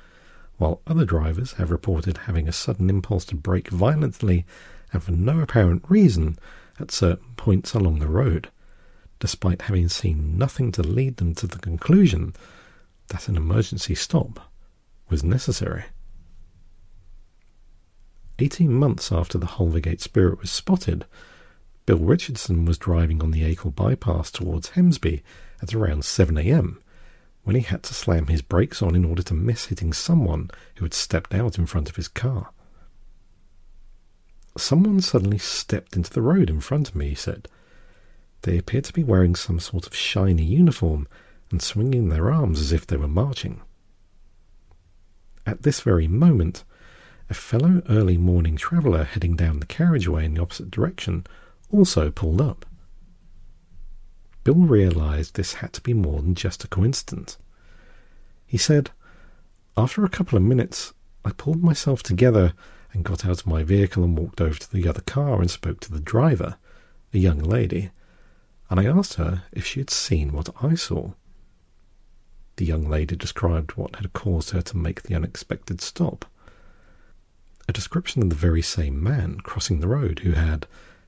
while 0.57 0.81
other 0.87 1.05
drivers 1.05 1.53
have 1.53 1.71
reported 1.71 2.17
having 2.19 2.47
a 2.47 2.53
sudden 2.53 2.89
impulse 2.89 3.25
to 3.25 3.35
brake 3.35 3.69
violently 3.69 4.45
and 4.93 5.03
for 5.03 5.11
no 5.11 5.39
apparent 5.39 5.83
reason 5.89 6.37
at 6.79 6.91
certain 6.91 7.33
points 7.35 7.73
along 7.73 7.99
the 7.99 8.07
road, 8.07 8.49
despite 9.19 9.63
having 9.63 9.89
seen 9.89 10.37
nothing 10.37 10.71
to 10.71 10.81
lead 10.81 11.17
them 11.17 11.33
to 11.35 11.47
the 11.47 11.59
conclusion 11.59 12.33
that 13.07 13.27
an 13.27 13.35
emergency 13.35 13.95
stop 13.95 14.51
was 15.09 15.23
necessary. 15.23 15.85
Eighteen 18.39 18.73
months 18.73 19.11
after 19.11 19.37
the 19.37 19.45
Halvergate 19.47 20.01
Spirit 20.01 20.39
was 20.39 20.51
spotted, 20.51 21.05
Bill 21.85 21.99
Richardson 21.99 22.65
was 22.65 22.77
driving 22.77 23.21
on 23.21 23.31
the 23.31 23.43
Acle 23.43 23.73
bypass 23.73 24.31
towards 24.31 24.71
Hemsby 24.71 25.21
at 25.61 25.73
around 25.73 26.03
7 26.03 26.37
a.m 26.37 26.81
when 27.45 27.55
he 27.55 27.61
had 27.61 27.83
to 27.83 27.93
slam 27.93 28.27
his 28.27 28.41
brakes 28.41 28.81
on 28.81 28.95
in 28.95 29.05
order 29.05 29.21
to 29.21 29.33
miss 29.33 29.67
hitting 29.67 29.93
someone 29.93 30.49
who 30.75 30.85
had 30.85 30.93
stepped 30.93 31.33
out 31.33 31.57
in 31.57 31.65
front 31.65 31.87
of 31.87 31.95
his 31.95 32.07
car. 32.07 32.49
Someone 34.57 34.99
suddenly 34.99 35.37
stepped 35.37 35.95
into 35.95 36.11
the 36.11 36.23
road 36.23 36.49
in 36.49 36.59
front 36.59 36.89
of 36.89 36.95
me, 36.95 37.09
he 37.09 37.15
said. 37.15 37.47
They 38.41 38.57
appeared 38.57 38.85
to 38.85 38.93
be 38.93 39.03
wearing 39.03 39.35
some 39.35 39.59
sort 39.59 39.85
of 39.85 39.95
shiny 39.95 40.43
uniform 40.43 41.07
and 41.51 41.61
swinging 41.61 42.09
their 42.09 42.31
arms 42.31 42.59
as 42.59 42.71
if 42.71 42.87
they 42.87 42.97
were 42.97 43.07
marching. 43.07 43.61
At 45.45 45.61
this 45.61 45.81
very 45.81 46.07
moment, 46.07 46.63
a 47.29 47.35
fellow 47.35 47.83
early 47.87 48.17
morning 48.17 48.55
traveller 48.55 49.03
heading 49.03 49.35
down 49.35 49.59
the 49.59 49.67
carriageway 49.67 50.25
in 50.25 50.33
the 50.33 50.41
opposite 50.41 50.71
direction 50.71 51.27
also 51.71 52.09
pulled 52.09 52.41
up. 52.41 52.65
Bill 54.45 54.53
realized 54.53 55.33
this 55.33 55.55
had 55.55 55.73
to 55.73 55.81
be 55.81 55.95
more 55.95 56.21
than 56.21 56.35
just 56.35 56.63
a 56.63 56.67
coincidence. 56.67 57.39
He 58.45 58.59
said, 58.59 58.91
After 59.75 60.05
a 60.05 60.09
couple 60.09 60.37
of 60.37 60.43
minutes, 60.43 60.93
I 61.25 61.31
pulled 61.31 61.63
myself 61.63 62.03
together 62.03 62.53
and 62.93 63.03
got 63.03 63.25
out 63.25 63.41
of 63.41 63.47
my 63.47 63.63
vehicle 63.63 64.03
and 64.03 64.15
walked 64.15 64.39
over 64.39 64.59
to 64.59 64.71
the 64.71 64.87
other 64.87 65.01
car 65.01 65.41
and 65.41 65.49
spoke 65.49 65.79
to 65.79 65.91
the 65.91 65.99
driver, 65.99 66.57
a 67.11 67.17
young 67.17 67.39
lady, 67.39 67.89
and 68.69 68.79
I 68.79 68.85
asked 68.85 69.15
her 69.15 69.45
if 69.51 69.65
she 69.65 69.79
had 69.79 69.89
seen 69.89 70.31
what 70.31 70.49
I 70.61 70.75
saw. 70.75 71.13
The 72.57 72.65
young 72.65 72.87
lady 72.87 73.15
described 73.15 73.71
what 73.71 73.95
had 73.95 74.13
caused 74.13 74.51
her 74.51 74.61
to 74.61 74.77
make 74.77 75.01
the 75.01 75.15
unexpected 75.15 75.81
stop. 75.81 76.23
A 77.67 77.73
description 77.73 78.21
of 78.21 78.29
the 78.29 78.35
very 78.35 78.61
same 78.61 79.01
man 79.01 79.39
crossing 79.39 79.79
the 79.79 79.87
road 79.87 80.19
who 80.19 80.33
had, 80.33 80.67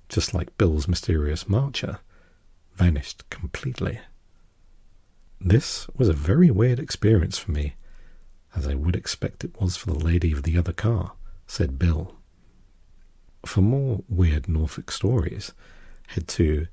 just 0.10 0.34
like 0.34 0.58
Bill's 0.58 0.88
mysterious 0.88 1.48
marcher, 1.48 2.00
vanished 2.78 3.28
completely. 3.30 4.00
This 5.42 5.88
was 5.96 6.08
a 6.10 6.14
very 6.14 6.52
weird 6.52 6.80
experience 6.80 7.38
for 7.38 7.52
me, 7.52 7.76
as 8.56 8.68
I 8.68 8.76
would 8.76 8.96
expect 8.96 9.44
it 9.44 9.60
was 9.60 9.76
for 9.76 9.88
the 9.88 10.00
lady 10.00 10.32
of 10.32 10.44
the 10.44 10.58
other 10.58 10.74
car, 10.74 11.14
said 11.48 11.80
Bill. 11.80 12.16
For 13.46 13.62
more 13.62 14.04
weird 14.08 14.48
Norfolk 14.48 14.92
stories, 14.92 15.54
head 16.08 16.28
to 16.30 16.68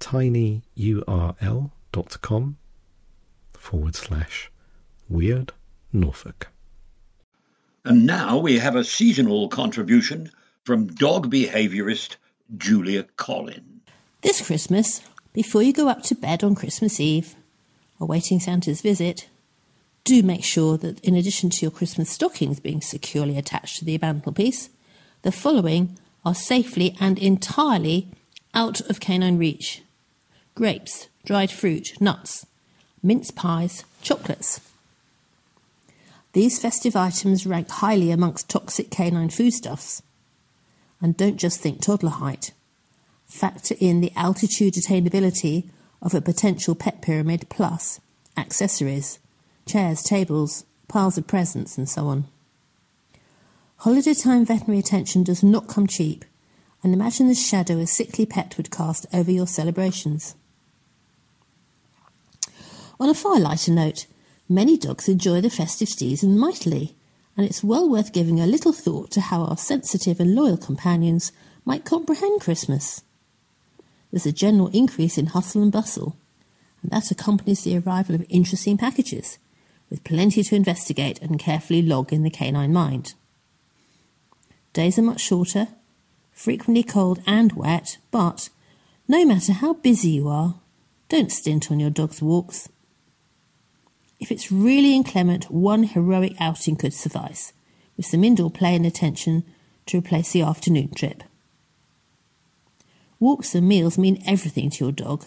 tinyurl.com 0.00 0.62
forward 3.54 3.96
slash 3.96 4.52
weird 5.08 5.52
Norfolk. 5.92 6.48
And 7.84 8.06
now 8.06 8.38
we 8.38 8.58
have 8.58 8.76
a 8.76 8.84
seasonal 8.84 9.48
contribution 9.48 10.30
from 10.64 10.86
dog 10.86 11.30
behaviourist 11.30 12.16
Julia 12.56 13.04
Collin. 13.16 13.77
This 14.20 14.44
Christmas, 14.44 15.00
before 15.32 15.62
you 15.62 15.72
go 15.72 15.88
up 15.88 16.02
to 16.04 16.14
bed 16.16 16.42
on 16.42 16.56
Christmas 16.56 16.98
Eve, 16.98 17.36
awaiting 18.00 18.40
Santa's 18.40 18.80
visit, 18.80 19.28
do 20.02 20.24
make 20.24 20.42
sure 20.42 20.76
that 20.76 20.98
in 21.04 21.14
addition 21.14 21.50
to 21.50 21.62
your 21.62 21.70
Christmas 21.70 22.10
stockings 22.10 22.58
being 22.58 22.80
securely 22.80 23.38
attached 23.38 23.78
to 23.78 23.84
the 23.84 23.96
mantelpiece, 23.98 24.70
the 25.22 25.30
following 25.30 25.96
are 26.24 26.34
safely 26.34 26.96
and 26.98 27.16
entirely 27.16 28.08
out 28.54 28.80
of 28.82 28.98
canine 28.98 29.38
reach 29.38 29.82
grapes, 30.56 31.06
dried 31.24 31.52
fruit, 31.52 31.92
nuts, 32.00 32.44
mince 33.00 33.30
pies, 33.30 33.84
chocolates. 34.02 34.60
These 36.32 36.58
festive 36.58 36.96
items 36.96 37.46
rank 37.46 37.70
highly 37.70 38.10
amongst 38.10 38.50
toxic 38.50 38.90
canine 38.90 39.30
foodstuffs. 39.30 40.02
And 41.00 41.16
don't 41.16 41.36
just 41.36 41.60
think 41.60 41.80
toddler 41.80 42.10
height. 42.10 42.50
Factor 43.28 43.74
in 43.78 44.00
the 44.00 44.12
altitude 44.16 44.74
attainability 44.74 45.68
of 46.00 46.14
a 46.14 46.20
potential 46.20 46.74
pet 46.74 47.02
pyramid 47.02 47.46
plus 47.50 48.00
accessories, 48.38 49.18
chairs, 49.66 50.02
tables, 50.02 50.64
piles 50.88 51.18
of 51.18 51.26
presents, 51.26 51.76
and 51.76 51.88
so 51.88 52.06
on. 52.06 52.26
Holiday 53.78 54.14
time 54.14 54.44
veterinary 54.46 54.78
attention 54.78 55.22
does 55.22 55.42
not 55.42 55.68
come 55.68 55.86
cheap, 55.86 56.24
and 56.82 56.94
imagine 56.94 57.28
the 57.28 57.34
shadow 57.34 57.78
a 57.78 57.86
sickly 57.86 58.24
pet 58.24 58.56
would 58.56 58.70
cast 58.70 59.06
over 59.12 59.30
your 59.30 59.46
celebrations. 59.46 60.34
On 62.98 63.08
a 63.08 63.14
far 63.14 63.38
lighter 63.38 63.72
note, 63.72 64.06
many 64.48 64.78
dogs 64.78 65.08
enjoy 65.08 65.40
the 65.40 65.50
festive 65.50 65.88
season 65.88 66.38
mightily, 66.38 66.96
and 67.36 67.44
it's 67.44 67.62
well 67.62 67.88
worth 67.88 68.12
giving 68.12 68.40
a 68.40 68.46
little 68.46 68.72
thought 68.72 69.10
to 69.12 69.20
how 69.20 69.42
our 69.42 69.56
sensitive 69.56 70.18
and 70.18 70.34
loyal 70.34 70.56
companions 70.56 71.30
might 71.64 71.84
comprehend 71.84 72.40
Christmas. 72.40 73.02
There's 74.10 74.26
a 74.26 74.32
general 74.32 74.68
increase 74.68 75.18
in 75.18 75.26
hustle 75.26 75.62
and 75.62 75.72
bustle, 75.72 76.16
and 76.82 76.90
that 76.90 77.10
accompanies 77.10 77.64
the 77.64 77.78
arrival 77.78 78.14
of 78.14 78.24
interesting 78.28 78.78
packages, 78.78 79.38
with 79.90 80.04
plenty 80.04 80.42
to 80.42 80.54
investigate 80.54 81.20
and 81.20 81.38
carefully 81.38 81.82
log 81.82 82.12
in 82.12 82.22
the 82.22 82.30
canine 82.30 82.72
mind. 82.72 83.14
Days 84.72 84.98
are 84.98 85.02
much 85.02 85.20
shorter, 85.20 85.68
frequently 86.32 86.82
cold 86.82 87.20
and 87.26 87.52
wet, 87.52 87.98
but 88.10 88.48
no 89.08 89.24
matter 89.24 89.52
how 89.52 89.74
busy 89.74 90.10
you 90.10 90.28
are, 90.28 90.54
don't 91.08 91.32
stint 91.32 91.70
on 91.70 91.80
your 91.80 91.90
dog's 91.90 92.22
walks. 92.22 92.68
If 94.20 94.30
it's 94.30 94.52
really 94.52 94.94
inclement, 94.94 95.50
one 95.50 95.84
heroic 95.84 96.34
outing 96.38 96.76
could 96.76 96.92
suffice, 96.92 97.52
with 97.96 98.06
some 98.06 98.24
indoor 98.24 98.50
play 98.50 98.74
and 98.74 98.84
attention 98.84 99.44
to 99.86 99.98
replace 99.98 100.32
the 100.32 100.42
afternoon 100.42 100.92
trip. 100.94 101.22
Walks 103.20 103.54
and 103.54 103.68
meals 103.68 103.98
mean 103.98 104.22
everything 104.26 104.70
to 104.70 104.84
your 104.84 104.92
dog. 104.92 105.24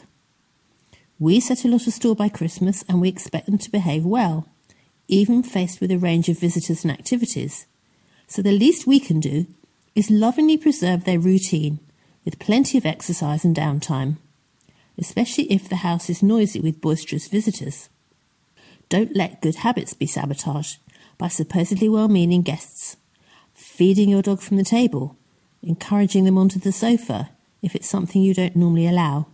We 1.19 1.39
set 1.41 1.65
a 1.65 1.67
lot 1.67 1.87
of 1.87 1.93
store 1.93 2.15
by 2.15 2.29
Christmas 2.29 2.83
and 2.87 3.01
we 3.01 3.09
expect 3.09 3.47
them 3.47 3.57
to 3.57 3.71
behave 3.71 4.05
well, 4.05 4.47
even 5.07 5.43
faced 5.43 5.81
with 5.81 5.91
a 5.91 5.97
range 5.97 6.29
of 6.29 6.39
visitors 6.39 6.83
and 6.83 6.91
activities. 6.91 7.65
So 8.27 8.41
the 8.41 8.57
least 8.57 8.87
we 8.87 8.99
can 9.01 9.19
do 9.19 9.45
is 9.93 10.09
lovingly 10.09 10.57
preserve 10.57 11.03
their 11.03 11.19
routine 11.19 11.79
with 12.23 12.39
plenty 12.39 12.77
of 12.77 12.85
exercise 12.85 13.43
and 13.43 13.55
downtime, 13.55 14.17
especially 14.97 15.51
if 15.51 15.67
the 15.67 15.77
house 15.77 16.09
is 16.09 16.23
noisy 16.23 16.61
with 16.61 16.79
boisterous 16.79 17.27
visitors. 17.27 17.89
Don't 18.87 19.15
let 19.15 19.41
good 19.41 19.55
habits 19.55 19.93
be 19.93 20.05
sabotaged 20.05 20.79
by 21.17 21.27
supposedly 21.27 21.89
well 21.89 22.07
meaning 22.07 22.41
guests. 22.41 22.95
Feeding 23.53 24.09
your 24.09 24.21
dog 24.21 24.39
from 24.41 24.55
the 24.55 24.63
table, 24.63 25.17
encouraging 25.61 26.23
them 26.23 26.37
onto 26.37 26.57
the 26.57 26.71
sofa 26.71 27.31
if 27.61 27.75
it's 27.75 27.89
something 27.89 28.21
you 28.21 28.33
don't 28.33 28.55
normally 28.55 28.87
allow. 28.87 29.27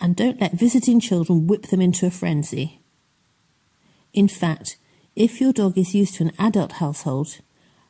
And 0.00 0.14
don't 0.14 0.40
let 0.40 0.52
visiting 0.52 1.00
children 1.00 1.46
whip 1.46 1.66
them 1.66 1.80
into 1.80 2.06
a 2.06 2.10
frenzy. 2.10 2.80
In 4.12 4.28
fact, 4.28 4.76
if 5.16 5.40
your 5.40 5.52
dog 5.52 5.76
is 5.76 5.94
used 5.94 6.14
to 6.14 6.24
an 6.24 6.32
adult 6.38 6.72
household, 6.72 7.40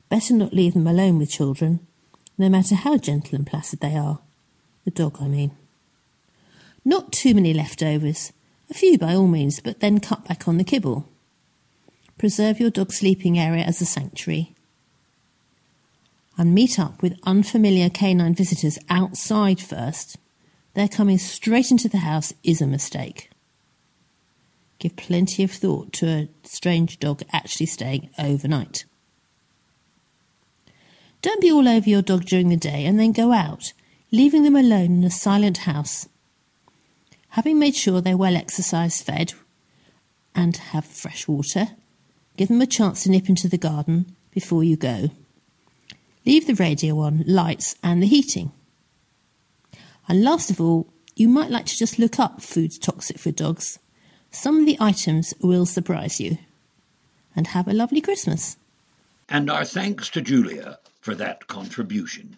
better 0.09 0.34
not 0.34 0.55
leave 0.55 0.74
them 0.74 0.86
alone 0.86 1.18
with 1.18 1.30
children, 1.30 1.86
no 2.39 2.49
matter 2.49 2.74
how 2.74 2.97
gentle 2.97 3.36
and 3.36 3.47
placid 3.47 3.80
they 3.80 3.97
are. 3.97 4.20
The 4.84 4.91
dog, 4.91 5.18
I 5.20 5.28
mean. 5.28 5.53
Not 6.84 7.12
too 7.12 7.34
many 7.34 7.53
leftovers, 7.53 8.32
a 8.70 8.74
few 8.74 8.97
by 8.97 9.14
all 9.14 9.26
means, 9.26 9.61
but 9.61 9.80
then 9.80 10.01
cut 10.01 10.26
back 10.26 10.49
on 10.49 10.57
the 10.57 10.64
kibble. 10.64 11.07
Preserve 12.16 12.59
your 12.59 12.70
dog's 12.70 12.99
sleeping 12.99 13.39
area 13.39 13.62
as 13.62 13.80
a 13.80 13.86
sanctuary. 13.86 14.55
And 16.39 16.55
meet 16.55 16.78
up 16.78 17.03
with 17.03 17.18
unfamiliar 17.24 17.91
canine 17.91 18.34
visitors 18.34 18.78
outside 18.89 19.61
first. 19.61 20.16
Their 20.74 20.89
coming 20.89 21.18
straight 21.18 21.70
into 21.70 21.89
the 21.89 21.99
house 21.99 22.32
is 22.43 22.62
a 22.62 22.66
mistake. 22.66 23.28
Give 24.78 24.95
plenty 24.95 25.43
of 25.43 25.51
thought 25.51 25.93
to 25.95 26.09
a 26.09 26.28
strange 26.45 27.01
dog 27.01 27.22
actually 27.32 27.66
staying 27.66 28.11
overnight. 28.18 28.84
Don't 31.20 31.41
be 31.41 31.51
all 31.51 31.68
over 31.68 31.91
your 31.91 32.03
dog 32.03 32.24
during 32.24 32.49
the 32.49 32.57
day 32.57 32.86
and 32.86 33.01
then 33.01 33.11
go 33.11 33.32
out, 33.32 33.72
leaving 34.12 34.45
them 34.45 34.55
alone 34.55 34.99
in 34.99 35.05
a 35.05 35.11
silent 35.11 35.59
house 35.59 36.07
Having 37.30 37.59
made 37.59 37.76
sure 37.76 38.01
they're 38.01 38.16
well 38.16 38.36
exercised 38.36 39.05
fed 39.05 39.34
and 40.34 40.57
have 40.57 40.84
fresh 40.84 41.28
water, 41.28 41.68
give 42.36 42.49
them 42.49 42.61
a 42.61 42.66
chance 42.66 43.03
to 43.03 43.11
nip 43.11 43.28
into 43.28 43.49
the 43.49 43.59
garden 43.59 44.16
before 44.32 44.64
you 44.64 44.76
go. 44.76 45.11
Leave 46.27 46.47
the 46.47 46.55
radio 46.55 46.99
on, 47.01 47.25
lights, 47.27 47.75
and 47.83 48.03
the 48.03 48.07
heating. 48.07 48.53
And 50.09 50.23
last 50.23 50.51
of 50.51 50.61
all, 50.61 50.93
you 51.16 51.29
might 51.29 51.51
like 51.51 51.66
to 51.66 51.77
just 51.77 51.99
look 51.99 52.19
up 52.19 52.41
foods 52.41 52.79
toxic 52.79 53.19
for 53.19 53.31
dogs. 53.31 53.79
Some 54.31 54.61
of 54.61 54.66
the 54.66 54.77
items 54.81 55.35
will 55.41 55.66
surprise 55.66 56.21
you. 56.21 56.39
And 57.35 57.49
have 57.49 57.69
a 57.69 57.73
lovely 57.73 58.01
Christmas. 58.01 58.57
And 59.29 59.51
our 59.51 59.64
thanks 59.64 60.09
to 60.11 60.21
Julia 60.21 60.79
for 61.01 61.14
that 61.14 61.47
contribution. 61.47 62.37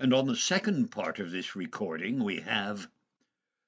And 0.00 0.14
on 0.14 0.26
the 0.26 0.36
second 0.36 0.92
part 0.92 1.18
of 1.18 1.32
this 1.32 1.56
recording, 1.56 2.22
we 2.22 2.38
have 2.42 2.88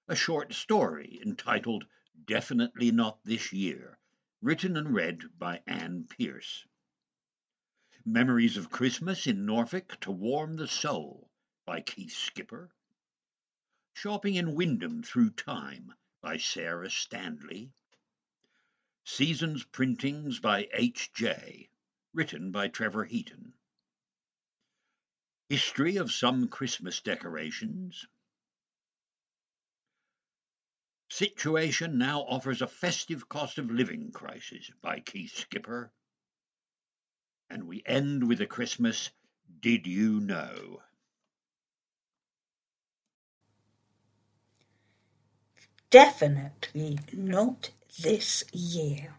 a 0.06 0.14
short 0.14 0.52
story 0.54 1.18
entitled 1.20 1.86
Definitely 2.24 2.92
Not 2.92 3.18
This 3.24 3.52
Year, 3.52 3.98
written 4.40 4.76
and 4.76 4.94
read 4.94 5.22
by 5.36 5.60
Anne 5.66 6.06
Pierce. 6.08 6.64
Memories 8.04 8.56
of 8.56 8.70
Christmas 8.70 9.26
in 9.26 9.44
Norfolk 9.44 9.98
to 10.02 10.12
Warm 10.12 10.54
the 10.54 10.68
Soul 10.68 11.28
by 11.66 11.80
Keith 11.80 12.12
Skipper. 12.12 12.70
Shopping 13.92 14.36
in 14.36 14.54
Wymondham 14.54 15.04
Through 15.04 15.30
Time 15.30 15.92
by 16.20 16.36
Sarah 16.36 16.90
Stanley. 16.90 17.72
Seasons 19.02 19.64
Printings 19.64 20.38
by 20.38 20.68
H. 20.72 21.12
J., 21.12 21.70
written 22.14 22.52
by 22.52 22.68
Trevor 22.68 23.04
Heaton. 23.04 23.49
History 25.50 25.96
of 25.96 26.12
some 26.12 26.46
Christmas 26.46 27.00
decorations. 27.00 28.06
Situation 31.10 31.98
now 31.98 32.20
offers 32.20 32.62
a 32.62 32.68
festive 32.68 33.28
cost 33.28 33.58
of 33.58 33.68
living 33.68 34.12
crisis 34.12 34.70
by 34.80 35.00
Keith 35.00 35.36
Skipper. 35.36 35.90
And 37.50 37.64
we 37.66 37.82
end 37.84 38.28
with 38.28 38.40
a 38.40 38.46
Christmas 38.46 39.10
Did 39.58 39.88
You 39.88 40.20
Know? 40.20 40.82
Definitely 45.90 47.00
not 47.12 47.70
this 48.00 48.44
year. 48.52 49.16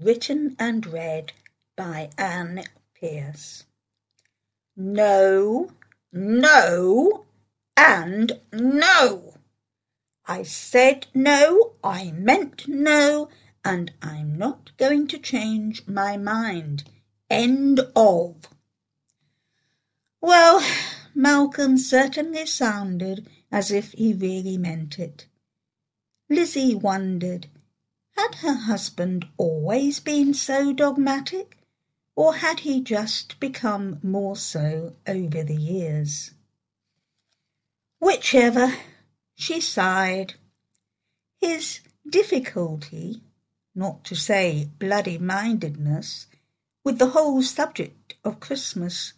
written 0.00 0.54
and 0.60 0.86
read 0.86 1.32
by 1.76 2.10
Anne 2.16 2.62
Pierce. 2.94 3.64
No, 4.76 5.70
no, 6.12 7.26
and 7.76 8.40
no. 8.52 9.34
I 10.26 10.42
said 10.42 11.06
no, 11.14 11.74
I 11.84 12.10
meant 12.10 12.66
no, 12.66 13.28
and 13.64 13.92
I'm 14.02 14.36
not 14.36 14.76
going 14.76 15.06
to 15.08 15.18
change 15.18 15.86
my 15.86 16.16
mind. 16.16 16.84
End 17.30 17.80
of. 17.94 18.48
Well, 20.20 20.60
Malcolm 21.14 21.78
certainly 21.78 22.46
sounded 22.46 23.28
as 23.52 23.70
if 23.70 23.92
he 23.92 24.12
really 24.12 24.58
meant 24.58 24.98
it. 24.98 25.26
Lizzie 26.28 26.74
wondered, 26.74 27.46
had 28.16 28.36
her 28.36 28.54
husband 28.54 29.26
always 29.36 30.00
been 30.00 30.34
so 30.34 30.72
dogmatic, 30.72 31.58
or 32.16 32.36
had 32.36 32.60
he 32.60 32.80
just 32.80 33.40
become 33.40 33.98
more 34.02 34.36
so 34.36 34.94
over 35.06 35.42
the 35.42 35.56
years? 35.56 36.32
Whichever, 38.00 38.74
she 39.34 39.60
sighed. 39.60 40.34
His 41.40 41.80
difficulty, 42.08 43.22
not 43.74 44.04
to 44.04 44.14
say 44.14 44.68
bloody 44.78 45.18
mindedness, 45.18 46.26
with 46.84 46.98
the 46.98 47.10
whole 47.10 47.42
subject 47.42 48.14
of 48.24 48.40
Christmas 48.40 49.14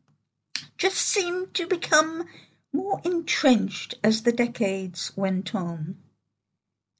just 0.79 0.97
seemed 0.97 1.53
to 1.55 1.67
become 1.67 2.25
more 2.73 3.01
entrenched 3.05 3.95
as 4.03 4.23
the 4.23 4.33
decades 4.33 5.13
went 5.17 5.55
on. 5.55 5.97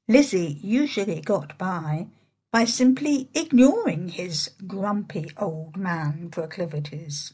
Lizzie 0.07 0.59
usually 0.61 1.21
got 1.21 1.57
by 1.57 2.07
by 2.51 2.65
simply 2.65 3.29
ignoring 3.33 4.09
his 4.09 4.51
grumpy 4.65 5.29
old 5.37 5.75
man 5.75 6.29
proclivities. 6.29 7.33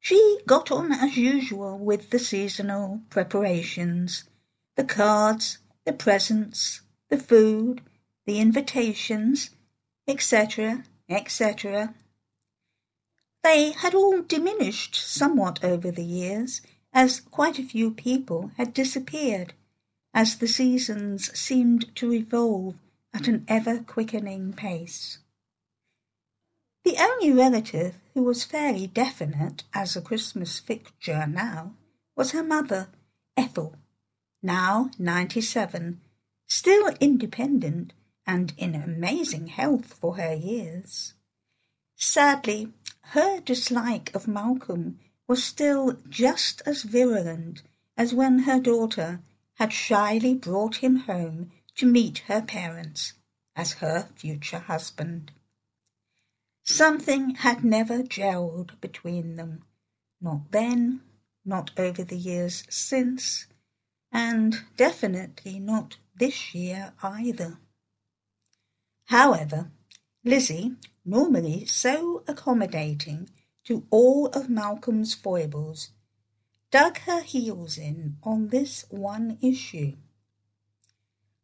She 0.00 0.40
got 0.46 0.70
on 0.70 0.92
as 0.92 1.16
usual 1.16 1.78
with 1.78 2.10
the 2.10 2.18
seasonal 2.18 3.02
preparations, 3.10 4.24
the 4.76 4.84
cards, 4.84 5.58
the 5.84 5.92
presents, 5.92 6.82
the 7.08 7.18
food, 7.18 7.82
the 8.26 8.38
invitations, 8.38 9.50
etc., 10.06 10.84
etc. 11.08 11.94
They 13.42 13.72
had 13.72 13.94
all 13.94 14.22
diminished 14.22 14.94
somewhat 14.94 15.64
over 15.64 15.90
the 15.90 16.04
years, 16.04 16.60
as 16.92 17.20
quite 17.20 17.58
a 17.58 17.64
few 17.64 17.90
people 17.90 18.50
had 18.56 18.74
disappeared, 18.74 19.54
as 20.12 20.36
the 20.36 20.48
seasons 20.48 21.36
seemed 21.38 21.94
to 21.96 22.10
revolve 22.10 22.74
at 23.14 23.28
an 23.28 23.44
ever 23.48 23.78
quickening 23.78 24.52
pace. 24.52 25.18
The 26.84 26.96
only 26.98 27.32
relative 27.32 27.96
who 28.14 28.22
was 28.22 28.44
fairly 28.44 28.86
definite 28.86 29.64
as 29.74 29.96
a 29.96 30.00
Christmas 30.00 30.58
fixture 30.58 31.26
now 31.26 31.74
was 32.16 32.32
her 32.32 32.42
mother, 32.42 32.88
Ethel, 33.36 33.76
now 34.42 34.90
ninety-seven, 34.98 36.00
still 36.46 36.88
independent 37.00 37.92
and 38.26 38.52
in 38.56 38.74
amazing 38.74 39.48
health 39.48 39.94
for 40.00 40.16
her 40.16 40.34
years. 40.34 41.14
Sadly, 41.96 42.72
her 43.12 43.40
dislike 43.40 44.14
of 44.14 44.28
Malcolm 44.28 44.98
was 45.26 45.42
still 45.42 45.98
just 46.08 46.62
as 46.64 46.82
virulent 46.82 47.62
as 47.96 48.14
when 48.14 48.40
her 48.40 48.60
daughter 48.60 49.20
had 49.54 49.72
shyly 49.72 50.34
brought 50.34 50.76
him 50.76 50.96
home 50.96 51.50
to 51.78 51.86
meet 51.86 52.18
her 52.26 52.42
parents 52.42 53.14
as 53.56 53.74
her 53.74 54.08
future 54.16 54.58
husband. 54.58 55.32
Something 56.64 57.36
had 57.36 57.64
never 57.64 58.02
gelled 58.02 58.78
between 58.80 59.36
them, 59.36 59.64
not 60.20 60.50
then, 60.50 61.00
not 61.44 61.70
over 61.78 62.04
the 62.04 62.16
years 62.16 62.64
since, 62.68 63.46
and 64.12 64.64
definitely 64.76 65.58
not 65.58 65.96
this 66.14 66.54
year 66.54 66.92
either. 67.02 67.58
However, 69.06 69.70
Lizzie, 70.24 70.74
normally 71.04 71.64
so 71.64 72.22
accommodating 72.26 73.30
to 73.64 73.86
all 73.90 74.26
of 74.28 74.50
Malcolm's 74.50 75.14
foibles, 75.14 75.90
dug 76.70 76.98
her 76.98 77.22
heels 77.22 77.78
in 77.78 78.16
on 78.22 78.48
this 78.48 78.84
one 78.90 79.38
issue. 79.40 79.96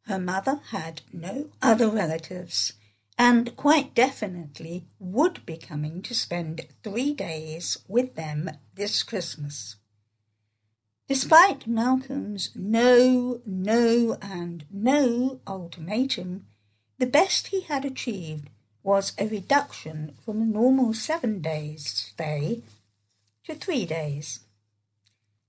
Her 0.07 0.19
mother 0.19 0.61
had 0.71 1.03
no 1.13 1.51
other 1.63 1.89
relatives 1.89 2.75
and 3.19 3.57
quite 3.57 3.95
definitely 3.95 4.85
would 4.99 5.47
be 5.47 5.57
coming 5.57 6.03
to 6.03 6.15
spend 6.15 6.67
three 6.83 7.15
days 7.15 7.79
with 7.89 8.15
them 8.15 8.51
this 8.75 9.03
Christmas. 9.03 9.77
Despite 11.07 11.67
Malcolm's 11.67 12.51
no, 12.55 13.41
no, 13.47 14.17
and 14.21 14.65
no 14.71 15.41
ultimatum, 15.47 16.47
the 16.99 17.07
best 17.07 17.49
he 17.49 17.61
had 17.61 17.85
achieved 17.85 18.49
was 18.83 19.13
a 19.19 19.27
reduction 19.27 20.15
from 20.25 20.41
a 20.41 20.47
normal 20.47 20.95
seven 20.95 21.41
days 21.41 21.87
stay 21.87 22.63
to 23.45 23.55
three 23.55 23.85
days. 23.85 24.41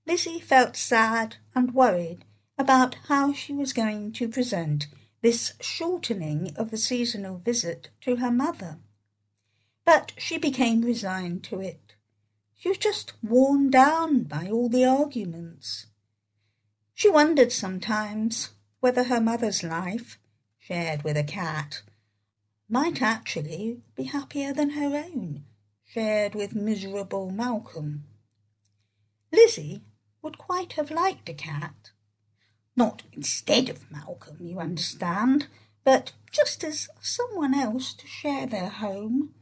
Lizzie 0.06 0.40
felt 0.40 0.76
sad 0.76 1.36
and 1.54 1.74
worried 1.74 2.24
about 2.58 2.96
how 3.08 3.32
she 3.32 3.52
was 3.52 3.72
going 3.72 4.12
to 4.12 4.28
present 4.28 4.86
this 5.22 5.54
shortening 5.60 6.52
of 6.56 6.70
the 6.70 6.76
seasonal 6.76 7.38
visit 7.38 7.90
to 8.00 8.16
her 8.16 8.30
mother. 8.30 8.78
But 9.84 10.12
she 10.16 10.38
became 10.38 10.82
resigned 10.82 11.44
to 11.44 11.60
it. 11.60 11.94
She 12.58 12.68
was 12.68 12.78
just 12.78 13.12
worn 13.22 13.70
down 13.70 14.24
by 14.24 14.48
all 14.50 14.68
the 14.68 14.84
arguments. 14.84 15.86
She 16.94 17.10
wondered 17.10 17.52
sometimes 17.52 18.50
whether 18.80 19.04
her 19.04 19.20
mother's 19.20 19.62
life, 19.62 20.18
shared 20.58 21.02
with 21.02 21.16
a 21.16 21.24
cat, 21.24 21.82
might 22.68 23.00
actually 23.00 23.82
be 23.94 24.04
happier 24.04 24.52
than 24.52 24.70
her 24.70 24.96
own, 24.96 25.44
shared 25.84 26.34
with 26.34 26.54
miserable 26.54 27.30
Malcolm. 27.30 28.04
Lizzie 29.32 29.82
would 30.22 30.38
quite 30.38 30.72
have 30.72 30.90
liked 30.90 31.28
a 31.28 31.34
cat, 31.34 31.85
not 32.76 33.02
instead 33.12 33.68
of 33.68 33.90
Malcolm, 33.90 34.36
you 34.40 34.60
understand, 34.60 35.46
but 35.84 36.12
just 36.30 36.62
as 36.62 36.88
someone 37.00 37.54
else 37.54 37.94
to 37.94 38.06
share 38.06 38.46
their 38.46 38.68
home. 38.68 39.34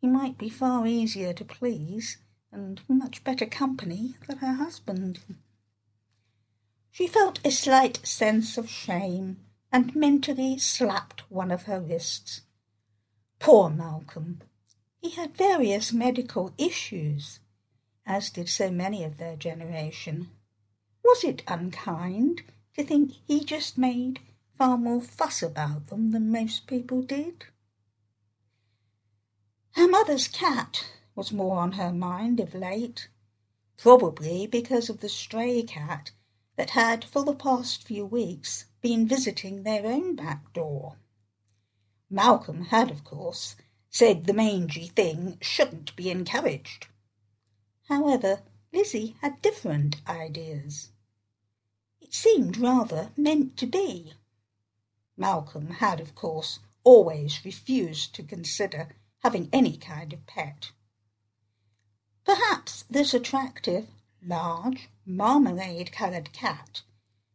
He 0.00 0.06
might 0.06 0.38
be 0.38 0.48
far 0.48 0.86
easier 0.86 1.32
to 1.32 1.44
please 1.44 2.18
and 2.52 2.80
much 2.88 3.24
better 3.24 3.46
company 3.46 4.14
than 4.26 4.38
her 4.38 4.54
husband. 4.54 5.18
She 6.90 7.06
felt 7.06 7.40
a 7.44 7.50
slight 7.50 8.06
sense 8.06 8.56
of 8.56 8.70
shame 8.70 9.38
and 9.72 9.94
mentally 9.96 10.56
slapped 10.56 11.30
one 11.30 11.50
of 11.50 11.64
her 11.64 11.80
wrists. 11.80 12.42
Poor 13.38 13.68
Malcolm! 13.68 14.40
He 15.00 15.10
had 15.10 15.36
various 15.36 15.92
medical 15.92 16.54
issues, 16.56 17.40
as 18.06 18.30
did 18.30 18.48
so 18.48 18.70
many 18.70 19.04
of 19.04 19.18
their 19.18 19.36
generation. 19.36 20.30
Was 21.04 21.22
it 21.22 21.42
unkind 21.46 22.42
to 22.76 22.84
think 22.84 23.12
he 23.26 23.42
just 23.42 23.78
made 23.78 24.20
far 24.58 24.76
more 24.76 25.00
fuss 25.00 25.42
about 25.42 25.86
them 25.86 26.10
than 26.10 26.30
most 26.30 26.66
people 26.66 27.00
did. 27.00 27.46
Her 29.72 29.88
mother's 29.88 30.28
cat 30.28 30.86
was 31.14 31.32
more 31.32 31.58
on 31.58 31.72
her 31.72 31.90
mind 31.90 32.38
of 32.38 32.54
late, 32.54 33.08
probably 33.78 34.46
because 34.46 34.90
of 34.90 35.00
the 35.00 35.08
stray 35.08 35.62
cat 35.62 36.10
that 36.56 36.70
had 36.70 37.02
for 37.02 37.24
the 37.24 37.34
past 37.34 37.82
few 37.82 38.04
weeks 38.04 38.66
been 38.82 39.08
visiting 39.08 39.62
their 39.62 39.86
own 39.86 40.14
back 40.14 40.52
door. 40.52 40.96
Malcolm 42.10 42.66
had, 42.66 42.90
of 42.90 43.04
course, 43.04 43.56
said 43.88 44.26
the 44.26 44.34
mangy 44.34 44.88
thing 44.88 45.38
shouldn't 45.40 45.96
be 45.96 46.10
encouraged. 46.10 46.88
However, 47.88 48.42
Lizzie 48.70 49.16
had 49.22 49.40
different 49.40 49.96
ideas. 50.06 50.90
It 52.06 52.14
seemed 52.14 52.56
rather 52.58 53.10
meant 53.16 53.56
to 53.56 53.66
be. 53.66 54.12
Malcolm 55.16 55.70
had, 55.70 55.98
of 55.98 56.14
course, 56.14 56.60
always 56.84 57.44
refused 57.44 58.14
to 58.14 58.22
consider 58.22 58.94
having 59.24 59.48
any 59.52 59.76
kind 59.76 60.12
of 60.12 60.24
pet. 60.24 60.70
Perhaps 62.24 62.84
this 62.88 63.12
attractive, 63.12 63.88
large, 64.24 64.88
marmalade-coloured 65.04 66.32
cat 66.32 66.82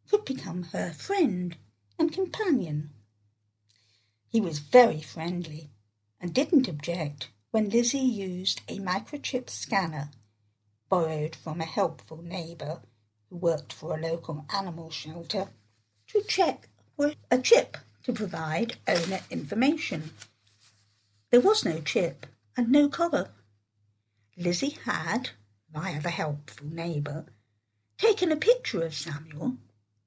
could 0.08 0.24
become 0.24 0.62
her 0.62 0.94
friend 0.94 1.58
and 1.98 2.10
companion. 2.10 2.94
He 4.26 4.40
was 4.40 4.60
very 4.60 5.02
friendly 5.02 5.68
and 6.18 6.32
didn't 6.32 6.66
object 6.66 7.28
when 7.50 7.68
Lizzie 7.68 7.98
used 7.98 8.62
a 8.68 8.78
microchip 8.78 9.50
scanner 9.50 10.10
borrowed 10.88 11.36
from 11.36 11.60
a 11.60 11.66
helpful 11.66 12.22
neighbour 12.22 12.80
who 13.32 13.38
worked 13.38 13.72
for 13.72 13.96
a 13.96 14.00
local 14.00 14.44
animal 14.52 14.90
shelter, 14.90 15.48
to 16.06 16.22
check 16.24 16.68
for 16.94 17.14
a 17.30 17.38
chip 17.38 17.78
to 18.02 18.12
provide 18.12 18.76
owner 18.86 19.20
information 19.30 20.10
There 21.30 21.40
was 21.40 21.64
no 21.64 21.80
chip 21.80 22.26
and 22.58 22.68
no 22.68 22.90
collar. 22.90 23.30
Lizzie 24.36 24.76
had, 24.84 25.30
via 25.72 25.98
the 26.02 26.10
helpful 26.10 26.66
neighbour, 26.66 27.24
taken 27.96 28.30
a 28.30 28.36
picture 28.36 28.82
of 28.82 28.94
Samuel, 28.94 29.56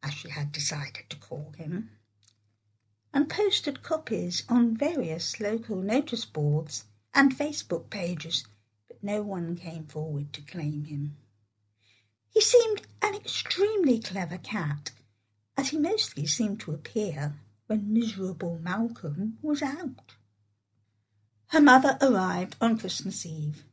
as 0.03 0.13
she 0.13 0.29
had 0.29 0.51
decided 0.51 1.09
to 1.09 1.17
call 1.17 1.51
him, 1.57 1.89
and 3.11 3.27
posted 3.27 3.81
copies 3.81 4.43
on 4.47 4.77
various 4.77 5.39
local 5.39 5.77
notice 5.77 6.25
boards 6.25 6.85
and 7.11 7.35
Facebook 7.35 7.89
pages, 7.89 8.45
but 8.87 9.03
no 9.03 9.23
one 9.23 9.55
came 9.55 9.87
forward 9.87 10.31
to 10.33 10.41
claim 10.41 10.83
him. 10.83 11.17
He 12.35 12.41
seemed 12.41 12.81
an 13.01 13.15
extremely 13.15 13.97
clever 13.97 14.37
cat, 14.37 14.91
as 15.55 15.69
he 15.69 15.77
mostly 15.77 16.27
seemed 16.27 16.59
to 16.59 16.73
appear 16.73 17.39
when 17.67 17.93
miserable 17.93 18.59
Malcolm 18.59 19.37
was 19.41 19.61
out. 19.61 20.15
Her 21.47 21.61
mother 21.61 21.97
arrived 22.01 22.57
on 22.59 22.77
Christmas 22.77 23.25
Eve. 23.25 23.63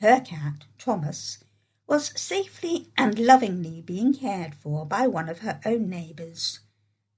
Her 0.00 0.20
cat, 0.20 0.64
Thomas, 0.78 1.44
was 1.86 2.20
safely 2.20 2.90
and 2.98 3.20
lovingly 3.20 3.80
being 3.80 4.12
cared 4.12 4.56
for 4.56 4.84
by 4.84 5.06
one 5.06 5.28
of 5.28 5.38
her 5.38 5.60
own 5.64 5.88
neighbours, 5.88 6.58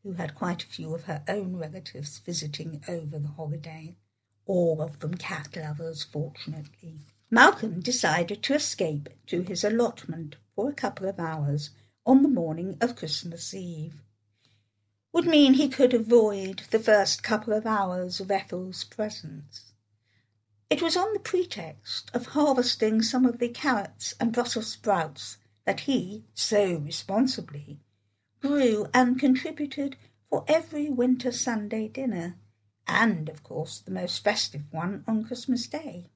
who 0.03 0.13
had 0.13 0.35
quite 0.35 0.65
a 0.65 0.69
few 0.69 0.95
of 0.95 1.05
her 1.05 1.25
own 1.27 1.57
relatives 1.57 2.19
visiting 2.19 2.85
over 2.87 3.19
the 3.19 3.29
holiday, 3.29 3.97
all 4.45 4.83
of 4.83 4.99
them 4.99 5.15
cat 5.15 5.57
lovers, 5.57 6.03
fortunately. 6.03 7.07
Malcolm 7.31 7.81
decided 7.81 8.43
to 8.43 8.55
escape 8.55 9.09
to 9.29 9.41
his 9.41 9.65
allotment 9.65 10.37
for 10.55 10.69
a 10.69 10.75
couple 10.75 11.09
of 11.09 11.19
hours 11.19 11.71
on 12.07 12.23
the 12.23 12.29
morning 12.29 12.77
of 12.81 12.97
Christmas 12.97 13.55
Eve. 13.55 14.01
Would 15.13 15.27
mean 15.27 15.55
he 15.55 15.69
could 15.69 15.95
avoid 15.95 16.63
the 16.71 16.79
first 16.79 17.23
couple 17.23 17.53
of 17.53 17.67
hours 17.67 18.21
of 18.21 18.31
Ethel's 18.31 18.85
presence. 18.85 19.73
It 20.71 20.83
was 20.83 20.97
on 20.97 21.13
the 21.13 21.21
pretext 21.21 22.11
of 22.15 22.27
harvesting 22.27 23.03
some 23.03 23.25
of 23.25 23.39
the 23.39 23.49
carrots 23.49 24.15
and 24.19 24.33
Brussels 24.33 24.73
sprouts 24.73 25.39
that 25.65 25.81
he, 25.81 26.25
so 26.35 26.77
responsibly, 26.77 27.79
grew 28.41 28.89
and 28.93 29.19
contributed 29.19 29.97
for 30.29 30.45
every 30.49 30.91
winter 30.91 31.31
Sunday 31.31 31.89
dinner, 31.89 32.37
and, 32.87 33.29
of 33.29 33.43
course, 33.43 33.79
the 33.79 33.91
most 33.91 34.23
festive 34.25 34.65
one 34.71 35.05
on 35.07 35.25
Christmas 35.25 35.67
Day. 35.67 36.11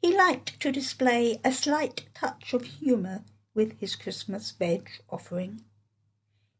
He 0.00 0.16
liked 0.16 0.60
to 0.60 0.70
display 0.70 1.40
a 1.44 1.52
slight 1.52 2.06
touch 2.14 2.54
of 2.54 2.64
humour 2.64 3.24
with 3.54 3.78
his 3.80 3.96
Christmas 3.96 4.52
veg 4.52 4.88
offering. 5.10 5.64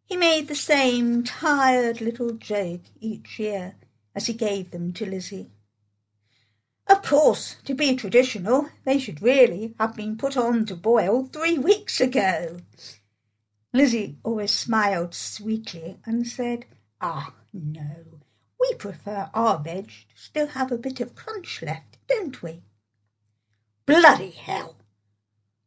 He 0.05 0.17
made 0.17 0.49
the 0.49 0.57
same 0.57 1.23
tired 1.23 2.01
little 2.01 2.33
joke 2.33 2.81
each 3.01 3.39
year 3.39 3.77
as 4.15 4.27
he 4.27 4.33
gave 4.33 4.71
them 4.71 4.93
to 4.95 5.07
Lizzie. 5.07 5.51
Of 6.89 7.03
course, 7.03 7.57
to 7.67 7.75
be 7.75 7.95
traditional, 7.95 8.71
they 8.85 8.99
should 8.99 9.23
really 9.23 9.75
have 9.79 9.95
been 9.95 10.17
put 10.17 10.37
on 10.37 10.65
to 10.67 10.75
boil 10.75 11.27
three 11.27 11.59
weeks 11.59 12.01
ago. 12.01 12.61
Lizzie 13.73 14.17
always 14.25 14.51
smiled 14.51 15.15
sweetly 15.15 15.99
and 16.07 16.27
said, 16.27 16.65
Ah, 17.01 17.35
no, 17.53 18.23
we 18.59 18.75
prefer 18.75 19.31
our 19.35 19.59
veg 19.59 19.89
to 19.89 20.17
still 20.17 20.47
have 20.49 20.73
a 20.73 20.79
bit 20.79 21.01
of 21.01 21.15
crunch 21.15 21.63
left, 21.63 21.99
don't 22.09 22.43
we? 22.43 22.63
Bloody 23.89 24.33
hell! 24.33 24.77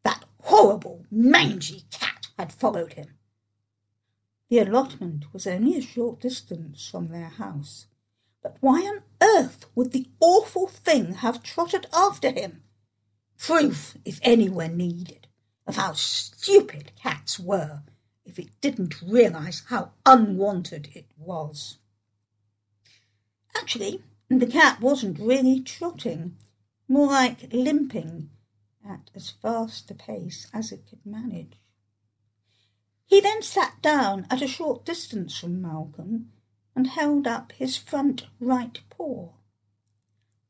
That 0.04 0.24
horrible, 0.42 1.08
mangy 1.10 1.86
cat 1.90 2.28
had 2.38 2.54
followed 2.54 2.94
him. 2.94 3.16
The 4.48 4.60
allotment 4.60 5.34
was 5.34 5.48
only 5.48 5.76
a 5.76 5.82
short 5.82 6.20
distance 6.20 6.88
from 6.88 7.08
their 7.08 7.30
house. 7.30 7.88
But 8.44 8.58
why 8.60 8.82
on 8.82 9.02
earth 9.24 9.66
would 9.74 9.92
the 9.92 10.08
awful 10.20 10.68
thing 10.68 11.16
have 11.16 11.42
trotted 11.42 11.88
after 11.92 12.30
him? 12.30 12.62
Proof, 13.40 13.98
if 14.06 14.20
any 14.22 14.50
were 14.50 14.68
needed, 14.68 15.26
of 15.66 15.78
how 15.78 15.94
stupid 15.94 16.92
cats 16.96 17.40
were 17.40 17.82
if 18.24 18.38
it 18.38 18.50
didn't 18.62 19.02
realize 19.02 19.64
how 19.70 19.94
unwanted 20.06 20.90
it 20.94 21.08
was. 21.18 21.80
Actually, 23.56 24.04
the 24.30 24.46
cat 24.46 24.80
wasn't 24.80 25.18
really 25.18 25.60
trotting, 25.60 26.38
more 26.92 27.08
like 27.08 27.54
limping 27.54 28.30
at 28.86 29.10
as 29.16 29.30
fast 29.30 29.90
a 29.90 29.96
pace 29.96 30.48
as 30.54 30.74
it 30.74 30.86
could 30.90 31.06
manage. 31.06 31.54
He 33.06 33.22
then 33.22 33.42
sat 33.42 33.82
down 33.82 34.28
at 34.30 34.42
a 34.42 34.48
short 34.48 34.84
distance 34.84 35.38
from 35.38 35.62
Malcolm 35.62 36.34
and 36.76 36.88
held 36.88 37.28
up 37.28 37.54
his 37.54 37.78
front 37.78 38.26
right 38.42 38.78
paw. 38.90 39.30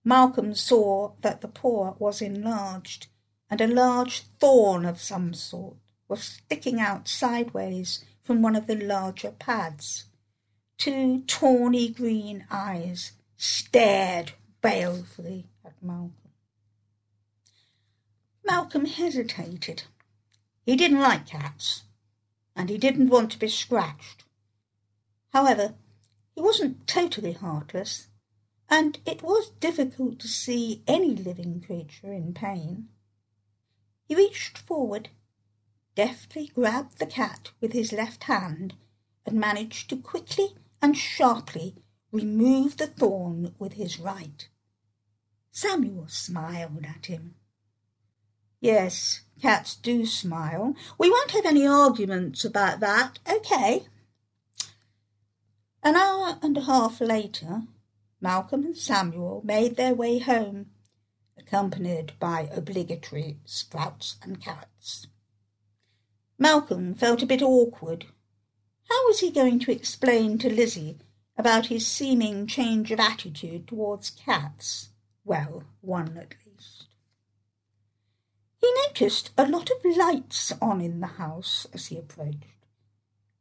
Malcolm 0.04 0.56
saw 0.56 1.12
that 1.22 1.42
the 1.42 1.48
paw 1.48 1.94
was 2.00 2.24
enlarged, 2.24 3.06
and 3.48 3.62
a 3.62 3.68
large 3.68 4.22
thorn 4.39 4.84
of 4.84 5.00
some 5.00 5.36
sort 5.36 5.78
was 6.08 6.24
sticking 6.24 6.80
out 6.80 7.08
sideways 7.08 8.04
from 8.24 8.42
one 8.42 8.56
of 8.56 8.66
the 8.66 8.76
larger 8.76 9.30
pads. 9.30 10.06
Two 10.80 11.22
tawny 11.28 11.89
green 11.89 12.46
eyes 12.50 13.12
stared 13.38 14.32
balefully 14.64 15.46
at 15.64 15.74
Malcolm. 15.84 16.21
Malcolm 18.44 18.86
hesitated. 18.86 19.84
He 20.66 20.76
didn't 20.76 21.00
like 21.00 21.28
cats, 21.28 21.84
and 22.56 22.70
he 22.70 22.78
didn't 22.78 23.10
want 23.10 23.32
to 23.32 23.39
be 23.39 23.48
scratched. 23.48 24.24
However, 25.34 25.76
he 26.36 26.42
wasn't 26.42 26.88
totally 26.88 27.34
heartless, 27.34 28.08
and 28.70 29.00
it 29.06 29.22
was 29.22 29.52
difficult 29.60 30.20
to 30.20 30.28
see 30.28 30.84
any 30.88 31.16
living 31.16 31.62
creature 31.62 32.12
in 32.14 32.34
pain. 32.34 32.89
He 34.06 34.16
reached 34.16 34.58
forward, 34.58 35.10
deftly 35.96 36.48
grabbed 36.48 37.00
the 37.00 37.06
cat 37.06 37.52
with 37.60 37.74
his 37.74 37.92
left 37.92 38.26
hand, 38.26 38.76
and 39.26 39.39
managed 39.39 39.89
to 39.89 39.98
quickly 39.98 40.56
and 40.82 40.98
sharply 40.98 41.76
remove 42.12 42.78
the 42.78 42.88
thorn 42.88 43.56
with 43.60 43.74
his 43.74 44.00
right. 44.00 44.48
Samuel 45.52 46.08
smiled 46.08 46.86
at 46.86 47.06
him. 47.06 47.36
Yes, 48.62 49.22
cats 49.41 49.76
do 49.76 50.05
smile. 50.05 50.76
We 50.99 51.09
won't 51.09 51.32
have 51.32 51.47
any 51.47 51.66
arguments 51.66 52.45
about 52.45 52.80
that, 52.80 53.18
okay? 53.28 53.88
An 55.82 55.95
hour 55.95 56.38
and 56.43 56.55
a 56.55 56.62
half 56.62 57.01
later, 57.01 57.64
Malcolm 58.22 58.64
and 58.64 58.78
Samuel 58.78 59.41
made 59.43 59.78
their 59.78 59.95
way 59.95 60.20
home, 60.20 60.68
accompanied 61.36 62.14
by 62.20 62.49
obligatory 62.53 63.39
sprouts 63.45 64.18
and 64.22 64.39
carrots. 64.39 65.07
Malcolm 66.38 66.93
felt 66.93 67.24
a 67.24 67.26
bit 67.26 67.41
awkward. 67.41 68.05
How 68.89 69.07
was 69.07 69.22
he 69.22 69.32
going 69.32 69.57
to 69.62 69.72
explain 69.72 70.38
to 70.38 70.53
Lizzie 70.53 70.99
about 71.36 71.68
his 71.68 71.88
seeming 71.88 72.45
change 72.45 72.91
of 72.91 72.99
attitude 72.99 73.68
towards 73.68 74.12
cats? 74.12 74.89
Well, 75.26 75.64
one 75.82 76.14
at. 76.14 76.41
He 78.62 78.72
noticed 78.88 79.32
a 79.38 79.47
lot 79.47 79.70
of 79.72 79.97
lights 79.97 80.53
on 80.62 80.82
in 80.82 80.99
the 80.99 81.07
house 81.07 81.66
as 81.74 81.88
he 81.88 81.97
approached. 81.97 82.45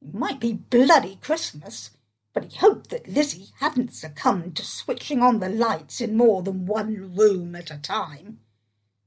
It 0.00 0.14
might 0.14 0.40
be 0.40 0.54
bloody 0.54 1.16
Christmas, 1.16 1.90
but 2.32 2.44
he 2.44 2.56
hoped 2.56 2.88
that 2.90 3.08
Lizzie 3.08 3.50
hadn't 3.58 3.92
succumbed 3.92 4.56
to 4.56 4.64
switching 4.64 5.22
on 5.22 5.40
the 5.40 5.50
lights 5.50 6.00
in 6.00 6.16
more 6.16 6.42
than 6.42 6.64
one 6.64 7.14
room 7.14 7.54
at 7.54 7.70
a 7.70 7.76
time, 7.76 8.40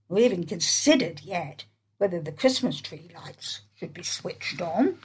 or 0.07 0.19
even 0.19 0.45
considered 0.45 1.21
yet 1.21 1.65
whether 1.97 2.21
the 2.21 2.31
Christmas 2.31 2.79
tree 2.79 3.09
lights 3.15 3.61
should 3.73 3.93
be 3.93 4.03
switched 4.03 4.61
on. 4.61 4.99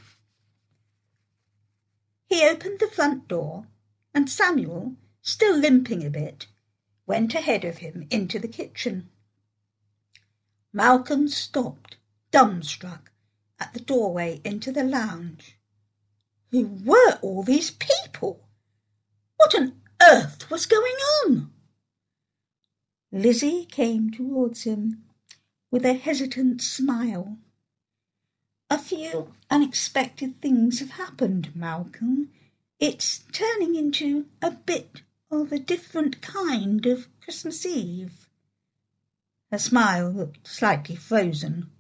He 2.26 2.44
opened 2.46 2.80
the 2.80 2.88
front 2.88 3.28
door, 3.28 3.66
and 4.12 4.28
Samuel, 4.28 4.96
still 5.22 5.56
limping 5.56 6.04
a 6.04 6.11
bit, 6.11 6.48
went 7.06 7.34
ahead 7.34 7.64
of 7.64 7.78
him 7.78 8.06
into 8.11 8.38
the 8.38 8.48
kitchen. 8.48 9.09
Malcolm 10.79 11.26
stopped, 11.26 11.97
dumbstruck, 12.31 13.11
at 13.59 13.74
the 13.74 13.81
doorway 13.81 14.41
into 14.45 14.70
the 14.70 14.85
lounge. 14.85 15.59
Who 16.53 16.79
were 16.85 17.18
all 17.20 17.43
these 17.43 17.72
people? 17.72 18.49
What 19.39 19.57
on 19.57 19.72
earth 20.01 20.49
was 20.49 20.66
going 20.66 20.95
on? 21.24 21.51
Lizzie 23.11 23.64
came 23.64 24.12
towards 24.12 24.62
him 24.62 25.03
with 25.72 25.85
a 25.85 25.95
hesitant 25.95 26.62
smile. 26.62 27.39
A 28.70 28.79
few 28.79 29.35
unexpected 29.51 30.41
things 30.41 30.79
have 30.79 30.91
happened, 30.91 31.57
Malcolm. 31.57 32.31
It's 32.79 33.24
turning 33.33 33.74
into 33.74 34.26
a 34.41 34.53
bit 34.53 35.03
of 35.29 35.51
a 35.51 35.59
different 35.59 36.22
kind 36.22 36.87
of 36.87 37.09
Christmas 37.20 37.66
Eve. 37.66 38.28
Her 39.51 39.59
smile 39.59 40.11
looked 40.11 40.46
slightly 40.46 40.94
frozen. 40.94 41.70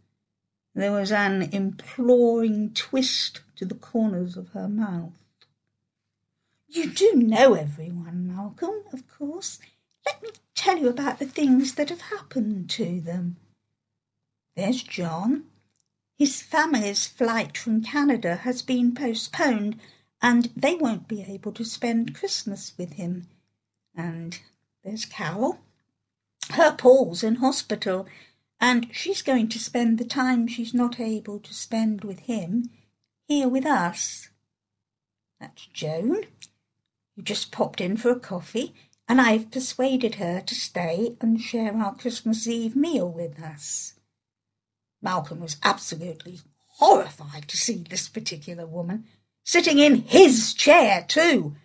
There 0.74 0.92
was 0.92 1.12
an 1.12 1.42
imploring 1.42 2.72
twist 2.72 3.40
to 3.56 3.64
the 3.64 3.74
corners 3.74 4.36
of 4.36 4.50
her 4.50 4.68
mouth. 4.68 5.18
You 6.66 6.90
do 6.90 7.14
know 7.14 7.54
everyone, 7.54 8.28
Malcolm, 8.28 8.84
of 8.92 9.08
course. 9.08 9.58
let 10.06 10.22
me 10.22 10.30
tell 10.54 10.78
you 10.78 10.88
about 10.88 11.18
the 11.18 11.26
things 11.26 11.74
that 11.74 11.88
have 11.90 12.02
happened 12.02 12.70
to 12.70 13.00
them. 13.00 13.36
There's 14.54 14.82
John. 14.82 15.44
His 16.16 16.42
family's 16.42 17.06
flight 17.06 17.56
from 17.56 17.82
Canada 17.82 18.36
has 18.36 18.62
been 18.62 18.94
postponed, 18.94 19.78
and 20.20 20.50
they 20.56 20.74
won't 20.74 21.06
be 21.06 21.22
able 21.22 21.52
to 21.52 21.64
spend 21.64 22.14
Christmas 22.14 22.72
with 22.76 22.94
him. 22.94 23.28
And 23.94 24.40
there's 24.82 25.04
Carol. 25.04 25.60
Her 26.50 26.72
Paul's 26.72 27.22
in 27.22 27.36
hospital, 27.36 28.06
and 28.60 28.88
she's 28.92 29.22
going 29.22 29.48
to 29.50 29.58
spend 29.58 29.98
the 29.98 30.04
time 30.04 30.46
she's 30.46 30.74
not 30.74 30.98
able 30.98 31.38
to 31.40 31.54
spend 31.54 32.04
with 32.04 32.20
him 32.20 32.70
here 33.26 33.48
with 33.48 33.66
us. 33.66 34.30
That's 35.40 35.66
Joan, 35.66 36.24
who 37.14 37.22
just 37.22 37.52
popped 37.52 37.80
in 37.80 37.96
for 37.96 38.10
a 38.10 38.18
coffee, 38.18 38.74
and 39.08 39.20
I've 39.20 39.50
persuaded 39.50 40.16
her 40.16 40.40
to 40.40 40.54
stay 40.54 41.16
and 41.20 41.40
share 41.40 41.74
our 41.74 41.94
Christmas 41.94 42.46
Eve 42.46 42.74
meal 42.74 43.08
with 43.08 43.40
us. 43.40 43.94
Malcolm 45.00 45.40
was 45.40 45.58
absolutely 45.62 46.40
horrified 46.78 47.48
to 47.48 47.56
see 47.56 47.84
this 47.88 48.08
particular 48.08 48.66
woman 48.66 49.04
sitting 49.44 49.78
in 49.78 50.02
his 50.02 50.52
chair, 50.54 51.04
too. 51.06 51.56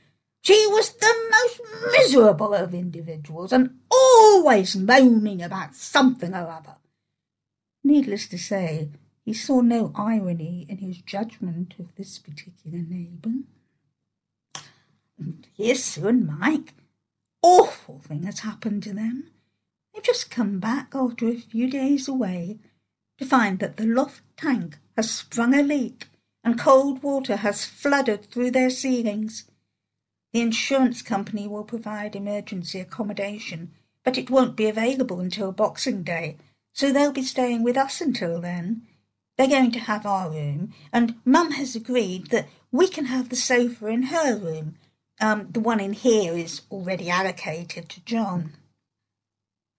She 0.44 0.68
was 0.68 0.92
the 0.92 1.16
most 1.32 1.62
miserable 1.94 2.54
of 2.54 2.74
individuals 2.74 3.54
and 3.54 3.80
always 3.90 4.76
moaning 4.76 5.42
about 5.42 5.74
something 5.74 6.34
or 6.34 6.50
other. 6.50 6.76
Needless 7.82 8.28
to 8.28 8.38
say, 8.38 8.90
he 9.24 9.34
saw 9.34 9.62
no 9.62 9.94
irony 9.96 10.66
in 10.68 10.80
his 10.80 10.98
judgment 10.98 11.76
of 11.80 11.96
this 11.96 12.20
particular 12.20 12.80
neighbour. 12.80 13.46
And 15.18 15.48
Sue 15.78 16.08
and 16.10 16.28
Mike. 16.28 16.74
Awful 17.42 18.00
thing 18.00 18.24
has 18.24 18.40
happened 18.40 18.84
to 18.84 18.94
them. 18.94 19.32
They've 19.94 20.04
just 20.04 20.30
come 20.30 20.60
back 20.60 20.92
after 20.94 21.26
a 21.30 21.38
few 21.38 21.70
days 21.70 22.10
away 22.10 22.60
to 23.18 23.26
find 23.26 23.60
that 23.60 23.78
the 23.78 23.86
loft 23.86 24.24
tank 24.36 24.78
has 24.98 25.10
sprung 25.10 25.54
a 25.54 25.62
leak 25.62 26.08
and 26.44 26.60
cold 26.60 27.02
water 27.02 27.38
has 27.38 27.64
flooded 27.64 28.26
through 28.26 28.52
their 28.52 28.70
ceilings. 28.70 29.46
The 30.34 30.42
insurance 30.42 31.04
company 31.04 31.48
will 31.48 31.64
provide 31.64 32.16
emergency 32.16 32.80
accommodation, 32.80 33.72
but 34.04 34.18
it 34.18 34.32
won't 34.32 34.56
be 34.56 34.68
available 34.68 35.20
until 35.20 35.52
Boxing 35.52 36.02
Day, 36.02 36.38
so 36.74 36.92
they'll 36.92 37.12
be 37.12 37.22
staying 37.22 37.62
with 37.62 37.78
us 37.78 38.02
until 38.02 38.42
then. 38.42 38.88
They're 39.38 39.48
going 39.48 39.72
to 39.74 39.80
have 39.80 40.08
our 40.08 40.32
room, 40.32 40.74
and 40.92 41.16
Mum 41.24 41.52
has 41.52 41.76
agreed 41.76 42.28
that 42.32 42.48
we 42.72 42.88
can 42.88 43.06
have 43.06 43.30
the 43.30 43.36
sofa 43.36 43.86
in 43.88 44.04
her 44.04 44.36
room. 44.36 44.76
Um, 45.22 45.50
the 45.52 45.60
one 45.60 45.80
in 45.80 45.94
here 45.94 46.34
is 46.34 46.64
already 46.72 47.12
allocated 47.12 47.88
to 47.90 48.04
John. 48.04 48.54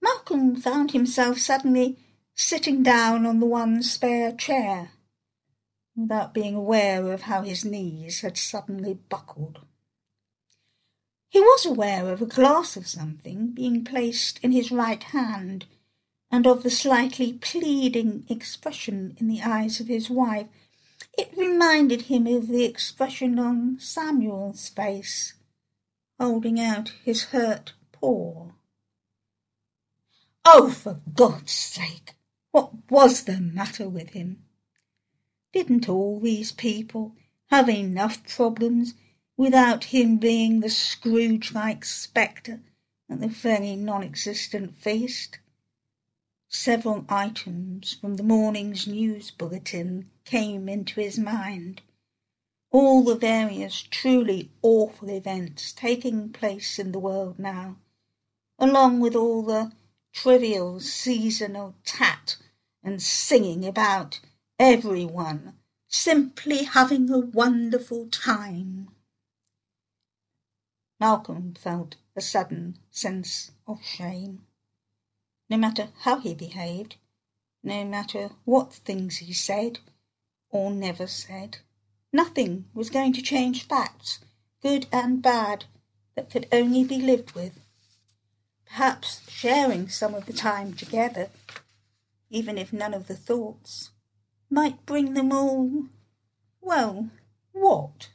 Malcolm 0.00 0.54
found 0.54 0.92
himself 0.92 1.38
suddenly 1.38 1.98
sitting 2.36 2.82
down 2.84 3.26
on 3.26 3.40
the 3.40 3.46
one 3.46 3.82
spare 3.82 4.30
chair, 4.32 4.90
without 5.96 6.32
being 6.32 6.54
aware 6.54 7.12
of 7.12 7.22
how 7.22 7.42
his 7.42 7.64
knees 7.64 8.20
had 8.20 8.36
suddenly 8.36 8.94
buckled. 8.94 9.60
He 11.34 11.40
was 11.40 11.66
aware 11.66 12.12
of 12.12 12.22
a 12.22 12.26
glass 12.26 12.76
of 12.76 12.86
something 12.86 13.48
being 13.48 13.82
placed 13.82 14.38
in 14.44 14.52
his 14.52 14.70
right 14.70 15.02
hand, 15.02 15.66
and 16.30 16.46
of 16.46 16.62
the 16.62 16.70
slightly 16.70 17.32
pleading 17.32 18.24
expression 18.28 19.16
in 19.18 19.26
the 19.26 19.42
eyes 19.42 19.80
of 19.80 19.88
his 19.88 20.08
wife. 20.08 20.46
It 21.18 21.36
reminded 21.36 22.02
him 22.02 22.28
of 22.28 22.46
the 22.46 22.62
expression 22.62 23.40
on 23.40 23.80
Samuel's 23.80 24.68
face, 24.68 25.34
holding 26.20 26.60
out 26.60 26.92
his 27.04 27.24
hurt 27.24 27.72
paw. 27.90 28.52
Oh, 30.44 30.70
for 30.70 31.00
God's 31.14 31.50
sake! 31.50 32.14
What 32.52 32.88
was 32.88 33.24
the 33.24 33.40
matter 33.40 33.88
with 33.88 34.10
him? 34.10 34.44
Didn't 35.52 35.88
all 35.88 36.20
these 36.20 36.52
people 36.52 37.16
have 37.50 37.68
enough 37.68 38.24
problems 38.28 38.94
without 39.36 39.84
him 39.84 40.16
being 40.16 40.60
the 40.60 40.70
Scrooge-like 40.70 41.84
spectre 41.84 42.60
at 43.10 43.20
the 43.20 43.28
very 43.28 43.76
non-existent 43.76 44.76
feast? 44.76 45.38
Several 46.48 47.04
items 47.08 47.94
from 47.94 48.14
the 48.14 48.22
morning's 48.22 48.86
news 48.86 49.30
bulletin 49.30 50.08
came 50.24 50.68
into 50.68 51.00
his 51.00 51.18
mind. 51.18 51.82
All 52.70 53.02
the 53.02 53.16
various 53.16 53.82
truly 53.82 54.50
awful 54.62 55.10
events 55.10 55.72
taking 55.72 56.30
place 56.30 56.78
in 56.78 56.92
the 56.92 56.98
world 56.98 57.38
now, 57.38 57.76
along 58.58 59.00
with 59.00 59.16
all 59.16 59.42
the 59.42 59.72
trivial 60.12 60.78
seasonal 60.78 61.74
tat 61.84 62.36
and 62.84 63.02
singing 63.02 63.66
about 63.66 64.20
everyone 64.58 65.54
simply 65.88 66.64
having 66.64 67.10
a 67.10 67.18
wonderful 67.18 68.06
time. 68.08 68.88
Malcolm 71.00 71.54
felt 71.54 71.96
a 72.16 72.20
sudden 72.20 72.78
sense 72.90 73.50
of 73.66 73.84
shame. 73.84 74.46
No 75.50 75.56
matter 75.56 75.88
how 76.00 76.18
he 76.20 76.34
behaved, 76.34 76.96
no 77.62 77.84
matter 77.84 78.30
what 78.44 78.72
things 78.72 79.18
he 79.18 79.32
said 79.32 79.80
or 80.50 80.70
never 80.70 81.06
said, 81.06 81.58
nothing 82.12 82.66
was 82.74 82.90
going 82.90 83.12
to 83.12 83.22
change 83.22 83.66
facts, 83.66 84.20
good 84.62 84.86
and 84.92 85.22
bad, 85.22 85.64
that 86.14 86.30
could 86.30 86.46
only 86.52 86.84
be 86.84 86.98
lived 86.98 87.32
with. 87.32 87.60
Perhaps 88.66 89.28
sharing 89.30 89.88
some 89.88 90.14
of 90.14 90.26
the 90.26 90.32
time 90.32 90.74
together 90.74 91.28
even 92.34 92.58
if 92.58 92.72
none 92.72 92.92
of 92.92 93.06
the 93.06 93.14
thoughts, 93.14 93.90
might 94.50 94.84
bring 94.86 95.14
them 95.14 95.30
all, 95.30 95.84
well, 96.60 97.08
what? 97.52 98.08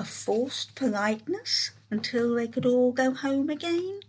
A 0.00 0.04
forced 0.04 0.74
politeness 0.76 1.72
until 1.90 2.34
they 2.34 2.48
could 2.48 2.64
all 2.64 2.90
go 2.90 3.12
home 3.12 3.50
again? 3.50 4.00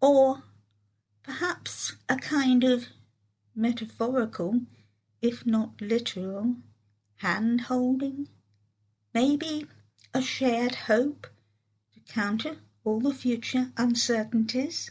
Or 0.00 0.42
perhaps 1.22 1.92
a 2.08 2.16
kind 2.16 2.64
of 2.64 2.88
metaphorical, 3.54 4.62
if 5.22 5.46
not 5.46 5.80
literal, 5.80 6.56
hand 7.18 7.60
holding? 7.60 8.28
Maybe 9.14 9.68
a 10.12 10.20
shared 10.20 10.74
hope 10.90 11.28
to 11.94 12.00
counter 12.12 12.56
all 12.82 12.98
the 12.98 13.14
future 13.14 13.70
uncertainties? 13.76 14.90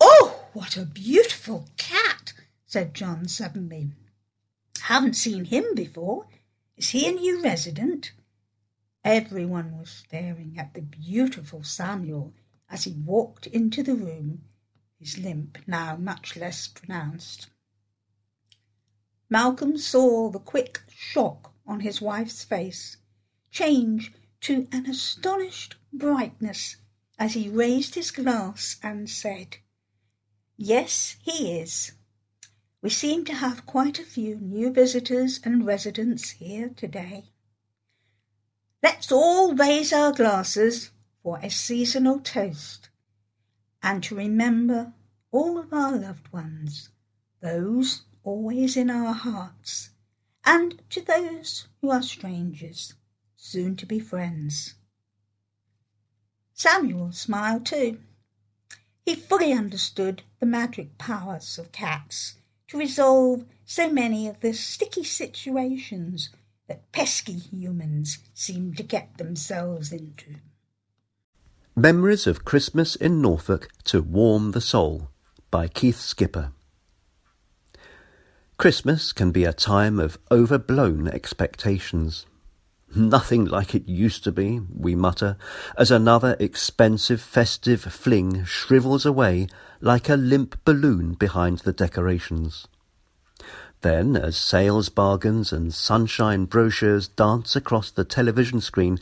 Oh! 0.00 0.48
What 0.52 0.76
a 0.76 0.84
beautiful 0.84 1.68
cat, 1.76 2.32
said 2.66 2.92
John 2.92 3.28
suddenly. 3.28 3.92
Haven't 4.80 5.14
seen 5.14 5.44
him 5.44 5.76
before. 5.76 6.26
Is 6.76 6.90
he 6.90 7.08
a 7.08 7.12
new 7.12 7.40
resident? 7.42 8.10
Everyone 9.06 9.78
was 9.78 9.90
staring 9.90 10.56
at 10.58 10.74
the 10.74 10.82
beautiful 10.82 11.62
Samuel 11.62 12.34
as 12.68 12.82
he 12.82 12.90
walked 12.90 13.46
into 13.46 13.84
the 13.84 13.94
room, 13.94 14.42
his 14.98 15.16
limp 15.16 15.58
now 15.64 15.96
much 15.96 16.34
less 16.34 16.66
pronounced. 16.66 17.46
Malcolm 19.30 19.78
saw 19.78 20.28
the 20.28 20.40
quick 20.40 20.80
shock 20.88 21.54
on 21.68 21.78
his 21.80 22.00
wife's 22.00 22.42
face 22.42 22.96
change 23.52 24.12
to 24.40 24.66
an 24.72 24.86
astonished 24.86 25.76
brightness 25.92 26.74
as 27.16 27.34
he 27.34 27.48
raised 27.48 27.94
his 27.94 28.10
glass 28.10 28.76
and 28.82 29.08
said, 29.08 29.58
Yes, 30.56 31.14
he 31.22 31.60
is. 31.60 31.92
We 32.82 32.90
seem 32.90 33.24
to 33.26 33.34
have 33.34 33.66
quite 33.66 34.00
a 34.00 34.04
few 34.04 34.34
new 34.34 34.72
visitors 34.72 35.38
and 35.44 35.64
residents 35.64 36.30
here 36.30 36.70
today. 36.70 37.30
Let's 38.82 39.10
all 39.10 39.54
raise 39.54 39.92
our 39.92 40.12
glasses 40.12 40.90
for 41.22 41.38
a 41.38 41.50
seasonal 41.50 42.20
toast 42.20 42.88
and 43.82 44.02
to 44.04 44.14
remember 44.14 44.92
all 45.30 45.58
of 45.58 45.72
our 45.72 45.96
loved 45.96 46.32
ones, 46.32 46.90
those 47.40 48.02
always 48.22 48.76
in 48.76 48.90
our 48.90 49.12
hearts, 49.12 49.90
and 50.44 50.82
to 50.90 51.00
those 51.00 51.68
who 51.80 51.90
are 51.90 52.02
strangers, 52.02 52.94
soon 53.36 53.76
to 53.76 53.86
be 53.86 53.98
friends. 53.98 54.74
Samuel 56.52 57.12
smiled 57.12 57.66
too. 57.66 58.00
He 59.04 59.14
fully 59.14 59.52
understood 59.52 60.22
the 60.40 60.46
magic 60.46 60.98
powers 60.98 61.58
of 61.58 61.72
cats 61.72 62.34
to 62.68 62.78
resolve 62.78 63.44
so 63.64 63.90
many 63.90 64.26
of 64.26 64.40
the 64.40 64.52
sticky 64.52 65.04
situations 65.04 66.30
that 66.68 66.90
pesky 66.92 67.34
humans 67.34 68.18
seem 68.34 68.74
to 68.74 68.82
get 68.82 69.18
themselves 69.18 69.92
into. 69.92 70.36
Memories 71.74 72.26
of 72.26 72.44
Christmas 72.44 72.96
in 72.96 73.20
Norfolk 73.20 73.68
to 73.84 74.02
Warm 74.02 74.52
the 74.52 74.60
Soul 74.60 75.10
by 75.50 75.68
Keith 75.68 76.00
Skipper. 76.00 76.52
Christmas 78.58 79.12
can 79.12 79.32
be 79.32 79.44
a 79.44 79.52
time 79.52 80.00
of 80.00 80.18
overblown 80.30 81.06
expectations. 81.06 82.24
Nothing 82.94 83.44
like 83.44 83.74
it 83.74 83.86
used 83.86 84.24
to 84.24 84.32
be, 84.32 84.60
we 84.74 84.94
mutter, 84.94 85.36
as 85.76 85.90
another 85.90 86.36
expensive 86.40 87.20
festive 87.20 87.82
fling 87.82 88.44
shrivels 88.44 89.04
away 89.04 89.48
like 89.82 90.08
a 90.08 90.16
limp 90.16 90.64
balloon 90.64 91.12
behind 91.12 91.58
the 91.58 91.72
decorations. 91.74 92.66
Then, 93.86 94.16
as 94.16 94.36
sales 94.36 94.88
bargains 94.88 95.52
and 95.52 95.72
sunshine 95.72 96.46
brochures 96.46 97.06
dance 97.06 97.54
across 97.54 97.88
the 97.88 98.02
television 98.02 98.60
screen, 98.60 98.98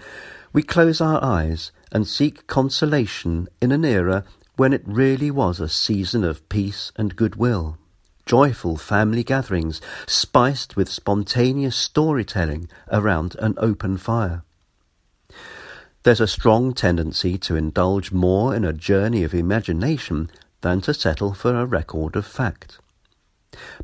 we 0.52 0.62
close 0.62 1.00
our 1.00 1.24
eyes 1.24 1.72
and 1.90 2.06
seek 2.06 2.46
consolation 2.46 3.48
in 3.62 3.72
an 3.72 3.82
era 3.82 4.24
when 4.56 4.74
it 4.74 4.82
really 4.84 5.30
was 5.30 5.58
a 5.58 5.70
season 5.70 6.22
of 6.22 6.46
peace 6.50 6.92
and 6.96 7.16
goodwill. 7.16 7.78
Joyful 8.26 8.76
family 8.76 9.24
gatherings, 9.24 9.80
spiced 10.06 10.76
with 10.76 10.90
spontaneous 10.90 11.76
storytelling 11.76 12.68
around 12.92 13.36
an 13.36 13.54
open 13.56 13.96
fire. 13.96 14.42
There's 16.02 16.20
a 16.20 16.26
strong 16.26 16.74
tendency 16.74 17.38
to 17.38 17.56
indulge 17.56 18.12
more 18.12 18.54
in 18.54 18.66
a 18.66 18.74
journey 18.74 19.24
of 19.24 19.32
imagination 19.32 20.30
than 20.60 20.82
to 20.82 20.92
settle 20.92 21.32
for 21.32 21.58
a 21.58 21.64
record 21.64 22.16
of 22.16 22.26
fact. 22.26 22.80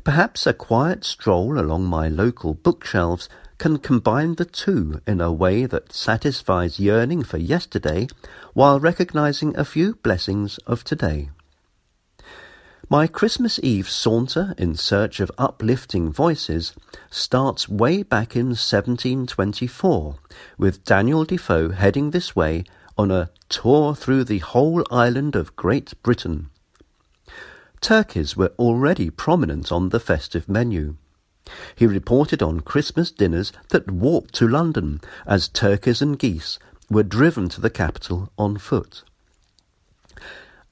Perhaps 0.03 0.47
a 0.47 0.53
quiet 0.53 1.03
stroll 1.03 1.59
along 1.59 1.85
my 1.85 2.07
local 2.07 2.53
bookshelves 2.53 3.29
can 3.57 3.77
combine 3.77 4.35
the 4.35 4.45
two 4.45 5.01
in 5.05 5.21
a 5.21 5.31
way 5.31 5.65
that 5.65 5.93
satisfies 5.93 6.79
yearning 6.79 7.23
for 7.23 7.37
yesterday 7.37 8.07
while 8.53 8.79
recognizing 8.79 9.55
a 9.55 9.63
few 9.63 9.95
blessings 9.95 10.57
of 10.65 10.83
today. 10.83 11.29
My 12.89 13.07
Christmas 13.07 13.57
Eve 13.63 13.87
saunter 13.87 14.53
in 14.57 14.75
search 14.75 15.21
of 15.21 15.31
uplifting 15.37 16.11
voices 16.11 16.73
starts 17.09 17.69
way 17.69 18.03
back 18.03 18.35
in 18.35 18.47
1724, 18.47 20.15
with 20.57 20.83
Daniel 20.83 21.23
Defoe 21.23 21.69
heading 21.69 22.11
this 22.11 22.35
way 22.35 22.65
on 22.97 23.09
a 23.09 23.29
tour 23.47 23.95
through 23.95 24.25
the 24.25 24.39
whole 24.39 24.83
island 24.91 25.37
of 25.37 25.55
Great 25.55 25.93
Britain. 26.03 26.49
Turkeys 27.81 28.37
were 28.37 28.53
already 28.59 29.09
prominent 29.09 29.71
on 29.71 29.89
the 29.89 29.99
festive 29.99 30.47
menu. 30.47 30.95
He 31.75 31.87
reported 31.87 32.43
on 32.43 32.59
Christmas 32.59 33.09
dinners 33.11 33.51
that 33.69 33.89
walked 33.89 34.35
to 34.35 34.47
London 34.47 35.01
as 35.25 35.47
turkeys 35.47 36.01
and 36.01 36.17
geese 36.17 36.59
were 36.89 37.03
driven 37.03 37.49
to 37.49 37.59
the 37.59 37.71
capital 37.71 38.31
on 38.37 38.57
foot. 38.57 39.03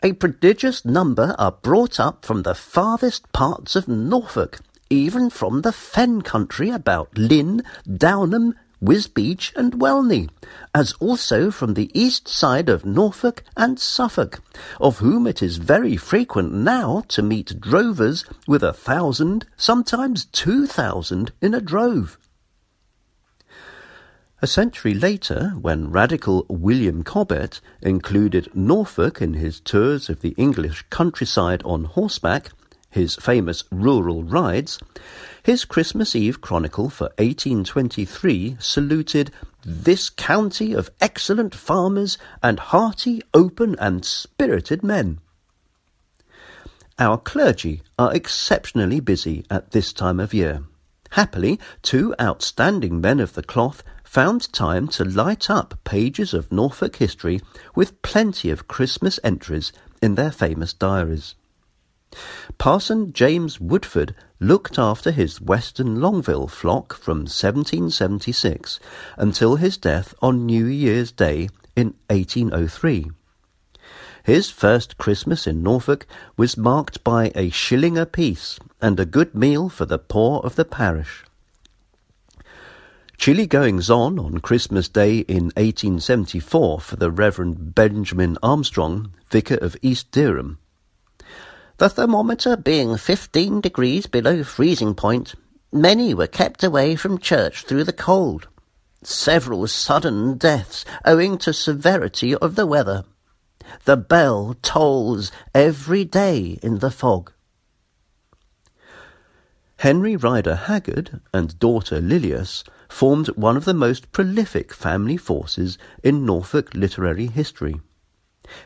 A 0.03 0.14
prodigious 0.14 0.86
number 0.86 1.36
are 1.39 1.51
brought 1.51 1.99
up 1.99 2.24
from 2.24 2.43
the 2.43 2.55
farthest 2.55 3.30
parts 3.34 3.76
of 3.76 3.88
Norfolk, 3.88 4.60
even 4.89 5.30
from 5.30 5.62
the 5.62 5.74
fen 5.74 6.22
country 6.22 6.70
about 6.70 7.18
Lynn, 7.18 7.64
Downham, 7.86 8.53
Wisbech 8.82 9.53
and 9.55 9.73
Welney, 9.73 10.30
as 10.73 10.93
also 10.93 11.51
from 11.51 11.73
the 11.73 11.91
east 11.93 12.27
side 12.27 12.69
of 12.69 12.86
Norfolk 12.86 13.43
and 13.57 13.80
Suffolk, 13.80 14.41
of 14.80 14.99
whom 14.99 15.27
it 15.27 15.43
is 15.43 15.57
very 15.57 15.97
frequent 15.97 16.53
now 16.53 17.03
to 17.09 17.21
meet 17.21 17.59
drovers 17.59 18.23
with 18.47 18.63
a 18.63 18.73
thousand, 18.73 19.45
sometimes 19.57 20.25
two 20.25 20.65
thousand, 20.65 21.32
in 21.41 21.53
a 21.53 21.61
drove. 21.61 22.17
A 24.41 24.47
century 24.47 24.93
later, 24.93 25.49
when 25.59 25.91
radical 25.91 26.45
William 26.47 27.03
Cobbett 27.03 27.59
included 27.82 28.49
Norfolk 28.55 29.21
in 29.21 29.34
his 29.34 29.59
tours 29.59 30.09
of 30.09 30.21
the 30.21 30.34
English 30.38 30.86
countryside 30.89 31.61
on 31.65 31.84
horseback, 31.84 32.51
his 32.89 33.17
famous 33.17 33.65
rural 33.69 34.23
rides, 34.23 34.80
his 35.43 35.65
Christmas 35.65 36.15
Eve 36.15 36.41
chronicle 36.41 36.89
for 36.89 37.05
1823 37.17 38.57
saluted 38.59 39.31
this 39.65 40.09
county 40.09 40.73
of 40.73 40.91
excellent 41.01 41.53
farmers 41.55 42.17
and 42.41 42.59
hearty, 42.59 43.21
open, 43.33 43.75
and 43.79 44.05
spirited 44.05 44.83
men. 44.83 45.19
Our 46.97 47.17
clergy 47.17 47.81
are 47.97 48.13
exceptionally 48.13 48.99
busy 48.99 49.45
at 49.49 49.71
this 49.71 49.93
time 49.93 50.19
of 50.19 50.33
year. 50.33 50.63
Happily, 51.11 51.59
two 51.81 52.13
outstanding 52.21 53.01
men 53.01 53.19
of 53.19 53.33
the 53.33 53.43
cloth 53.43 53.83
found 54.03 54.51
time 54.51 54.87
to 54.87 55.05
light 55.05 55.49
up 55.49 55.79
pages 55.83 56.33
of 56.33 56.51
Norfolk 56.51 56.97
history 56.97 57.39
with 57.75 58.01
plenty 58.01 58.49
of 58.49 58.67
Christmas 58.67 59.19
entries 59.23 59.71
in 60.01 60.15
their 60.15 60.31
famous 60.31 60.73
diaries. 60.73 61.35
Parson 62.57 63.14
James 63.14 63.60
Woodforde 63.60 64.16
looked 64.39 64.80
after 64.80 65.12
his 65.12 65.39
Weston 65.39 65.97
Longville 65.97 66.49
flock 66.49 66.93
from 66.93 67.20
1776 67.20 68.80
until 69.16 69.55
his 69.57 69.78
death 69.78 70.14
on 70.22 70.45
New 70.45 70.66
Year's 70.66 71.12
Day 71.12 71.49
in 71.76 71.93
1803. 72.10 73.12
His 74.24 74.49
first 74.49 74.97
Christmas 74.97 75.47
in 75.47 75.64
Norfolk 75.64 76.05
was 76.36 76.57
marked 76.57 77.03
by 77.03 77.32
a 77.36 77.49
shilling 77.49 77.97
apiece 77.97 78.60
and 78.82 78.99
a 78.99 79.05
good 79.05 79.34
meal 79.34 79.70
for 79.70 79.86
the 79.86 79.97
poor 79.97 80.41
of 80.41 80.55
the 80.55 80.66
parish. 80.66 81.24
Chilly 83.18 83.47
goings 83.47 83.89
on 83.89 84.18
on 84.18 84.39
Christmas 84.39 84.88
Day 84.88 85.20
in 85.20 85.51
1874 85.55 86.80
for 86.80 86.95
the 86.95 87.12
Reverend 87.12 87.76
Benjamin 87.76 88.38
Armstrong, 88.41 89.12
vicar 89.30 89.55
of 89.55 89.76
East 89.82 90.12
Dereham, 90.12 90.57
the 91.80 91.89
thermometer 91.89 92.57
being 92.57 92.97
15 92.97 93.61
degrees 93.61 94.05
below 94.05 94.43
freezing 94.43 94.93
point, 94.93 95.34
many 95.71 96.13
were 96.13 96.27
kept 96.27 96.61
away 96.61 96.97
from 96.97 97.17
church 97.17 97.63
through 97.63 97.86
the 97.86 97.93
cold. 97.93 98.49
Several 99.01 99.65
sudden 99.65 100.38
deaths 100.38 100.84
owing 101.05 101.38
to 101.38 101.53
severity 101.53 102.36
of 102.36 102.55
the 102.55 102.65
weather. 102.65 103.05
The 103.86 103.95
bell 103.95 104.57
tolls 104.61 105.32
every 105.55 106.03
day 106.03 106.59
in 106.61 106.80
the 106.80 106.91
fog. 106.91 107.32
Henry 109.77 110.17
Rider 110.17 110.55
Haggard 110.55 111.21
and 111.34 111.57
daughter 111.59 112.01
Lilias 112.01 112.65
formed 112.89 113.27
one 113.38 113.55
of 113.55 113.63
the 113.63 113.73
most 113.73 114.11
prolific 114.11 114.73
family 114.73 115.15
forces 115.15 115.77
in 116.03 116.25
Norfolk 116.25 116.73
literary 116.73 117.27
history. 117.27 117.80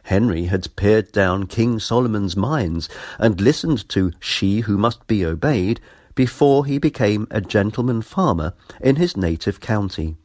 Henry 0.03 0.45
had 0.45 0.75
peered 0.75 1.11
down 1.11 1.47
King 1.47 1.79
Solomon's 1.79 2.37
mines 2.37 2.87
and 3.19 3.41
listened 3.41 3.89
to 3.89 4.11
She 4.19 4.61
Who 4.61 4.77
Must 4.77 5.05
Be 5.07 5.25
Obeyed 5.25 5.81
before 6.15 6.65
he 6.65 6.77
became 6.77 7.27
a 7.31 7.41
gentleman 7.41 8.01
farmer 8.01 8.53
in 8.79 8.97
his 8.97 9.17
native 9.17 9.59
county. 9.59 10.15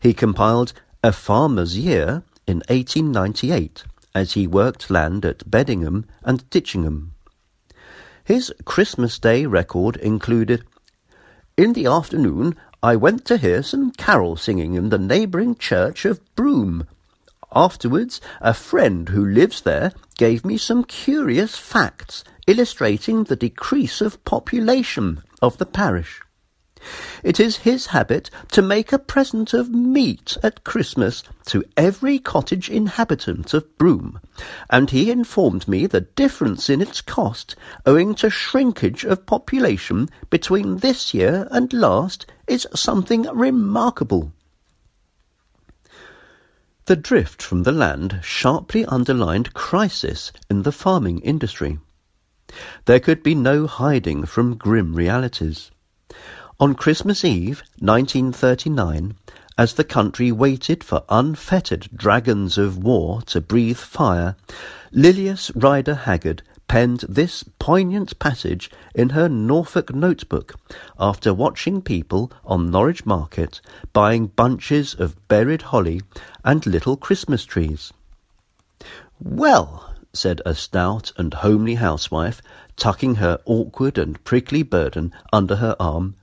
He 0.00 0.12
compiled 0.12 0.72
A 1.02 1.12
Farmer's 1.12 1.78
Year 1.78 2.22
in 2.46 2.58
1898 2.68 3.84
as 4.14 4.32
he 4.32 4.46
worked 4.46 4.90
land 4.90 5.24
at 5.24 5.50
Bedingham 5.50 6.04
and 6.22 6.48
Ditchingham. 6.50 7.14
His 8.24 8.52
Christmas 8.64 9.18
Day 9.18 9.46
record 9.46 9.96
included 9.96 10.64
In 11.56 11.72
the 11.72 11.86
afternoon 11.86 12.56
I 12.82 12.96
went 12.96 13.24
to 13.26 13.36
hear 13.36 13.62
some 13.62 13.92
carol 13.92 14.36
singing 14.36 14.74
in 14.74 14.90
the 14.90 14.98
neighbouring 14.98 15.54
church 15.56 16.04
of 16.04 16.20
Broome 16.34 16.86
Afterwards, 17.54 18.20
a 18.40 18.54
friend 18.54 19.10
who 19.10 19.24
lives 19.24 19.60
there 19.60 19.92
gave 20.16 20.44
me 20.44 20.56
some 20.56 20.84
curious 20.84 21.56
facts 21.56 22.24
illustrating 22.46 23.24
the 23.24 23.36
decrease 23.36 24.00
of 24.00 24.24
population 24.24 25.22
of 25.42 25.58
the 25.58 25.66
parish. 25.66 26.22
It 27.22 27.38
is 27.38 27.58
his 27.58 27.86
habit 27.86 28.30
to 28.50 28.62
make 28.62 28.92
a 28.92 28.98
present 28.98 29.54
of 29.54 29.70
meat 29.70 30.36
at 30.42 30.64
Christmas 30.64 31.22
to 31.46 31.62
every 31.76 32.18
cottage 32.18 32.68
inhabitant 32.68 33.54
of 33.54 33.78
Broome, 33.78 34.18
and 34.68 34.90
he 34.90 35.10
informed 35.10 35.68
me 35.68 35.86
the 35.86 36.00
difference 36.00 36.68
in 36.68 36.80
its 36.80 37.00
cost, 37.00 37.54
owing 37.86 38.14
to 38.16 38.30
shrinkage 38.30 39.04
of 39.04 39.26
population 39.26 40.08
between 40.30 40.78
this 40.78 41.14
year 41.14 41.46
and 41.50 41.72
last, 41.72 42.26
is 42.48 42.66
something 42.74 43.22
remarkable. 43.32 44.32
The 46.92 46.96
drift 46.96 47.40
from 47.40 47.62
the 47.62 47.72
land 47.72 48.20
sharply 48.22 48.84
underlined 48.84 49.54
crisis 49.54 50.30
in 50.50 50.60
the 50.60 50.70
farming 50.70 51.20
industry. 51.20 51.78
There 52.84 53.00
could 53.00 53.22
be 53.22 53.34
no 53.34 53.66
hiding 53.66 54.26
from 54.26 54.58
grim 54.58 54.94
realities. 54.94 55.70
On 56.60 56.74
Christmas 56.74 57.24
Eve, 57.24 57.62
1939, 57.78 59.14
as 59.56 59.72
the 59.72 59.84
country 59.84 60.30
waited 60.30 60.84
for 60.84 61.04
unfettered 61.08 61.88
dragons 61.96 62.58
of 62.58 62.76
war 62.76 63.22
to 63.22 63.40
breathe 63.40 63.78
fire, 63.78 64.36
Lilias 64.92 65.50
Rider 65.54 65.94
Haggard 65.94 66.42
penned 66.72 67.04
this 67.06 67.44
poignant 67.58 68.18
passage 68.18 68.70
in 68.94 69.10
her 69.10 69.28
Norfolk 69.28 69.94
notebook 69.94 70.54
after 70.98 71.34
watching 71.34 71.82
people 71.82 72.32
on 72.46 72.70
Norwich 72.70 73.04
Market 73.04 73.60
buying 73.92 74.28
bunches 74.28 74.94
of 74.94 75.14
buried 75.28 75.60
holly 75.60 76.00
and 76.42 76.64
little 76.64 76.96
Christmas 76.96 77.44
trees. 77.44 77.92
Well, 79.20 79.92
said 80.14 80.40
a 80.46 80.54
stout 80.54 81.12
and 81.18 81.34
homely 81.34 81.74
housewife, 81.74 82.40
tucking 82.78 83.16
her 83.16 83.38
awkward 83.44 83.98
and 83.98 84.24
prickly 84.24 84.62
burden 84.62 85.12
under 85.30 85.56
her 85.56 85.76
arm, 85.78 86.14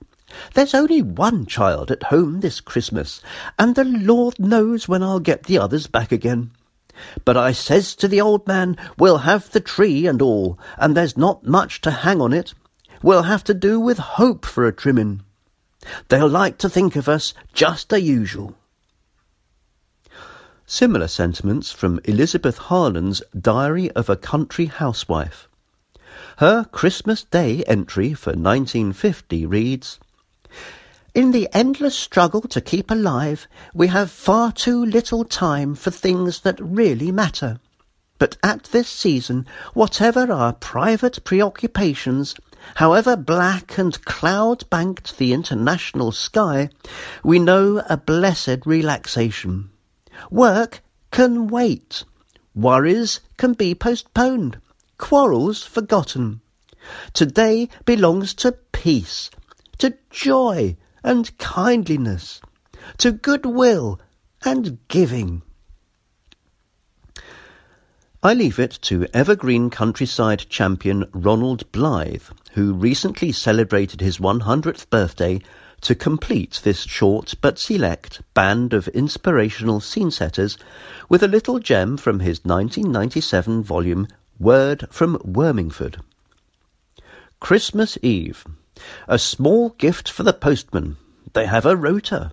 There's 0.54 0.74
only 0.74 1.00
one 1.00 1.46
child 1.46 1.92
at 1.92 2.02
home 2.02 2.40
this 2.40 2.60
Christmas, 2.60 3.20
and 3.56 3.76
the 3.76 3.84
Lord 3.84 4.40
knows 4.40 4.88
when 4.88 5.04
I'll 5.04 5.20
get 5.20 5.44
the 5.44 5.58
others 5.58 5.86
back 5.86 6.10
again. 6.10 6.50
But 7.24 7.36
I 7.36 7.52
says 7.52 7.94
to 7.96 8.08
the 8.08 8.20
old 8.20 8.46
man, 8.46 8.76
we'll 8.98 9.18
have 9.18 9.50
the 9.50 9.60
tree 9.60 10.06
and 10.06 10.20
all, 10.20 10.58
and 10.76 10.96
there's 10.96 11.16
not 11.16 11.46
much 11.46 11.80
to 11.82 11.90
hang 11.90 12.20
on 12.20 12.32
it. 12.32 12.54
We'll 13.02 13.22
have 13.22 13.44
to 13.44 13.54
do 13.54 13.80
with 13.80 13.98
hope 13.98 14.44
for 14.44 14.66
a 14.66 14.72
trimmin'. 14.72 15.22
They'll 16.08 16.28
like 16.28 16.58
to 16.58 16.68
think 16.68 16.96
of 16.96 17.08
us 17.08 17.32
just 17.54 17.92
a 17.92 18.00
usual. 18.00 18.54
Similar 20.66 21.08
sentiments 21.08 21.72
from 21.72 22.00
Elizabeth 22.04 22.58
Harland's 22.58 23.22
Diary 23.38 23.90
of 23.92 24.08
a 24.08 24.16
Country 24.16 24.66
Housewife. 24.66 25.48
Her 26.36 26.64
Christmas 26.64 27.24
Day 27.24 27.64
entry 27.66 28.14
for 28.14 28.30
1950 28.30 29.46
reads, 29.46 29.98
in 31.14 31.32
the 31.32 31.48
endless 31.52 31.96
struggle 31.96 32.42
to 32.42 32.60
keep 32.60 32.90
alive, 32.90 33.48
we 33.74 33.88
have 33.88 34.10
far 34.10 34.52
too 34.52 34.84
little 34.84 35.24
time 35.24 35.74
for 35.74 35.90
things 35.90 36.40
that 36.40 36.60
really 36.60 37.10
matter. 37.10 37.58
But 38.18 38.36
at 38.42 38.64
this 38.64 38.88
season, 38.88 39.46
whatever 39.72 40.30
our 40.30 40.52
private 40.52 41.24
preoccupations, 41.24 42.34
however 42.76 43.16
black 43.16 43.78
and 43.78 44.04
cloud 44.04 44.68
banked 44.70 45.16
the 45.16 45.32
international 45.32 46.12
sky, 46.12 46.68
we 47.24 47.38
know 47.38 47.82
a 47.88 47.96
blessed 47.96 48.66
relaxation. 48.66 49.70
Work 50.30 50.82
can 51.10 51.48
wait. 51.48 52.04
Worries 52.54 53.20
can 53.36 53.54
be 53.54 53.74
postponed. 53.74 54.60
Quarrels 54.98 55.62
forgotten. 55.62 56.42
Today 57.14 57.68
belongs 57.84 58.34
to 58.34 58.52
peace, 58.72 59.30
to 59.78 59.94
joy, 60.10 60.76
and 61.02 61.36
kindliness, 61.38 62.40
to 62.98 63.12
goodwill 63.12 64.00
and 64.44 64.78
giving. 64.88 65.42
I 68.22 68.34
leave 68.34 68.58
it 68.58 68.78
to 68.82 69.06
evergreen 69.14 69.70
countryside 69.70 70.40
champion 70.50 71.06
Ronald 71.12 71.70
Blythe, 71.72 72.24
who 72.52 72.74
recently 72.74 73.32
celebrated 73.32 74.02
his 74.02 74.18
100th 74.18 74.90
birthday, 74.90 75.40
to 75.80 75.94
complete 75.94 76.60
this 76.62 76.82
short 76.82 77.34
but 77.40 77.58
select 77.58 78.20
band 78.34 78.74
of 78.74 78.88
inspirational 78.88 79.80
scene 79.80 80.10
setters 80.10 80.58
with 81.08 81.22
a 81.22 81.28
little 81.28 81.58
gem 81.58 81.96
from 81.96 82.20
his 82.20 82.44
1997 82.44 83.62
volume 83.62 84.06
Word 84.38 84.86
from 84.90 85.16
Wormingford. 85.18 86.00
Christmas 87.40 87.96
Eve 88.02 88.44
a 89.08 89.18
small 89.18 89.70
gift 89.70 90.10
for 90.10 90.22
the 90.22 90.32
postman. 90.32 90.96
They 91.32 91.46
have 91.46 91.66
a 91.66 91.76
rota, 91.76 92.32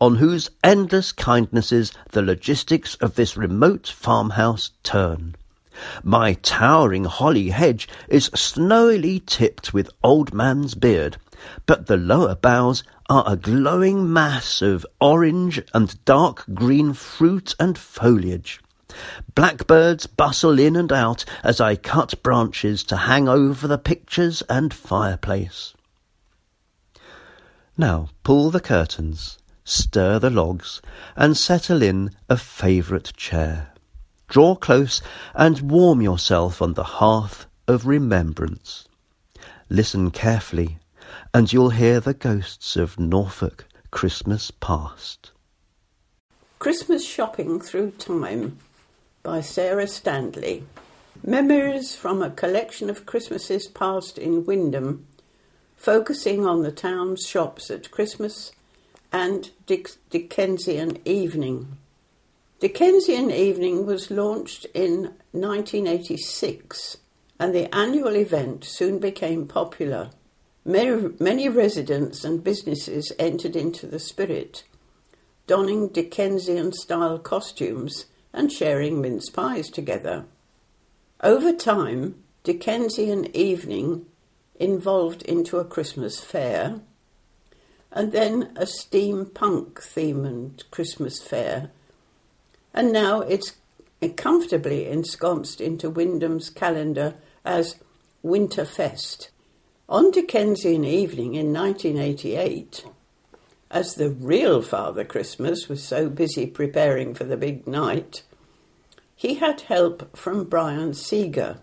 on 0.00 0.16
whose 0.16 0.50
endless 0.62 1.12
kindnesses 1.12 1.92
the 2.10 2.22
logistics 2.22 2.94
of 2.96 3.14
this 3.14 3.36
remote 3.36 3.88
farmhouse 3.88 4.70
turn. 4.82 5.34
My 6.02 6.34
towering 6.34 7.04
holly 7.04 7.50
hedge 7.50 7.88
is 8.08 8.30
snowily 8.30 9.24
tipped 9.26 9.74
with 9.74 9.90
old 10.02 10.32
man's 10.32 10.74
beard, 10.74 11.16
but 11.66 11.86
the 11.86 11.96
lower 11.96 12.34
boughs 12.34 12.84
are 13.10 13.24
a 13.26 13.36
glowing 13.36 14.12
mass 14.12 14.62
of 14.62 14.86
orange 15.00 15.60
and 15.74 16.04
dark 16.04 16.44
green 16.54 16.92
fruit 16.92 17.54
and 17.58 17.76
foliage. 17.76 18.60
Blackbirds 19.34 20.06
bustle 20.06 20.58
in 20.58 20.76
and 20.76 20.92
out 20.92 21.24
as 21.42 21.60
I 21.60 21.74
cut 21.74 22.22
branches 22.22 22.84
to 22.84 22.96
hang 22.96 23.28
over 23.28 23.66
the 23.66 23.78
pictures 23.78 24.42
and 24.48 24.72
fireplace. 24.72 25.74
Now 27.76 28.10
pull 28.22 28.50
the 28.50 28.60
curtains, 28.60 29.38
stir 29.64 30.18
the 30.18 30.30
logs, 30.30 30.80
and 31.16 31.36
settle 31.36 31.82
in 31.82 32.10
a 32.28 32.36
favourite 32.36 33.12
chair. 33.16 33.72
Draw 34.28 34.56
close 34.56 35.02
and 35.34 35.70
warm 35.70 36.00
yourself 36.00 36.62
on 36.62 36.74
the 36.74 36.84
hearth 36.84 37.46
of 37.66 37.86
remembrance. 37.86 38.86
Listen 39.68 40.10
carefully, 40.10 40.78
and 41.32 41.52
you'll 41.52 41.70
hear 41.70 41.98
the 41.98 42.14
ghosts 42.14 42.76
of 42.76 42.98
Norfolk 42.98 43.66
Christmas 43.90 44.50
past. 44.50 45.32
Christmas 46.58 47.06
Shopping 47.06 47.60
Through 47.60 47.92
Time 47.92 48.58
by 49.22 49.40
Sarah 49.40 49.88
Stanley. 49.88 50.64
Memories 51.24 51.94
from 51.94 52.22
a 52.22 52.30
collection 52.30 52.88
of 52.88 53.06
Christmases 53.06 53.66
past 53.66 54.18
in 54.18 54.44
Wymondham 54.44 55.04
focusing 55.84 56.46
on 56.46 56.62
the 56.62 56.72
town's 56.72 57.26
shops 57.26 57.70
at 57.70 57.90
Christmas 57.90 58.52
and 59.12 59.50
Dick- 59.66 59.90
Dickensian 60.08 60.96
Evening. 61.04 61.76
Dickensian 62.58 63.30
Evening 63.30 63.84
was 63.84 64.10
launched 64.10 64.64
in 64.72 65.12
1986 65.32 66.96
and 67.38 67.54
the 67.54 67.72
annual 67.74 68.16
event 68.16 68.64
soon 68.64 68.98
became 68.98 69.46
popular. 69.46 70.08
Many, 70.64 71.10
many 71.20 71.50
residents 71.50 72.24
and 72.24 72.42
businesses 72.42 73.12
entered 73.18 73.54
into 73.54 73.86
the 73.86 73.98
spirit, 73.98 74.64
donning 75.46 75.88
Dickensian 75.88 76.72
style 76.72 77.18
costumes 77.18 78.06
and 78.32 78.50
sharing 78.50 79.02
mince 79.02 79.28
pies 79.28 79.68
together. 79.68 80.24
Over 81.22 81.52
time, 81.52 82.14
Dickensian 82.42 83.36
Evening 83.36 84.06
involved 84.56 85.22
into 85.22 85.58
a 85.58 85.64
Christmas 85.64 86.20
fair, 86.20 86.80
and 87.92 88.12
then 88.12 88.52
a 88.56 88.64
steampunk 88.64 89.74
themed 89.74 90.68
Christmas 90.70 91.22
fair, 91.22 91.70
and 92.72 92.92
now 92.92 93.20
it's 93.20 93.52
comfortably 94.16 94.86
ensconced 94.86 95.60
into 95.60 95.90
Wymondham's 95.90 96.50
calendar 96.50 97.14
as 97.44 97.76
Winterfest. 98.24 99.28
On 99.88 100.10
Dickensian 100.10 100.84
evening 100.84 101.34
in 101.34 101.52
1988, 101.52 102.84
as 103.70 103.94
the 103.94 104.10
real 104.10 104.62
Father 104.62 105.04
Christmas 105.04 105.68
was 105.68 105.82
so 105.82 106.08
busy 106.08 106.46
preparing 106.46 107.14
for 107.14 107.24
the 107.24 107.36
big 107.36 107.66
night, 107.66 108.22
he 109.14 109.34
had 109.34 109.62
help 109.62 110.16
from 110.16 110.44
Brian 110.44 110.94
Seeger, 110.94 111.60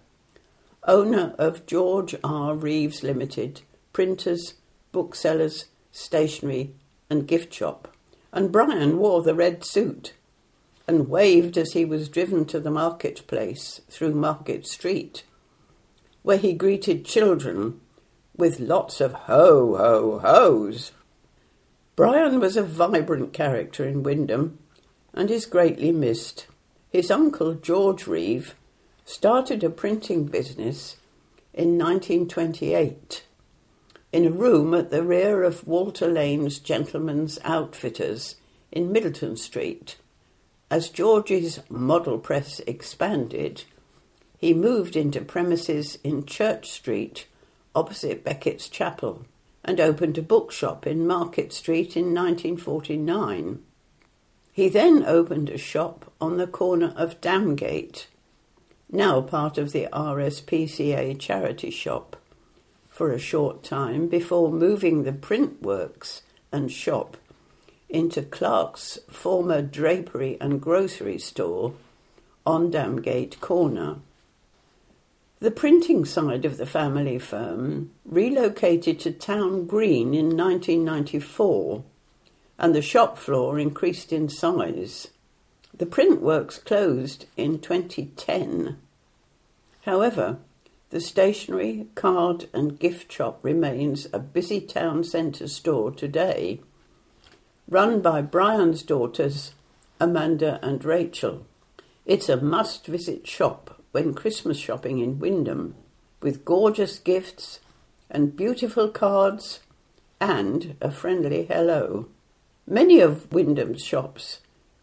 owner 0.87 1.35
of 1.37 1.65
George 1.65 2.15
R. 2.23 2.55
Reeves 2.55 3.03
Limited, 3.03 3.61
printers, 3.93 4.55
booksellers, 4.91 5.65
stationery, 5.91 6.73
and 7.09 7.27
gift 7.27 7.53
shop. 7.53 7.95
And 8.33 8.51
Brian 8.51 8.97
wore 8.97 9.21
the 9.21 9.35
red 9.35 9.63
suit 9.63 10.13
and 10.87 11.09
waved 11.09 11.57
as 11.57 11.73
he 11.73 11.85
was 11.85 12.09
driven 12.09 12.45
to 12.45 12.59
the 12.59 12.71
marketplace 12.71 13.81
through 13.89 14.15
Market 14.15 14.65
Street, 14.65 15.23
where 16.23 16.37
he 16.37 16.53
greeted 16.53 17.05
children 17.05 17.79
with 18.35 18.59
lots 18.59 19.01
of 19.01 19.13
ho, 19.13 19.75
ho, 19.75 20.19
ho's. 20.19 20.91
Brian 21.95 22.39
was 22.39 22.57
a 22.57 22.63
vibrant 22.63 23.33
character 23.33 23.85
in 23.85 24.03
Wymondham 24.03 24.57
and 25.13 25.29
is 25.29 25.45
greatly 25.45 25.91
missed. 25.91 26.47
His 26.89 27.11
uncle, 27.11 27.53
George 27.53 28.07
Reeve, 28.07 28.55
started 29.05 29.63
a 29.63 29.69
printing 29.69 30.25
business 30.25 30.97
in 31.53 31.77
1928 31.77 33.25
in 34.11 34.25
a 34.25 34.31
room 34.31 34.73
at 34.73 34.89
the 34.89 35.03
rear 35.03 35.43
of 35.43 35.67
Walter 35.67 36.07
Lane's 36.07 36.59
Gentlemen's 36.59 37.39
Outfitters 37.43 38.35
in 38.71 38.91
Middleton 38.91 39.37
Street. 39.37 39.97
As 40.69 40.89
George's 40.89 41.59
model 41.69 42.17
press 42.17 42.59
expanded, 42.61 43.63
he 44.37 44.53
moved 44.53 44.95
into 44.95 45.21
premises 45.21 45.97
in 46.03 46.25
Church 46.25 46.69
Street 46.69 47.27
opposite 47.73 48.23
Becket's 48.23 48.67
Chapel 48.67 49.25
and 49.63 49.79
opened 49.79 50.17
a 50.17 50.21
bookshop 50.21 50.87
in 50.87 51.07
Market 51.07 51.53
Street 51.53 51.95
in 51.95 52.13
1949. 52.13 53.59
He 54.51 54.67
then 54.67 55.03
opened 55.05 55.49
a 55.49 55.57
shop 55.57 56.11
on 56.19 56.37
the 56.37 56.47
corner 56.47 56.93
of 56.97 57.21
Damgate 57.21 58.07
now 58.91 59.21
part 59.21 59.57
of 59.57 59.71
the 59.71 59.87
RSPCA 59.93 61.17
charity 61.17 61.71
shop, 61.71 62.17
for 62.89 63.11
a 63.11 63.19
short 63.19 63.63
time 63.63 64.07
before 64.07 64.51
moving 64.51 65.03
the 65.03 65.13
print 65.13 65.61
works 65.61 66.23
and 66.51 66.69
shop 66.71 67.15
into 67.89 68.21
Clark's 68.21 68.99
former 69.09 69.61
drapery 69.61 70.37
and 70.41 70.61
grocery 70.61 71.17
store 71.17 71.73
on 72.45 72.71
Damgate 72.71 73.39
Corner. 73.39 73.97
The 75.39 75.51
printing 75.51 76.05
side 76.05 76.45
of 76.45 76.57
the 76.57 76.65
family 76.65 77.17
firm 77.17 77.91
relocated 78.05 78.99
to 79.01 79.11
Town 79.11 79.65
Green 79.65 80.13
in 80.13 80.37
1994, 80.37 81.83
and 82.59 82.75
the 82.75 82.81
shop 82.81 83.17
floor 83.17 83.57
increased 83.57 84.13
in 84.13 84.29
size. 84.29 85.07
The 85.73 85.85
print 85.85 86.21
works 86.21 86.57
closed 86.57 87.25
in 87.37 87.59
2010. 87.59 88.77
However, 89.83 90.39
The 90.91 90.99
stationery, 90.99 91.87
card, 91.95 92.49
and 92.53 92.77
gift 92.77 93.09
shop 93.09 93.39
remains 93.43 94.07
a 94.11 94.19
busy 94.19 94.59
town 94.59 95.05
centre 95.05 95.47
store 95.47 95.89
today, 95.89 96.59
run 97.69 98.01
by 98.01 98.21
Brian's 98.21 98.83
daughters, 98.83 99.53
Amanda 100.01 100.59
and 100.61 100.83
Rachel. 100.83 101.45
It's 102.05 102.27
a 102.27 102.41
must 102.41 102.87
visit 102.87 103.25
shop 103.25 103.81
when 103.93 104.13
Christmas 104.13 104.57
shopping 104.57 104.99
in 104.99 105.17
Wymondham, 105.17 105.75
with 106.21 106.43
gorgeous 106.43 106.99
gifts 106.99 107.61
and 108.09 108.35
beautiful 108.35 108.89
cards 108.89 109.61
and 110.19 110.75
a 110.81 110.91
friendly 110.91 111.45
hello. 111.45 112.07
Many 112.67 112.99
of 112.99 113.29
Wymondham's 113.29 113.85
shops 113.85 114.39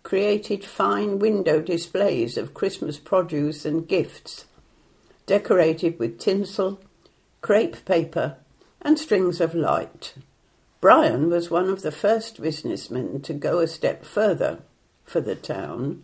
created 0.09 0.65
fine 0.65 1.19
window 1.19 1.61
displays 1.61 2.39
of 2.39 2.55
Christmas 2.55 2.99
produce 2.99 3.67
and 3.67 3.87
gifts 3.87 4.47
decorated 5.27 5.99
with 5.99 6.19
tinsel, 6.19 6.81
crepe 7.43 7.85
paper, 7.85 8.35
and 8.81 8.99
strings 8.99 9.39
of 9.39 9.55
light. 9.55 10.15
Brian 10.81 11.29
was 11.29 11.51
one 11.51 11.69
of 11.69 11.83
the 11.83 11.93
first 11.93 12.41
businessmen 12.41 13.21
to 13.21 13.35
go 13.35 13.59
a 13.59 13.69
step 13.69 14.03
further 14.03 14.61
for 15.05 15.21
the 15.21 15.35
town, 15.35 16.03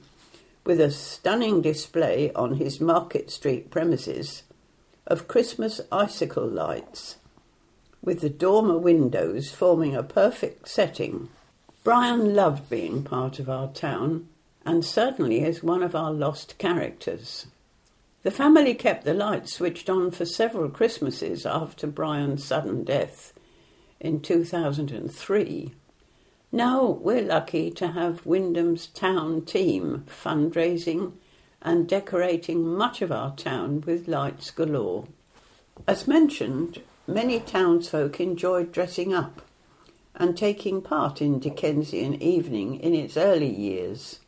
with 0.66 0.78
a 0.82 0.90
stunning 0.90 1.62
display 1.62 2.30
on 2.34 2.56
his 2.56 2.82
Market 2.82 3.30
Street 3.30 3.70
premises 3.70 4.42
of 5.06 5.28
Christmas 5.28 5.80
icicle 5.90 6.46
lights, 6.46 7.16
with 8.02 8.20
the 8.20 8.28
dormer 8.28 8.76
windows 8.76 9.50
forming 9.50 9.96
a 9.96 10.02
perfect 10.02 10.68
setting. 10.68 11.30
Brian 11.84 12.34
loved 12.34 12.70
being 12.70 13.02
part 13.02 13.38
of 13.38 13.50
our 13.50 13.68
town 13.68 14.26
and 14.64 14.82
certainly 14.82 15.44
is 15.44 15.62
one 15.62 15.82
of 15.82 15.94
our 15.94 16.14
lost 16.14 16.56
characters. 16.56 17.46
The 18.22 18.30
family 18.30 18.72
kept 18.72 19.04
the 19.04 19.12
lights 19.12 19.52
switched 19.52 19.90
on 19.90 20.10
for 20.10 20.24
several 20.24 20.70
Christmases 20.70 21.44
after 21.44 21.86
Brian's 21.86 22.42
sudden 22.42 22.84
death 22.84 23.34
in 24.00 24.20
2003. 24.20 25.74
Now 26.50 26.86
we're 26.86 27.20
lucky 27.20 27.70
to 27.72 27.88
have 27.88 28.24
Wymondham's 28.24 28.86
town 28.86 29.42
team 29.42 30.06
fundraising 30.08 31.12
and 31.60 31.86
decorating 31.86 32.66
much 32.66 33.02
of 33.02 33.12
our 33.12 33.36
town 33.36 33.82
with 33.82 34.08
lights 34.08 34.50
galore. 34.50 35.06
As 35.86 36.08
mentioned, 36.08 36.80
many 37.06 37.40
townsfolk 37.40 38.20
enjoyed 38.20 38.72
dressing 38.72 39.12
up 39.12 39.42
and 40.14 40.36
taking 40.36 40.80
part 40.80 41.20
in 41.20 41.38
Dickensian 41.38 42.22
evening 42.22 42.76
in 42.76 42.94
its 42.94 43.16
early 43.16 43.52
years 43.52 44.20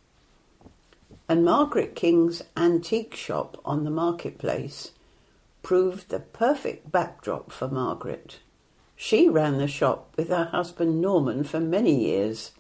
and 1.28 1.44
Margaret 1.44 1.96
King's 1.96 2.42
antique 2.56 3.14
shop 3.16 3.60
on 3.64 3.84
the 3.84 3.90
marketplace 3.90 4.92
proved 5.62 6.08
the 6.08 6.20
perfect 6.20 6.92
backdrop 6.92 7.50
for 7.50 7.68
Margaret. 7.68 8.38
She 8.94 9.28
ran 9.28 9.58
the 9.58 9.66
shop 9.66 10.14
with 10.16 10.28
her 10.28 10.44
husband 10.46 11.00
Norman 11.00 11.42
for 11.42 11.58
many 11.58 11.94
years, 11.94 12.52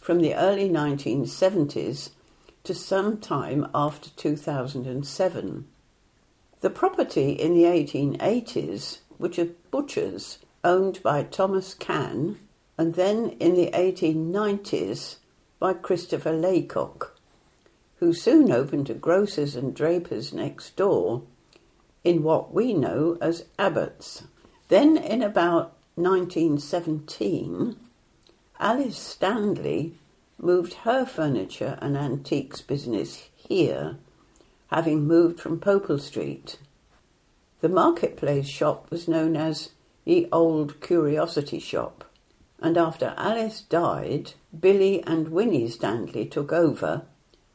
from 0.00 0.20
the 0.20 0.34
early 0.34 0.68
1970s 0.68 2.10
to 2.62 2.74
some 2.74 3.18
time 3.18 3.66
after 3.74 4.10
2007. 4.10 5.66
The 6.60 6.70
property 6.70 7.32
in 7.32 7.54
the 7.54 7.64
1880s, 7.64 8.98
which 9.18 9.36
was 9.36 9.48
Butcher's, 9.72 10.38
owned 10.62 11.02
by 11.02 11.24
Thomas 11.24 11.74
Cann, 11.74 12.38
and 12.82 12.94
then 12.94 13.28
in 13.38 13.54
the 13.54 13.70
1890s 13.70 15.18
by 15.60 15.72
Christopher 15.72 16.32
Laycock 16.32 17.16
who 18.00 18.12
soon 18.12 18.50
opened 18.50 18.90
a 18.90 18.94
grocer's 18.94 19.54
and 19.54 19.72
draper's 19.72 20.32
next 20.32 20.74
door 20.74 21.22
in 22.02 22.24
what 22.24 22.52
we 22.52 22.74
know 22.74 23.16
as 23.20 23.44
Abbott's. 23.56 24.24
Then, 24.66 24.96
in 24.96 25.22
about 25.22 25.76
1917, 25.94 27.76
Alice 28.58 28.98
Stanley 28.98 29.94
moved 30.36 30.74
her 30.82 31.06
furniture 31.06 31.78
and 31.80 31.96
antiques 31.96 32.62
business 32.62 33.28
here, 33.36 33.96
having 34.72 35.06
moved 35.06 35.38
from 35.38 35.60
Pople 35.60 36.00
Street. 36.00 36.58
The 37.60 37.68
marketplace 37.68 38.48
shop 38.48 38.90
was 38.90 39.06
known 39.06 39.36
as 39.36 39.70
the 40.04 40.28
Old 40.32 40.80
Curiosity 40.80 41.60
Shop, 41.60 42.11
and 42.62 42.78
after 42.78 43.12
Alice 43.16 43.60
died, 43.60 44.34
Billy 44.58 45.02
and 45.02 45.28
Winnie 45.28 45.68
Stanley 45.68 46.24
took 46.24 46.52
over 46.52 47.02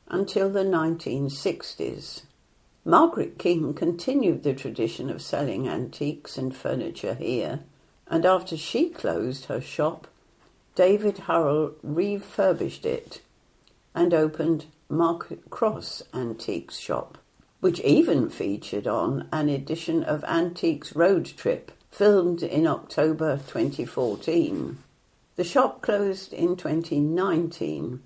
until 0.10 0.50
the 0.50 0.66
1960s. 0.66 2.24
Margaret 2.84 3.40
King 3.40 3.74
continued 3.74 4.44
the 4.44 4.54
tradition 4.54 5.10
of 5.10 5.22
selling 5.22 5.68
antiques 5.68 6.38
and 6.38 6.54
furniture 6.54 7.14
here, 7.14 7.62
and 8.08 8.26
after 8.26 8.58
she 8.58 8.90
closed 8.90 9.46
her 9.46 9.62
shop, 9.62 10.08
David 10.76 11.20
Hurrell 11.20 11.72
refurbished 11.82 12.86
it 12.86 13.22
and 13.96 14.14
opened 14.14 14.66
Market 14.90 15.50
Cross 15.50 16.04
Antiques 16.14 16.78
Shop, 16.78 17.18
which 17.62 17.80
even 17.80 18.30
featured 18.30 18.88
on 18.88 19.28
an 19.32 19.48
edition 19.48 20.04
of 20.04 20.24
Antiques 20.26 20.96
Road 20.96 21.26
Trip 21.26 21.72
filmed 21.92 22.44
in 22.44 22.68
October 22.68 23.38
2014. 23.48 24.78
The 25.38 25.44
shop 25.44 25.84
closed 25.84 26.34
in 26.34 26.56
2019. 26.56 28.02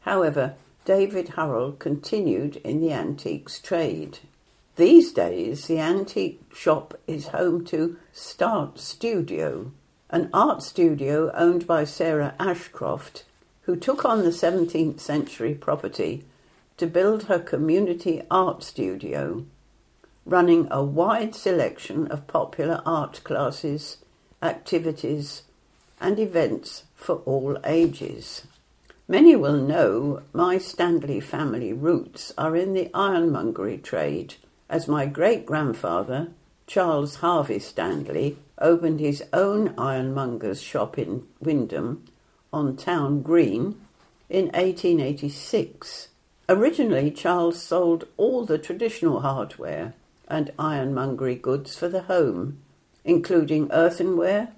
However, 0.00 0.56
David 0.84 1.28
Hurrell 1.28 1.72
continued 1.72 2.56
in 2.56 2.80
the 2.80 2.92
antiques 2.92 3.60
trade. 3.60 4.18
These 4.74 5.12
days, 5.12 5.68
the 5.68 5.78
antique 5.78 6.42
shop 6.52 6.98
is 7.06 7.28
home 7.28 7.64
to 7.66 7.98
Start 8.12 8.80
Studio, 8.80 9.70
an 10.10 10.28
art 10.34 10.64
studio 10.64 11.30
owned 11.34 11.68
by 11.68 11.84
Sarah 11.84 12.34
Ashcroft, 12.40 13.26
who 13.62 13.76
took 13.76 14.04
on 14.04 14.24
the 14.24 14.30
17th 14.30 14.98
century 14.98 15.54
property 15.54 16.24
to 16.78 16.88
build 16.88 17.24
her 17.24 17.38
community 17.38 18.22
art 18.28 18.64
studio, 18.64 19.46
running 20.26 20.66
a 20.68 20.82
wide 20.82 21.36
selection 21.36 22.08
of 22.08 22.26
popular 22.26 22.82
art 22.84 23.22
classes, 23.22 23.98
activities, 24.42 25.42
and 26.02 26.18
events 26.18 26.84
for 26.94 27.16
all 27.24 27.56
ages. 27.64 28.42
Many 29.08 29.36
will 29.36 29.56
know 29.56 30.22
my 30.32 30.58
Stanley 30.58 31.20
family 31.20 31.72
roots 31.72 32.32
are 32.36 32.56
in 32.56 32.72
the 32.74 32.90
ironmongery 32.92 33.78
trade, 33.78 34.34
as 34.68 34.88
my 34.88 35.06
great 35.06 35.46
grandfather, 35.46 36.28
Charles 36.66 37.16
Harvey 37.16 37.58
Stanley, 37.58 38.36
opened 38.58 39.00
his 39.00 39.22
own 39.32 39.74
ironmonger's 39.78 40.62
shop 40.62 40.98
in 40.98 41.26
Wymondham 41.42 42.02
on 42.52 42.76
Town 42.76 43.22
Green 43.22 43.76
in 44.28 44.46
1886. 44.46 46.08
Originally, 46.48 47.10
Charles 47.10 47.60
sold 47.60 48.06
all 48.16 48.44
the 48.44 48.58
traditional 48.58 49.20
hardware 49.20 49.94
and 50.28 50.52
ironmongery 50.58 51.34
goods 51.34 51.76
for 51.76 51.88
the 51.88 52.02
home, 52.02 52.58
including 53.04 53.70
earthenware, 53.70 54.52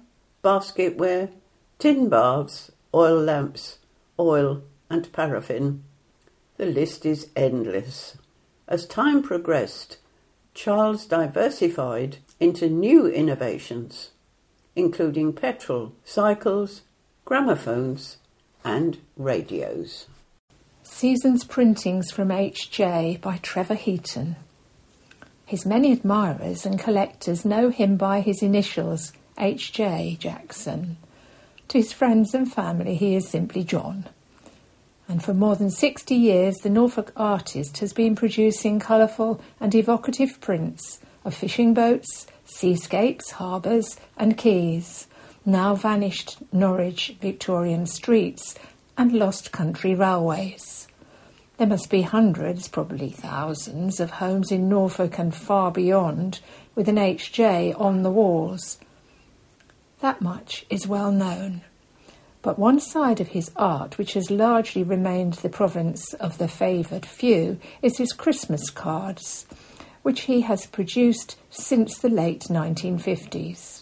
basketware, 0.45 1.31
tin 1.79 2.07
baths, 2.07 2.71
oil 2.93 3.19
lamps, 3.19 3.79
oil, 4.19 4.61
and 4.91 5.11
paraffin. 5.11 5.83
The 6.57 6.67
list 6.67 7.03
is 7.03 7.29
endless. 7.35 8.15
As 8.67 8.85
time 8.85 9.23
progressed, 9.23 9.97
Charles 10.53 11.07
diversified 11.07 12.17
into 12.39 12.69
new 12.69 13.07
innovations, 13.07 14.11
including 14.75 15.33
petrol, 15.33 15.93
cycles, 16.03 16.83
gramophones, 17.25 18.17
and 18.63 18.99
radios. 19.17 20.05
Season's 20.83 21.43
printings 21.43 22.11
from 22.11 22.29
H.J. 22.29 23.17
by 23.19 23.37
Trevor 23.37 23.73
Heaton. 23.73 24.35
His 25.47 25.65
many 25.65 25.91
admirers 25.91 26.67
and 26.67 26.79
collectors 26.79 27.45
know 27.45 27.69
him 27.69 27.97
by 27.97 28.21
his 28.21 28.43
initials, 28.43 29.11
H.J. 29.37 30.17
Jackson. 30.19 30.97
To 31.67 31.77
his 31.77 31.91
friends 31.91 32.33
and 32.33 32.51
family, 32.51 32.95
he 32.95 33.15
is 33.15 33.27
simply 33.27 33.63
John. 33.63 34.05
And 35.07 35.23
for 35.23 35.33
more 35.33 35.55
than 35.55 35.69
60 35.69 36.15
years, 36.15 36.55
the 36.57 36.69
Norfolk 36.69 37.11
artist 37.15 37.79
has 37.79 37.93
been 37.93 38.15
producing 38.15 38.79
colourful 38.79 39.41
and 39.59 39.75
evocative 39.75 40.39
prints 40.41 40.99
of 41.23 41.33
fishing 41.33 41.73
boats, 41.73 42.27
seascapes, 42.45 43.31
harbours, 43.31 43.97
and 44.17 44.37
quays, 44.37 45.07
now 45.45 45.75
vanished 45.75 46.37
Norwich 46.51 47.15
Victorian 47.19 47.85
streets, 47.85 48.55
and 48.97 49.11
lost 49.11 49.51
country 49.51 49.93
railways. 49.93 50.87
There 51.57 51.67
must 51.67 51.89
be 51.89 52.01
hundreds, 52.01 52.67
probably 52.67 53.09
thousands, 53.09 53.99
of 53.99 54.11
homes 54.11 54.51
in 54.51 54.69
Norfolk 54.69 55.19
and 55.19 55.33
far 55.33 55.71
beyond 55.71 56.39
with 56.73 56.89
an 56.89 56.97
HJ 56.97 57.79
on 57.79 58.03
the 58.03 58.11
walls, 58.11 58.77
that 59.99 60.21
much 60.21 60.65
is 60.69 60.87
well 60.87 61.11
known. 61.11 61.61
But 62.41 62.59
one 62.59 62.79
side 62.79 63.19
of 63.19 63.29
his 63.29 63.51
art, 63.55 63.97
which 63.97 64.13
has 64.13 64.29
largely 64.29 64.83
remained 64.83 65.33
the 65.33 65.49
province 65.49 66.13
of 66.13 66.37
the 66.37 66.47
favoured 66.47 67.05
few, 67.05 67.59
is 67.81 67.97
his 67.97 68.13
Christmas 68.13 68.69
cards, 68.69 69.47
which 70.03 70.21
he 70.21 70.41
has 70.41 70.67
produced 70.67 71.37
since 71.49 71.97
the 71.97 72.09
late 72.09 72.43
1950s. 72.49 73.81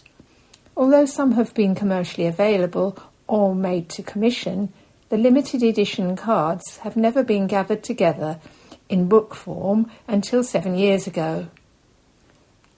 Although 0.76 1.04
some 1.04 1.32
have 1.32 1.52
been 1.52 1.74
commercially 1.74 2.26
available 2.26 2.98
or 3.26 3.54
made 3.54 3.88
to 3.90 4.02
commission, 4.02 4.72
the 5.10 5.18
limited 5.18 5.62
edition 5.62 6.16
cards 6.16 6.78
have 6.78 6.96
never 6.96 7.22
been 7.22 7.46
gathered 7.46 7.84
together 7.84 8.40
in 8.88 9.08
book 9.08 9.34
form 9.34 9.90
until 10.08 10.42
seven 10.42 10.74
years 10.74 11.06
ago. 11.06 11.48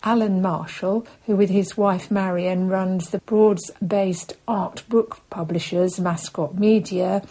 Alan 0.06 0.40
Marshall, 0.40 1.04
who 1.26 1.34
with 1.34 1.50
his 1.50 1.76
wife 1.76 2.12
Marion 2.12 2.68
runs 2.68 3.10
the 3.10 3.18
Broads 3.18 3.72
based 3.84 4.34
art 4.46 4.84
book 4.88 5.20
publishers 5.30 5.98
Mascot 5.98 6.56
Media, 6.56 7.24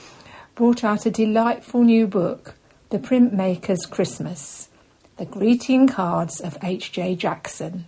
brought 0.56 0.84
out 0.84 1.06
a 1.06 1.10
delightful 1.10 1.84
new 1.84 2.06
book, 2.06 2.56
The 2.90 3.00
Printmaker's 3.00 3.86
Christmas 3.86 4.68
The 5.16 5.24
Greeting 5.24 5.88
Cards 5.88 6.42
of 6.42 6.58
H.J. 6.62 7.16
Jackson, 7.16 7.86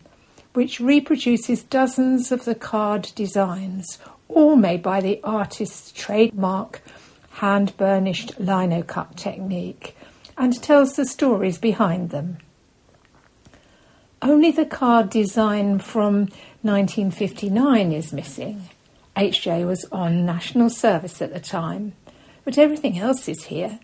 which 0.54 0.80
reproduces 0.80 1.64
dozens 1.64 2.32
of 2.32 2.46
the 2.46 2.56
card 2.56 3.12
designs, 3.14 4.00
all 4.30 4.56
made 4.56 4.82
by 4.82 5.02
the 5.02 5.20
artist's 5.22 5.92
trademark 5.92 6.82
hand 7.32 7.76
burnished 7.76 8.40
lino 8.40 8.84
cut 8.84 9.18
technique, 9.18 9.98
and 10.38 10.64
tells 10.64 10.96
the 10.96 11.06
stories 11.06 11.58
behind 11.58 12.10
them. 12.12 12.38
Only 14.22 14.50
the 14.50 14.66
card 14.66 15.12
design 15.12 15.78
from 15.78 16.30
1959 16.64 17.92
is 17.92 18.12
missing. 18.12 18.70
HJ 19.16 19.66
was 19.66 19.86
on 19.92 20.26
national 20.26 20.72
service 20.72 21.22
at 21.22 21.34
the 21.34 21.40
time, 21.40 21.94
but 22.44 22.58
everything 22.58 22.98
else 22.98 23.30
is 23.30 23.46
here. 23.46 23.80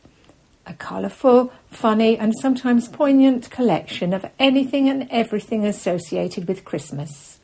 A 0.65 0.73
colourful, 0.73 1.53
funny, 1.69 2.17
and 2.17 2.33
sometimes 2.35 2.87
poignant 2.87 3.51
collection 3.51 4.11
of 4.11 4.25
anything 4.39 4.89
and 4.89 5.07
everything 5.11 5.65
associated 5.65 6.47
with 6.47 6.65
Christmas. 6.65 7.39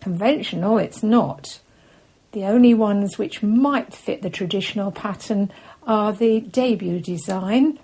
Conventional, 0.00 0.78
it's 0.78 1.04
not. 1.04 1.60
The 2.32 2.44
only 2.44 2.74
ones 2.74 3.16
which 3.16 3.44
might 3.44 3.94
fit 3.94 4.22
the 4.22 4.30
traditional 4.30 4.90
pattern 4.90 5.52
are 5.86 6.12
the 6.12 6.40
debut 6.40 6.98
design 6.98 7.78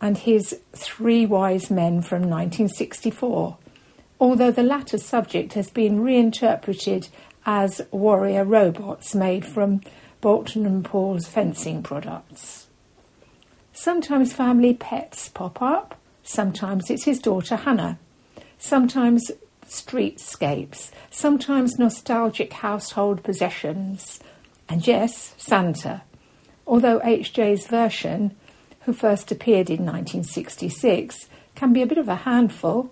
and 0.00 0.18
his 0.18 0.60
Three 0.74 1.26
Wise 1.26 1.70
Men 1.70 2.02
from 2.02 2.22
1964, 2.22 3.56
although 4.20 4.50
the 4.50 4.62
latter 4.62 4.98
subject 4.98 5.54
has 5.54 5.70
been 5.70 6.02
reinterpreted 6.02 7.08
as 7.46 7.80
warrior 7.90 8.44
robots 8.44 9.14
made 9.14 9.44
from 9.44 9.80
Boulton 10.20 10.66
and 10.66 10.84
Paul's 10.84 11.26
fencing 11.26 11.82
products. 11.82 12.66
Sometimes 13.72 14.32
family 14.32 14.74
pets 14.74 15.28
pop 15.28 15.60
up, 15.60 16.00
sometimes 16.22 16.90
it's 16.90 17.04
his 17.04 17.18
daughter 17.18 17.56
Hannah, 17.56 17.98
sometimes 18.58 19.30
streetscapes, 19.66 20.90
sometimes 21.10 21.78
nostalgic 21.78 22.52
household 22.52 23.22
possessions, 23.22 24.20
and 24.68 24.86
yes, 24.86 25.34
Santa. 25.36 26.02
Although 26.66 27.02
H.J.'s 27.02 27.66
version, 27.66 28.34
who 28.84 28.92
first 28.92 29.30
appeared 29.32 29.70
in 29.70 29.84
1966, 29.84 31.28
can 31.54 31.72
be 31.72 31.82
a 31.82 31.86
bit 31.86 31.98
of 31.98 32.08
a 32.08 32.16
handful. 32.16 32.90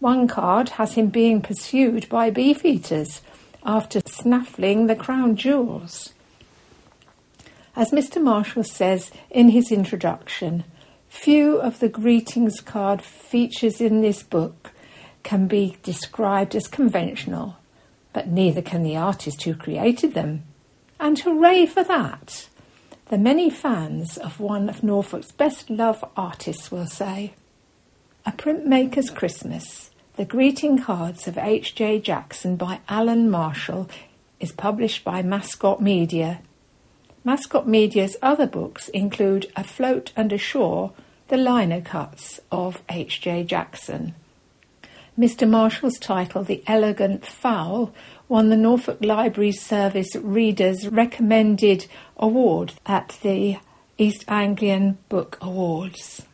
One 0.00 0.28
card 0.28 0.70
has 0.70 0.94
him 0.94 1.08
being 1.08 1.40
pursued 1.40 2.08
by 2.08 2.30
beefeaters 2.30 3.22
after 3.64 4.00
snaffling 4.06 4.86
the 4.86 4.96
crown 4.96 5.36
jewels. 5.36 6.12
As 7.74 7.90
Mr. 7.90 8.22
Marshall 8.22 8.64
says 8.64 9.10
in 9.30 9.50
his 9.50 9.70
introduction, 9.70 10.64
few 11.08 11.58
of 11.58 11.78
the 11.78 11.88
greetings 11.88 12.60
card 12.60 13.00
features 13.02 13.80
in 13.80 14.00
this 14.00 14.22
book 14.22 14.72
can 15.22 15.46
be 15.46 15.76
described 15.82 16.56
as 16.56 16.66
conventional, 16.66 17.56
but 18.12 18.28
neither 18.28 18.62
can 18.62 18.82
the 18.82 18.96
artist 18.96 19.42
who 19.42 19.54
created 19.54 20.14
them. 20.14 20.42
And 20.98 21.18
hooray 21.18 21.66
for 21.66 21.84
that! 21.84 22.48
The 23.08 23.18
many 23.18 23.50
fans 23.50 24.18
of 24.18 24.38
one 24.38 24.68
of 24.68 24.82
Norfolk's 24.82 25.32
best 25.32 25.70
loved 25.70 26.04
artists 26.16 26.70
will 26.70 26.86
say. 26.86 27.32
A 28.26 28.32
Printmaker's 28.32 29.10
Christmas, 29.10 29.90
the 30.16 30.24
greeting 30.24 30.78
cards 30.78 31.26
of 31.26 31.38
H.J. 31.38 32.00
Jackson 32.00 32.56
by 32.56 32.80
Alan 32.88 33.30
Marshall, 33.30 33.88
is 34.40 34.52
published 34.52 35.04
by 35.04 35.22
Mascot 35.22 35.80
Media 35.80 36.40
Mascot 37.24 37.66
Media's 37.66 38.16
other 38.22 38.46
books 38.46 38.88
include 38.88 39.52
Afloat 39.54 40.12
and 40.16 40.32
Ashore, 40.32 40.92
the 41.28 41.36
lino 41.36 41.80
cuts 41.82 42.40
of 42.50 42.82
H.J. 42.88 43.44
Jackson. 43.44 44.14
Mr. 45.18 45.46
Marshall's 45.46 45.98
title, 45.98 46.42
The 46.42 46.62
Elegant 46.66 47.26
Fowl, 47.26 47.92
won 48.28 48.50
the 48.50 48.56
Norfolk 48.56 48.98
Library 49.02 49.52
Service 49.52 50.14
Readers 50.16 50.86
Recommended 50.88 51.86
Award 52.16 52.74
at 52.84 53.18
the 53.22 53.56
East 53.96 54.24
Anglian 54.28 54.98
Book 55.08 55.38
Awards. 55.40 56.26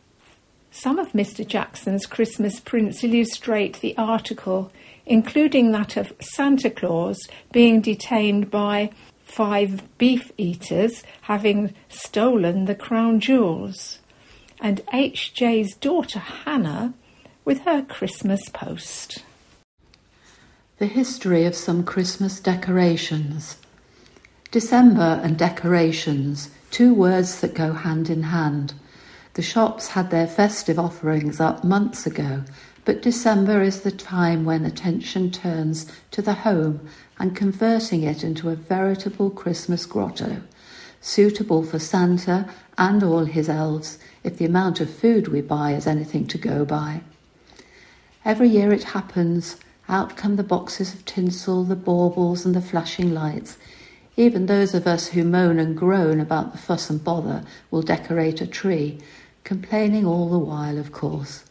Some 0.71 0.99
of 0.99 1.13
Mr. 1.13 1.47
Jackson's 1.47 2.05
Christmas 2.05 2.59
prints 2.59 3.03
illustrate 3.03 3.79
the 3.79 3.97
article, 3.97 4.71
including 5.05 5.71
that 5.71 5.95
of 5.95 6.11
Santa 6.19 6.69
Claus 6.69 7.17
being 7.53 7.79
detained 7.79 8.51
by 8.51 8.91
five 9.23 9.83
beef 9.97 10.31
eaters 10.37 11.03
having 11.23 11.73
stolen 11.87 12.65
the 12.65 12.75
crown 12.75 13.19
jewels, 13.21 13.99
and 14.59 14.81
H.J.'s 14.93 15.75
daughter 15.75 16.19
Hannah 16.19 16.93
with 17.45 17.61
her 17.61 17.81
Christmas 17.81 18.49
post. 18.49 19.24
The 20.77 20.87
history 20.87 21.45
of 21.45 21.55
some 21.55 21.85
Christmas 21.85 22.41
decorations. 22.41 23.55
December 24.51 25.21
and 25.23 25.37
decorations, 25.37 26.49
two 26.69 26.93
words 26.93 27.39
that 27.39 27.53
go 27.53 27.71
hand 27.71 28.09
in 28.09 28.23
hand. 28.23 28.73
The 29.35 29.41
shops 29.41 29.87
had 29.87 30.11
their 30.11 30.27
festive 30.27 30.77
offerings 30.77 31.39
up 31.39 31.63
months 31.63 32.05
ago, 32.05 32.43
but 32.83 33.01
December 33.01 33.61
is 33.61 33.81
the 33.83 33.91
time 33.91 34.43
when 34.43 34.65
attention 34.65 35.31
turns 35.31 35.89
to 36.11 36.21
the 36.21 36.33
home 36.33 36.85
and 37.19 37.37
converting 37.37 38.03
it 38.03 38.21
into 38.21 38.49
a 38.49 38.55
veritable 38.55 39.29
Christmas 39.29 39.85
grotto, 39.85 40.41
suitable 40.99 41.63
for 41.63 41.79
Santa 41.79 42.49
and 42.77 43.01
all 43.01 43.23
his 43.23 43.47
elves 43.47 43.97
if 44.25 44.37
the 44.37 44.45
amount 44.45 44.81
of 44.81 44.89
food 44.89 45.29
we 45.29 45.39
buy 45.39 45.71
is 45.71 45.87
anything 45.87 46.27
to 46.27 46.37
go 46.37 46.65
by. 46.65 46.99
Every 48.25 48.49
year 48.49 48.73
it 48.73 48.83
happens, 48.83 49.55
out 49.87 50.17
come 50.17 50.35
the 50.35 50.43
boxes 50.43 50.93
of 50.93 51.05
tinsel, 51.05 51.63
the 51.63 51.75
baubles, 51.75 52.45
and 52.45 52.55
the 52.55 52.61
flashing 52.61 53.13
lights. 53.13 53.57
Even 54.17 54.45
those 54.45 54.73
of 54.73 54.87
us 54.87 55.07
who 55.09 55.23
moan 55.23 55.59
and 55.59 55.75
groan 55.75 56.19
about 56.19 56.51
the 56.51 56.57
fuss 56.57 56.89
and 56.89 57.03
bother 57.03 57.43
will 57.69 57.81
decorate 57.81 58.41
a 58.41 58.47
tree, 58.47 58.99
complaining 59.43 60.05
all 60.05 60.29
the 60.29 60.39
while, 60.39 60.77
of 60.77 60.91
course. 60.91 61.43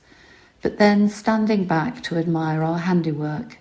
But 0.62 0.78
then 0.78 1.08
standing 1.08 1.66
back 1.66 2.02
to 2.04 2.16
admire 2.16 2.62
our 2.62 2.78
handiwork, 2.78 3.58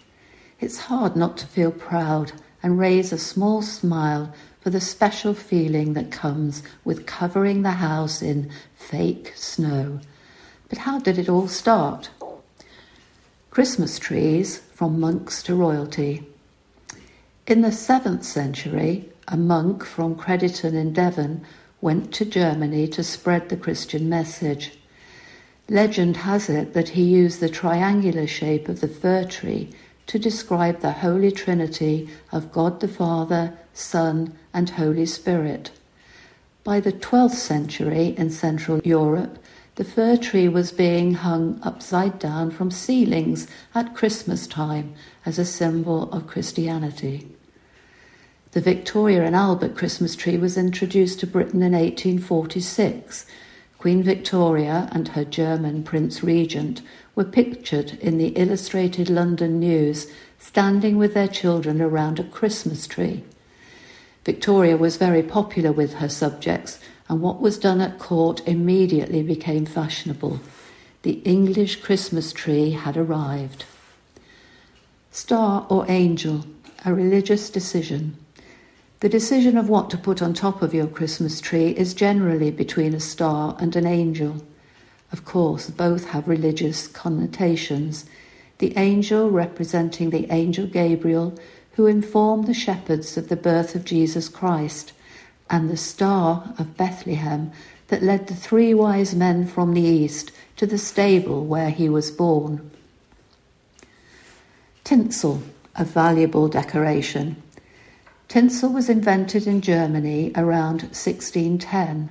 it's 0.59 0.77
hard 0.77 1.15
not 1.15 1.37
to 1.39 1.47
feel 1.47 1.71
proud 1.71 2.31
and 2.63 2.79
raise 2.79 3.11
a 3.11 3.17
small 3.17 3.61
smile 3.61 4.33
for 4.61 4.69
the 4.69 4.79
special 4.79 5.33
feeling 5.33 5.93
that 5.93 6.09
comes 6.09 6.63
with 6.85 7.05
covering 7.05 7.61
the 7.61 7.71
house 7.71 8.21
in 8.21 8.49
fake 8.73 9.33
snow. 9.35 9.99
But 10.69 10.77
how 10.79 10.99
did 10.99 11.17
it 11.17 11.27
all 11.27 11.49
start? 11.49 12.09
Christmas 13.53 13.99
trees 13.99 14.57
from 14.73 14.99
monks 14.99 15.43
to 15.43 15.53
royalty. 15.53 16.23
In 17.45 17.61
the 17.61 17.67
7th 17.67 18.23
century, 18.23 19.07
a 19.27 19.37
monk 19.37 19.85
from 19.85 20.15
Crediton 20.15 20.73
in 20.73 20.91
Devon 20.91 21.45
went 21.79 22.11
to 22.15 22.25
Germany 22.25 22.87
to 22.87 23.03
spread 23.03 23.49
the 23.49 23.55
Christian 23.55 24.09
message. 24.09 24.71
Legend 25.69 26.17
has 26.17 26.49
it 26.49 26.73
that 26.73 26.89
he 26.89 27.03
used 27.03 27.41
the 27.41 27.47
triangular 27.47 28.25
shape 28.25 28.67
of 28.67 28.81
the 28.81 28.87
fir 28.87 29.23
tree 29.23 29.69
to 30.07 30.17
describe 30.17 30.79
the 30.79 31.03
Holy 31.05 31.31
Trinity 31.31 32.09
of 32.31 32.51
God 32.51 32.79
the 32.79 32.87
Father, 32.87 33.55
Son, 33.71 34.33
and 34.51 34.71
Holy 34.71 35.05
Spirit. 35.05 35.69
By 36.63 36.79
the 36.79 36.91
12th 36.91 37.35
century 37.35 38.15
in 38.17 38.31
Central 38.31 38.81
Europe, 38.83 39.37
the 39.75 39.83
fir 39.83 40.17
tree 40.17 40.47
was 40.47 40.71
being 40.71 41.15
hung 41.15 41.59
upside 41.63 42.19
down 42.19 42.51
from 42.51 42.69
ceilings 42.69 43.47
at 43.73 43.95
Christmas 43.95 44.45
time 44.45 44.93
as 45.25 45.39
a 45.39 45.45
symbol 45.45 46.11
of 46.11 46.27
Christianity. 46.27 47.27
The 48.51 48.61
Victoria 48.61 49.23
and 49.23 49.35
Albert 49.35 49.75
Christmas 49.75 50.15
tree 50.15 50.37
was 50.37 50.57
introduced 50.57 51.19
to 51.21 51.27
Britain 51.27 51.63
in 51.63 51.71
1846. 51.71 53.25
Queen 53.79 54.03
Victoria 54.03 54.87
and 54.91 55.09
her 55.09 55.25
German 55.25 55.83
Prince 55.83 56.23
Regent 56.23 56.83
were 57.15 57.25
pictured 57.25 57.97
in 57.99 58.19
the 58.19 58.29
Illustrated 58.29 59.09
London 59.09 59.59
News 59.59 60.07
standing 60.37 60.97
with 60.97 61.15
their 61.15 61.27
children 61.27 61.81
around 61.81 62.19
a 62.19 62.23
Christmas 62.23 62.85
tree. 62.85 63.23
Victoria 64.23 64.77
was 64.77 64.97
very 64.97 65.23
popular 65.23 65.71
with 65.71 65.95
her 65.95 66.07
subjects, 66.07 66.79
and 67.09 67.21
what 67.21 67.41
was 67.41 67.57
done 67.57 67.81
at 67.81 67.99
court 67.99 68.41
immediately 68.47 69.21
became 69.23 69.65
fashionable. 69.65 70.39
the 71.03 71.19
English 71.25 71.81
Christmas 71.81 72.31
tree 72.31 72.71
had 72.71 72.95
arrived. 72.95 73.65
Star 75.11 75.67
or 75.69 75.85
angel, 75.89 76.45
a 76.85 76.93
religious 76.93 77.49
decision. 77.49 78.15
The 79.01 79.09
decision 79.09 79.57
of 79.57 79.67
what 79.67 79.89
to 79.89 79.97
put 79.97 80.21
on 80.21 80.33
top 80.33 80.61
of 80.61 80.73
your 80.73 80.87
Christmas 80.87 81.41
tree 81.41 81.71
is 81.71 81.93
generally 81.93 82.51
between 82.51 82.93
a 82.93 83.01
star 83.01 83.57
and 83.59 83.75
an 83.75 83.85
angel. 83.85 84.41
Of 85.11 85.25
course, 85.25 85.69
both 85.69 86.05
have 86.09 86.27
religious 86.27 86.87
connotations. 86.87 88.05
The 88.59 88.75
angel 88.77 89.29
representing 89.29 90.09
the 90.09 90.31
angel 90.31 90.67
Gabriel, 90.67 91.37
who 91.73 91.85
informed 91.85 92.47
the 92.47 92.53
shepherds 92.53 93.17
of 93.17 93.27
the 93.27 93.35
birth 93.35 93.75
of 93.75 93.83
Jesus 93.83 94.29
Christ, 94.29 94.93
and 95.53 95.69
the 95.69 95.77
star 95.77 96.51
of 96.57 96.75
Bethlehem 96.77 97.51
that 97.89 98.01
led 98.01 98.25
the 98.25 98.33
three 98.33 98.73
wise 98.73 99.13
men 99.13 99.45
from 99.45 99.75
the 99.75 99.81
east 99.81 100.31
to 100.55 100.65
the 100.65 100.79
stable 100.79 101.45
where 101.45 101.69
he 101.69 101.87
was 101.87 102.09
born. 102.09 102.71
Tinsel, 104.83 105.43
a 105.75 105.85
valuable 105.85 106.47
decoration. 106.47 107.35
Tinsel 108.27 108.73
was 108.73 108.89
invented 108.89 109.45
in 109.45 109.61
Germany 109.61 110.31
around 110.35 110.81
1610. 110.89 112.09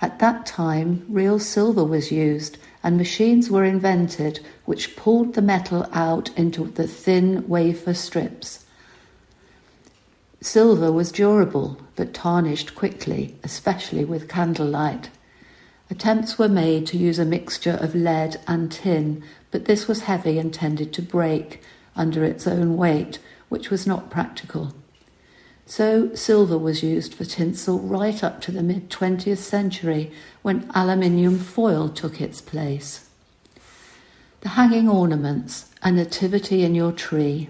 At 0.00 0.18
that 0.20 0.46
time, 0.46 1.04
real 1.10 1.38
silver 1.38 1.84
was 1.84 2.10
used, 2.10 2.56
and 2.82 2.96
machines 2.96 3.50
were 3.50 3.64
invented 3.64 4.40
which 4.64 4.96
pulled 4.96 5.34
the 5.34 5.42
metal 5.42 5.86
out 5.92 6.30
into 6.38 6.64
the 6.68 6.88
thin 6.88 7.46
wafer 7.46 7.92
strips. 7.92 8.64
Silver 10.40 10.90
was 10.90 11.12
durable 11.12 11.76
but 11.96 12.14
tarnished 12.14 12.74
quickly, 12.74 13.36
especially 13.42 14.04
with 14.04 14.28
candlelight. 14.28 15.10
Attempts 15.90 16.38
were 16.38 16.48
made 16.48 16.86
to 16.86 16.96
use 16.96 17.18
a 17.18 17.24
mixture 17.24 17.78
of 17.80 17.94
lead 17.94 18.40
and 18.46 18.72
tin, 18.72 19.22
but 19.50 19.66
this 19.66 19.86
was 19.86 20.02
heavy 20.02 20.38
and 20.38 20.52
tended 20.52 20.92
to 20.94 21.02
break 21.02 21.60
under 21.94 22.24
its 22.24 22.46
own 22.46 22.76
weight, 22.76 23.18
which 23.48 23.68
was 23.68 23.86
not 23.86 24.10
practical. 24.10 24.74
So 25.66 26.14
silver 26.14 26.58
was 26.58 26.82
used 26.82 27.14
for 27.14 27.24
tinsel 27.24 27.78
right 27.78 28.22
up 28.24 28.40
to 28.42 28.52
the 28.52 28.62
mid 28.62 28.90
20th 28.90 29.38
century 29.38 30.10
when 30.42 30.70
aluminium 30.74 31.38
foil 31.38 31.88
took 31.88 32.20
its 32.20 32.40
place. 32.40 33.08
The 34.40 34.50
hanging 34.50 34.88
ornaments, 34.88 35.70
a 35.82 35.92
nativity 35.92 36.64
in 36.64 36.74
your 36.74 36.92
tree. 36.92 37.48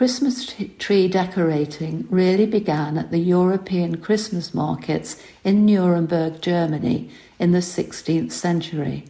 Christmas 0.00 0.50
tree 0.78 1.08
decorating 1.08 2.06
really 2.08 2.46
began 2.46 2.96
at 2.96 3.10
the 3.10 3.18
European 3.18 3.98
Christmas 3.98 4.54
markets 4.54 5.22
in 5.44 5.66
Nuremberg, 5.66 6.40
Germany 6.40 7.10
in 7.38 7.50
the 7.52 7.58
16th 7.58 8.32
century. 8.32 9.04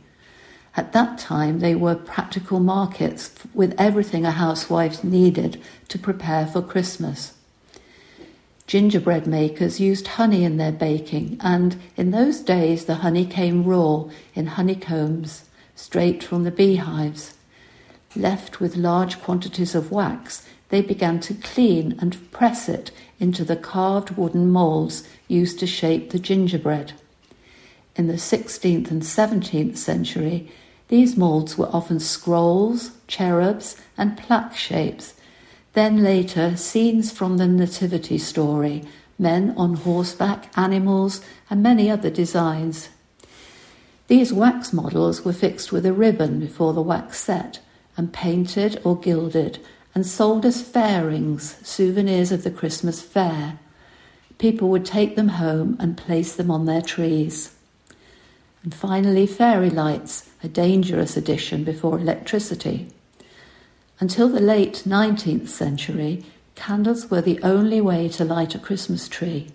At 0.77 0.93
that 0.93 1.17
time, 1.17 1.61
they 1.61 1.77
were 1.77 1.95
practical 1.95 2.59
markets 2.59 3.33
with 3.55 3.73
everything 3.79 4.25
a 4.27 4.33
housewife 4.33 5.05
needed 5.05 5.63
to 5.87 5.97
prepare 5.97 6.45
for 6.45 6.61
Christmas. 6.61 7.35
Gingerbread 8.67 9.29
makers 9.29 9.79
used 9.79 10.09
honey 10.19 10.43
in 10.43 10.57
their 10.57 10.73
baking, 10.73 11.37
and 11.39 11.81
in 11.97 12.11
those 12.11 12.41
days 12.41 12.87
the 12.87 12.97
honey 12.97 13.27
came 13.27 13.63
raw 13.63 14.07
in 14.35 14.47
honeycombs 14.47 15.45
straight 15.77 16.25
from 16.25 16.43
the 16.43 16.51
beehives. 16.51 17.35
Left 18.17 18.59
with 18.59 18.75
large 18.75 19.21
quantities 19.21 19.77
of 19.77 19.93
wax, 19.93 20.45
they 20.71 20.81
began 20.81 21.21
to 21.21 21.35
clean 21.35 21.97
and 22.01 22.31
press 22.33 22.69
it 22.69 22.91
into 23.19 23.45
the 23.45 23.57
carved 23.57 24.17
wooden 24.17 24.51
moulds 24.51 25.07
used 25.29 25.59
to 25.61 25.67
shape 25.67 26.11
the 26.11 26.19
gingerbread. 26.19 26.93
In 27.97 28.07
the 28.07 28.15
16th 28.15 28.91
and 28.91 29.03
17th 29.03 29.77
century, 29.77 30.51
these 30.89 31.17
moulds 31.17 31.59
were 31.59 31.69
often 31.73 32.01
scrolls, 32.01 32.93
cherubs, 33.07 33.77
and 33.97 34.17
plaque 34.17 34.57
shapes 34.57 35.15
then 35.73 36.03
later, 36.03 36.57
scenes 36.57 37.13
from 37.13 37.37
the 37.37 37.47
Nativity 37.47 38.19
story, 38.19 38.83
men 39.19 39.55
on 39.57 39.75
horseback, 39.75 40.51
animals, 40.59 41.21
and 41.49 41.63
many 41.63 41.89
other 41.89 42.11
designs. 42.11 42.89
These 44.09 44.33
wax 44.33 44.73
models 44.73 45.25
were 45.25 45.33
fixed 45.33 45.71
with 45.71 45.87
a 45.87 45.93
ribbon 45.93 46.41
before 46.41 46.73
the 46.73 46.83
wax 46.83 47.21
set 47.21 47.61
and 47.97 48.13
painted 48.13 48.81
or 48.83 48.99
gilded 48.99 49.61
and 49.95 50.07
sold 50.07 50.45
as 50.45 50.63
fairings, 50.63 51.57
souvenirs 51.63 52.33
of 52.33 52.45
the 52.45 52.51
Christmas 52.51 53.03
fair. 53.03 53.59
People 54.39 54.69
would 54.69 54.85
take 54.85 55.17
them 55.17 55.29
home 55.29 55.77
and 55.81 55.97
place 55.97 56.35
them 56.35 56.51
on 56.51 56.67
their 56.67 56.83
trees. 56.83 57.55
And 58.63 58.75
finally, 58.75 59.27
fairy 59.27 59.71
lights, 59.71 60.29
a 60.43 60.49
dangerous 60.49 61.17
addition 61.17 61.65
before 61.65 61.99
electricity. 61.99 62.89
Until 63.99 64.29
the 64.29 64.41
late 64.41 64.85
19th 64.87 65.49
century, 65.49 66.25
candles 66.55 67.11
were 67.11 67.23
the 67.23 67.43
only 67.43 67.81
way 67.81 68.09
to 68.11 68.25
light 68.25 68.55
a 68.55 68.59
Christmas 68.59 69.09
tree. 69.09 69.51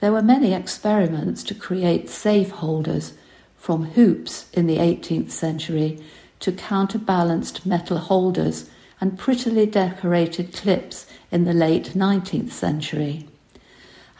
There 0.00 0.12
were 0.12 0.22
many 0.22 0.52
experiments 0.52 1.42
to 1.44 1.54
create 1.54 2.08
safe 2.08 2.50
holders, 2.50 3.14
from 3.56 3.84
hoops 3.84 4.48
in 4.52 4.66
the 4.66 4.78
18th 4.78 5.30
century 5.30 6.00
to 6.40 6.52
counterbalanced 6.52 7.66
metal 7.66 7.98
holders 7.98 8.70
and 9.00 9.18
prettily 9.18 9.66
decorated 9.66 10.52
clips 10.52 11.06
in 11.30 11.44
the 11.44 11.52
late 11.52 11.94
19th 11.94 12.50
century. 12.50 13.28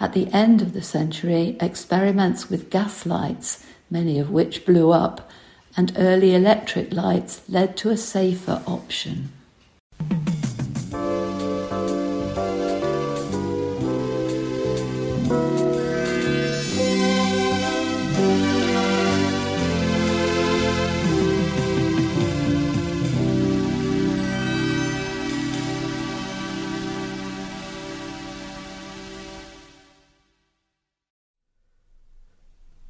At 0.01 0.13
the 0.13 0.29
end 0.33 0.63
of 0.63 0.73
the 0.73 0.83
century, 0.83 1.57
experiments 1.61 2.49
with 2.49 2.71
gas 2.71 3.05
lights, 3.05 3.65
many 3.91 4.19
of 4.19 4.31
which 4.31 4.65
blew 4.65 4.93
up, 4.93 5.29
and 5.77 5.93
early 5.97 6.35
electric 6.35 6.93
lights 6.93 7.43
led 7.49 7.77
to 7.79 7.91
a 7.91 7.97
safer 7.97 8.63
option. 8.67 9.33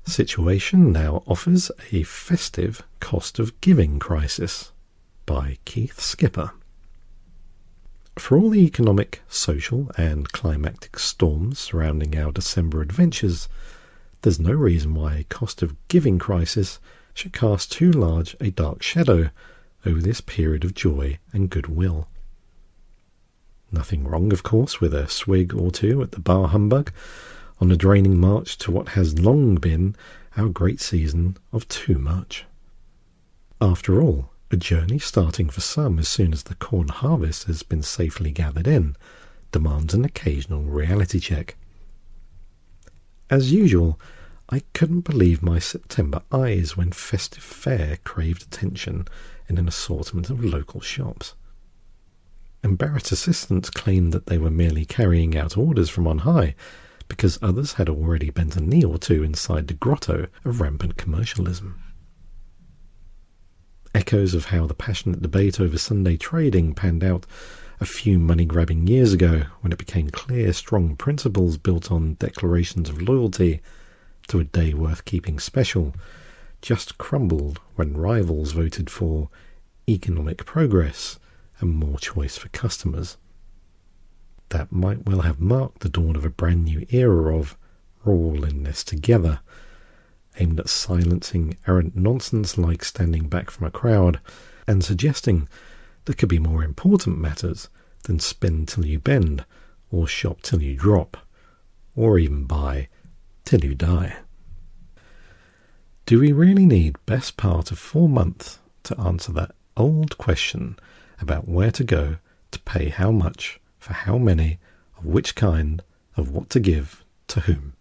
Situation 0.08 0.90
now 0.90 1.22
offers 1.26 1.70
a 1.92 2.02
festive 2.02 2.82
cost 2.98 3.38
of 3.38 3.60
giving 3.60 3.98
crisis 3.98 4.72
by 5.26 5.58
Keith 5.66 6.00
Skipper. 6.00 6.52
For 8.16 8.38
all 8.38 8.48
the 8.48 8.64
economic, 8.64 9.20
social, 9.28 9.90
and 9.98 10.32
climactic 10.32 10.98
storms 10.98 11.58
surrounding 11.58 12.16
our 12.16 12.32
December 12.32 12.80
adventures, 12.80 13.50
there's 14.22 14.40
no 14.40 14.52
reason 14.52 14.94
why 14.94 15.16
a 15.16 15.24
cost 15.24 15.62
of 15.62 15.76
giving 15.88 16.18
crisis 16.18 16.80
should 17.12 17.34
cast 17.34 17.70
too 17.70 17.92
large 17.92 18.34
a 18.40 18.50
dark 18.50 18.82
shadow 18.82 19.28
over 19.84 20.00
this 20.00 20.22
period 20.22 20.64
of 20.64 20.74
joy 20.74 21.18
and 21.34 21.50
goodwill. 21.50 22.08
Nothing 23.70 24.08
wrong, 24.08 24.32
of 24.32 24.42
course, 24.42 24.80
with 24.80 24.94
a 24.94 25.06
swig 25.06 25.54
or 25.54 25.70
two 25.70 26.02
at 26.02 26.12
the 26.12 26.20
bar 26.20 26.48
humbug 26.48 26.92
on 27.60 27.70
a 27.70 27.76
draining 27.76 28.18
march 28.18 28.56
to 28.58 28.70
what 28.70 28.90
has 28.90 29.18
long 29.18 29.56
been 29.56 29.96
our 30.36 30.48
great 30.48 30.80
season 30.80 31.36
of 31.52 31.66
too 31.68 31.98
much. 31.98 32.44
After 33.60 34.00
all, 34.00 34.30
a 34.50 34.56
journey 34.56 34.98
starting 34.98 35.50
for 35.50 35.60
some 35.60 35.98
as 35.98 36.08
soon 36.08 36.32
as 36.32 36.44
the 36.44 36.54
corn 36.54 36.88
harvest 36.88 37.44
has 37.44 37.62
been 37.62 37.82
safely 37.82 38.30
gathered 38.30 38.66
in 38.66 38.96
demands 39.50 39.94
an 39.94 40.04
occasional 40.04 40.62
reality 40.62 41.18
check. 41.20 41.56
As 43.28 43.52
usual, 43.52 44.00
I 44.48 44.62
couldn't 44.72 45.02
believe 45.02 45.42
my 45.42 45.58
September 45.58 46.22
eyes 46.32 46.76
when 46.76 46.92
festive 46.92 47.42
fare 47.42 47.98
craved 48.04 48.42
attention 48.42 49.06
in 49.48 49.58
an 49.58 49.68
assortment 49.68 50.30
of 50.30 50.44
local 50.44 50.80
shops. 50.80 51.34
Embarrassed 52.62 53.12
assistants 53.12 53.68
claimed 53.68 54.12
that 54.12 54.26
they 54.26 54.38
were 54.38 54.50
merely 54.50 54.84
carrying 54.84 55.36
out 55.36 55.56
orders 55.56 55.90
from 55.90 56.06
on 56.06 56.18
high 56.18 56.54
because 57.08 57.38
others 57.42 57.74
had 57.74 57.88
already 57.88 58.30
bent 58.30 58.56
a 58.56 58.60
knee 58.60 58.84
or 58.84 58.98
two 58.98 59.22
inside 59.22 59.66
the 59.66 59.74
grotto 59.74 60.26
of 60.44 60.60
rampant 60.60 60.96
commercialism. 60.96 61.82
Echoes 63.94 64.34
of 64.34 64.46
how 64.46 64.66
the 64.66 64.74
passionate 64.74 65.22
debate 65.22 65.58
over 65.58 65.78
Sunday 65.78 66.16
trading 66.16 66.74
panned 66.74 67.02
out 67.02 67.26
a 67.80 67.86
few 67.86 68.18
money 68.18 68.44
grabbing 68.44 68.86
years 68.86 69.12
ago 69.12 69.42
when 69.60 69.72
it 69.72 69.78
became 69.78 70.10
clear 70.10 70.52
strong 70.52 70.96
principles 70.96 71.56
built 71.56 71.90
on 71.90 72.14
declarations 72.18 72.90
of 72.90 73.00
loyalty 73.00 73.60
to 74.26 74.40
a 74.40 74.44
day 74.44 74.74
worth 74.74 75.04
keeping 75.04 75.38
special 75.38 75.94
just 76.60 76.98
crumbled 76.98 77.60
when 77.76 77.96
rivals 77.96 78.52
voted 78.52 78.90
for 78.90 79.28
economic 79.88 80.44
progress 80.44 81.18
and 81.60 81.70
more 81.70 81.98
choice 81.98 82.36
for 82.36 82.48
customers 82.48 83.16
that 84.50 84.72
might 84.72 85.06
well 85.06 85.20
have 85.20 85.40
marked 85.40 85.80
the 85.80 85.88
dawn 85.88 86.16
of 86.16 86.24
a 86.24 86.30
brand 86.30 86.64
new 86.64 86.86
era 86.90 87.36
of 87.36 87.56
we're 88.04 88.14
all 88.14 88.44
in 88.44 88.62
this 88.62 88.84
together, 88.84 89.40
aimed 90.38 90.60
at 90.60 90.68
silencing 90.68 91.56
errant 91.66 91.96
nonsense 91.96 92.56
like 92.56 92.84
standing 92.84 93.28
back 93.28 93.50
from 93.50 93.66
a 93.66 93.70
crowd 93.70 94.20
and 94.66 94.84
suggesting 94.84 95.48
there 96.04 96.14
could 96.14 96.28
be 96.28 96.38
more 96.38 96.62
important 96.62 97.18
matters 97.18 97.68
than 98.04 98.18
spend 98.18 98.68
till 98.68 98.86
you 98.86 98.98
bend, 98.98 99.44
or 99.90 100.06
shop 100.06 100.40
till 100.42 100.62
you 100.62 100.74
drop, 100.76 101.16
or 101.96 102.18
even 102.18 102.44
buy 102.44 102.88
till 103.44 103.64
you 103.64 103.74
die. 103.74 104.16
Do 106.06 106.20
we 106.20 106.32
really 106.32 106.64
need 106.64 106.96
best 107.04 107.36
part 107.36 107.70
of 107.70 107.78
four 107.78 108.08
months 108.08 108.60
to 108.84 108.98
answer 108.98 109.32
that 109.32 109.54
old 109.76 110.16
question 110.16 110.78
about 111.20 111.48
where 111.48 111.70
to 111.72 111.84
go 111.84 112.16
to 112.50 112.60
pay 112.60 112.88
how 112.88 113.10
much 113.10 113.57
for 113.78 113.92
how 113.92 114.18
many 114.18 114.58
of 114.96 115.04
which 115.04 115.34
kind 115.34 115.82
of 116.16 116.30
what 116.30 116.50
to 116.50 116.60
give 116.60 117.04
to 117.28 117.40
whom? 117.40 117.74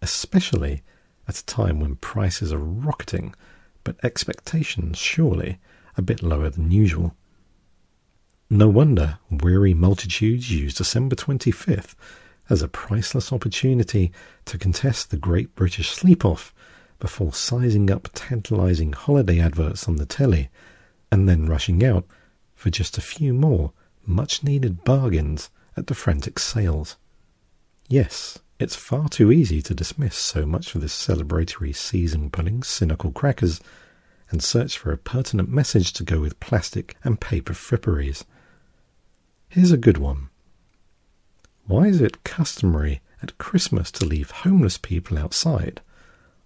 Especially 0.00 0.82
at 1.28 1.38
a 1.38 1.46
time 1.46 1.80
when 1.80 1.96
prices 1.96 2.52
are 2.52 2.58
rocketing, 2.58 3.34
but 3.84 4.02
expectations 4.04 4.98
surely 4.98 5.58
a 5.96 6.02
bit 6.02 6.22
lower 6.22 6.48
than 6.50 6.70
usual. 6.70 7.14
No 8.50 8.68
wonder 8.68 9.18
weary 9.30 9.74
multitudes 9.74 10.50
use 10.50 10.74
December 10.74 11.16
25th 11.16 11.94
as 12.50 12.60
a 12.60 12.68
priceless 12.68 13.32
opportunity 13.32 14.12
to 14.44 14.58
contest 14.58 15.10
the 15.10 15.16
Great 15.16 15.54
British 15.54 15.90
Sleep 15.90 16.24
Off 16.24 16.54
before 16.98 17.32
sizing 17.32 17.90
up 17.90 18.08
tantalizing 18.14 18.92
holiday 18.92 19.40
adverts 19.40 19.88
on 19.88 19.96
the 19.96 20.06
telly 20.06 20.50
and 21.10 21.28
then 21.28 21.46
rushing 21.46 21.84
out 21.84 22.06
for 22.54 22.70
just 22.70 22.98
a 22.98 23.02
few 23.02 23.32
more 23.32 23.72
much 24.04 24.42
needed 24.42 24.84
bargains 24.84 25.50
at 25.76 25.86
the 25.86 25.94
frantic 25.94 26.38
sales. 26.38 26.96
Yes, 27.88 28.38
it's 28.58 28.76
far 28.76 29.08
too 29.08 29.32
easy 29.32 29.60
to 29.62 29.74
dismiss 29.74 30.16
so 30.16 30.46
much 30.46 30.74
of 30.74 30.80
this 30.80 30.94
celebratory 30.94 31.74
season 31.74 32.30
pulling 32.30 32.62
cynical 32.62 33.10
crackers 33.10 33.60
and 34.30 34.42
search 34.42 34.78
for 34.78 34.92
a 34.92 34.98
pertinent 34.98 35.48
message 35.48 35.92
to 35.92 36.04
go 36.04 36.20
with 36.20 36.40
plastic 36.40 36.96
and 37.04 37.20
paper 37.20 37.52
fripperies. 37.52 38.24
Here's 39.48 39.72
a 39.72 39.76
good 39.76 39.98
one. 39.98 40.30
Why 41.66 41.86
is 41.86 42.00
it 42.00 42.24
customary 42.24 43.02
at 43.22 43.38
Christmas 43.38 43.90
to 43.92 44.04
leave 44.04 44.30
homeless 44.30 44.78
people 44.78 45.18
outside 45.18 45.80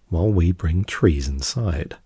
while 0.09 0.31
we 0.31 0.53
bring 0.53 0.85
trees 0.85 1.29
inside? 1.29 1.97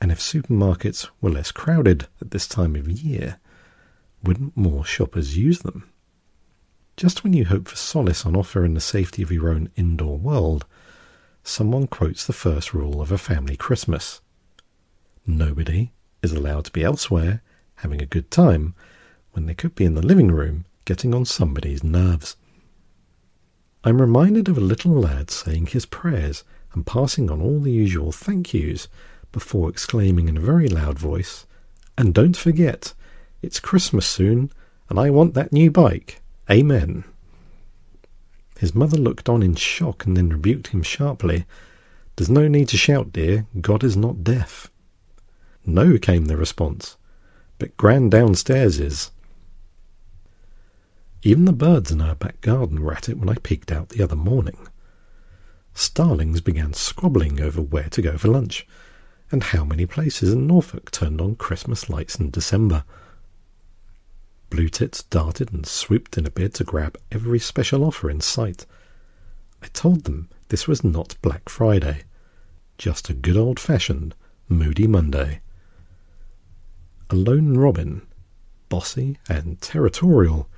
And 0.00 0.12
if 0.12 0.20
supermarkets 0.20 1.08
were 1.20 1.30
less 1.30 1.50
crowded 1.52 2.06
at 2.20 2.30
this 2.30 2.46
time 2.46 2.76
of 2.76 2.90
year, 2.90 3.38
wouldn't 4.24 4.56
more 4.56 4.84
shoppers 4.84 5.36
use 5.36 5.60
them? 5.60 5.88
Just 6.96 7.22
when 7.22 7.32
you 7.32 7.44
hope 7.44 7.68
for 7.68 7.76
solace 7.76 8.24
on 8.24 8.36
offer 8.36 8.64
in 8.64 8.74
the 8.74 8.80
safety 8.80 9.22
of 9.22 9.32
your 9.32 9.48
own 9.48 9.70
indoor 9.76 10.16
world, 10.16 10.64
someone 11.42 11.86
quotes 11.86 12.26
the 12.26 12.32
first 12.32 12.72
rule 12.72 13.00
of 13.00 13.12
a 13.12 13.18
family 13.18 13.56
Christmas. 13.56 14.20
Nobody 15.26 15.92
is 16.22 16.32
allowed 16.32 16.64
to 16.66 16.72
be 16.72 16.84
elsewhere 16.84 17.42
having 17.76 18.00
a 18.00 18.06
good 18.06 18.30
time 18.30 18.74
when 19.32 19.46
they 19.46 19.54
could 19.54 19.74
be 19.74 19.84
in 19.84 19.94
the 19.94 20.06
living 20.06 20.30
room 20.30 20.64
getting 20.84 21.14
on 21.14 21.24
somebody's 21.24 21.82
nerves. 21.82 22.36
I'm 23.82 24.00
reminded 24.00 24.48
of 24.48 24.56
a 24.56 24.62
little 24.62 24.92
lad 24.92 25.30
saying 25.30 25.66
his 25.66 25.84
prayers 25.86 26.44
and 26.72 26.86
passing 26.86 27.30
on 27.30 27.42
all 27.42 27.60
the 27.60 27.72
usual 27.72 28.12
thank 28.12 28.54
yous 28.54 28.88
before 29.32 29.68
exclaiming 29.68 30.28
in 30.28 30.36
a 30.36 30.40
very 30.40 30.68
loud 30.68 30.98
voice, 30.98 31.46
And 31.98 32.14
don't 32.14 32.36
forget, 32.36 32.94
it's 33.44 33.60
Christmas 33.60 34.06
soon, 34.06 34.50
and 34.88 34.98
I 34.98 35.10
want 35.10 35.34
that 35.34 35.52
new 35.52 35.70
bike. 35.70 36.20
Amen. 36.50 37.04
His 38.58 38.74
mother 38.74 38.96
looked 38.96 39.28
on 39.28 39.42
in 39.42 39.54
shock 39.54 40.06
and 40.06 40.16
then 40.16 40.30
rebuked 40.30 40.68
him 40.68 40.82
sharply. 40.82 41.44
There's 42.16 42.30
no 42.30 42.48
need 42.48 42.68
to 42.68 42.76
shout, 42.76 43.12
dear. 43.12 43.46
God 43.60 43.84
is 43.84 43.96
not 43.96 44.24
deaf. 44.24 44.70
No, 45.66 45.98
came 45.98 46.26
the 46.26 46.36
response, 46.36 46.96
but 47.58 47.76
Gran 47.76 48.08
downstairs 48.08 48.80
is. 48.80 49.10
Even 51.22 51.44
the 51.44 51.52
birds 51.52 51.90
in 51.90 52.00
our 52.00 52.14
back 52.14 52.40
garden 52.40 52.82
were 52.82 52.92
at 52.92 53.08
it 53.08 53.18
when 53.18 53.28
I 53.28 53.36
peeked 53.42 53.72
out 53.72 53.88
the 53.90 54.02
other 54.02 54.16
morning. 54.16 54.68
Starlings 55.72 56.40
began 56.40 56.72
squabbling 56.72 57.40
over 57.40 57.60
where 57.60 57.88
to 57.88 58.02
go 58.02 58.16
for 58.16 58.28
lunch, 58.28 58.66
and 59.30 59.42
how 59.42 59.64
many 59.64 59.86
places 59.86 60.32
in 60.32 60.46
Norfolk 60.46 60.90
turned 60.90 61.20
on 61.20 61.34
Christmas 61.34 61.90
lights 61.90 62.16
in 62.16 62.30
December. 62.30 62.84
Blue 64.50 64.68
tits 64.68 65.02
darted 65.04 65.52
and 65.52 65.66
swooped 65.66 66.18
in 66.18 66.26
a 66.26 66.30
bid 66.30 66.54
to 66.54 66.64
grab 66.64 66.96
every 67.10 67.38
special 67.38 67.84
offer 67.84 68.10
in 68.10 68.20
sight. 68.20 68.66
I 69.62 69.68
told 69.68 70.04
them 70.04 70.28
this 70.48 70.68
was 70.68 70.84
not 70.84 71.16
Black 71.22 71.48
Friday, 71.48 72.04
just 72.78 73.08
a 73.08 73.14
good 73.14 73.36
old 73.36 73.58
fashioned 73.58 74.14
Moody 74.48 74.86
Monday. 74.86 75.40
A 77.10 77.16
lone 77.16 77.56
robin, 77.56 78.06
bossy 78.68 79.18
and 79.28 79.60
territorial, 79.60 80.48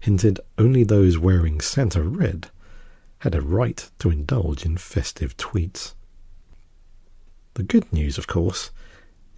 hinted 0.00 0.40
only 0.58 0.84
those 0.84 1.16
wearing 1.16 1.60
Santa 1.60 2.02
red 2.02 2.50
had 3.18 3.34
a 3.34 3.40
right 3.40 3.90
to 3.98 4.10
indulge 4.10 4.66
in 4.66 4.76
festive 4.76 5.36
tweets. 5.36 5.94
The 7.54 7.62
good 7.62 7.90
news, 7.92 8.18
of 8.18 8.26
course, 8.26 8.70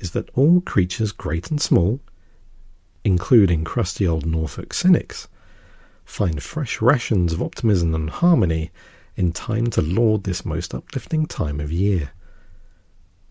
is 0.00 0.10
that 0.10 0.30
all 0.34 0.60
creatures 0.60 1.12
great 1.12 1.50
and 1.50 1.60
small, 1.60 2.00
including 3.06 3.62
crusty 3.62 4.04
old 4.04 4.26
Norfolk 4.26 4.74
cynics, 4.74 5.28
find 6.04 6.42
fresh 6.42 6.82
rations 6.82 7.32
of 7.32 7.40
optimism 7.40 7.94
and 7.94 8.10
harmony 8.10 8.72
in 9.14 9.32
time 9.32 9.68
to 9.68 9.80
laud 9.80 10.24
this 10.24 10.44
most 10.44 10.74
uplifting 10.74 11.24
time 11.24 11.60
of 11.60 11.70
year. 11.70 12.10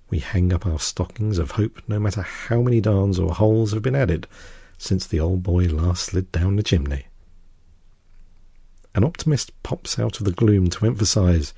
We 0.10 0.20
hang 0.20 0.54
up 0.54 0.66
our 0.66 0.80
stockings 0.80 1.38
of 1.38 1.52
hope 1.52 1.82
no 1.90 2.00
matter 2.00 2.22
how 2.22 2.62
many 2.62 2.80
darns 2.80 3.20
or 3.20 3.34
holes 3.34 3.74
have 3.74 3.82
been 3.82 3.98
added 3.98 4.30
since 4.78 5.06
the 5.06 5.20
old 5.20 5.44
boy 5.44 5.66
last 5.66 6.06
slid 6.06 6.32
down 6.32 6.56
the 6.56 6.64
chimney. 6.64 7.08
An 8.94 9.04
optimist 9.04 9.52
pops 9.62 10.00
out 10.00 10.22
of 10.22 10.26
the 10.26 10.32
gloom 10.32 10.70
to 10.70 10.86
emphasize 10.86 11.54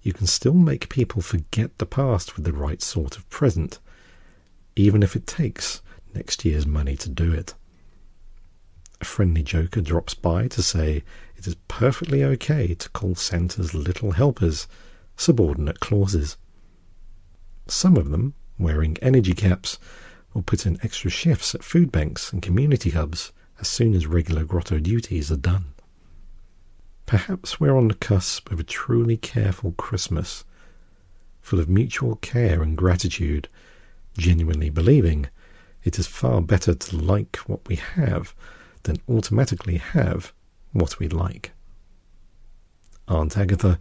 you 0.00 0.14
can 0.14 0.26
still 0.26 0.54
make 0.54 0.88
people 0.88 1.20
forget 1.20 1.76
the 1.76 1.84
past 1.84 2.34
with 2.34 2.46
the 2.46 2.52
right 2.54 2.80
sort 2.80 3.18
of 3.18 3.28
present, 3.28 3.78
even 4.74 5.02
if 5.02 5.14
it 5.14 5.26
takes 5.26 5.82
next 6.14 6.46
year's 6.46 6.66
money 6.66 6.96
to 6.96 7.10
do 7.10 7.30
it. 7.32 7.54
A 9.00 9.04
friendly 9.04 9.44
joker 9.44 9.80
drops 9.80 10.14
by 10.14 10.48
to 10.48 10.60
say 10.60 11.04
it 11.36 11.46
is 11.46 11.54
perfectly 11.68 12.24
okay 12.24 12.74
to 12.74 12.88
call 12.88 13.14
Santa's 13.14 13.72
little 13.72 14.10
helpers 14.10 14.66
subordinate 15.16 15.78
clauses. 15.78 16.36
Some 17.68 17.96
of 17.96 18.10
them, 18.10 18.34
wearing 18.58 18.96
energy 19.00 19.34
caps, 19.34 19.78
will 20.34 20.42
put 20.42 20.66
in 20.66 20.80
extra 20.82 21.10
shifts 21.10 21.54
at 21.54 21.62
food 21.62 21.92
banks 21.92 22.32
and 22.32 22.42
community 22.42 22.90
hubs 22.90 23.30
as 23.60 23.68
soon 23.68 23.94
as 23.94 24.06
regular 24.06 24.44
grotto 24.44 24.80
duties 24.80 25.30
are 25.30 25.36
done. 25.36 25.74
Perhaps 27.06 27.60
we're 27.60 27.76
on 27.76 27.88
the 27.88 27.94
cusp 27.94 28.50
of 28.50 28.58
a 28.58 28.64
truly 28.64 29.16
careful 29.16 29.72
Christmas, 29.72 30.44
full 31.40 31.60
of 31.60 31.68
mutual 31.68 32.16
care 32.16 32.62
and 32.62 32.76
gratitude, 32.76 33.48
genuinely 34.16 34.70
believing 34.70 35.28
it 35.84 35.98
is 36.00 36.08
far 36.08 36.42
better 36.42 36.74
to 36.74 36.96
like 36.96 37.36
what 37.46 37.66
we 37.68 37.76
have 37.76 38.34
than 38.84 39.00
automatically 39.08 39.78
have 39.78 40.32
what 40.72 40.98
we 40.98 41.08
like. 41.08 41.52
Aunt 43.06 43.36
Agatha 43.36 43.78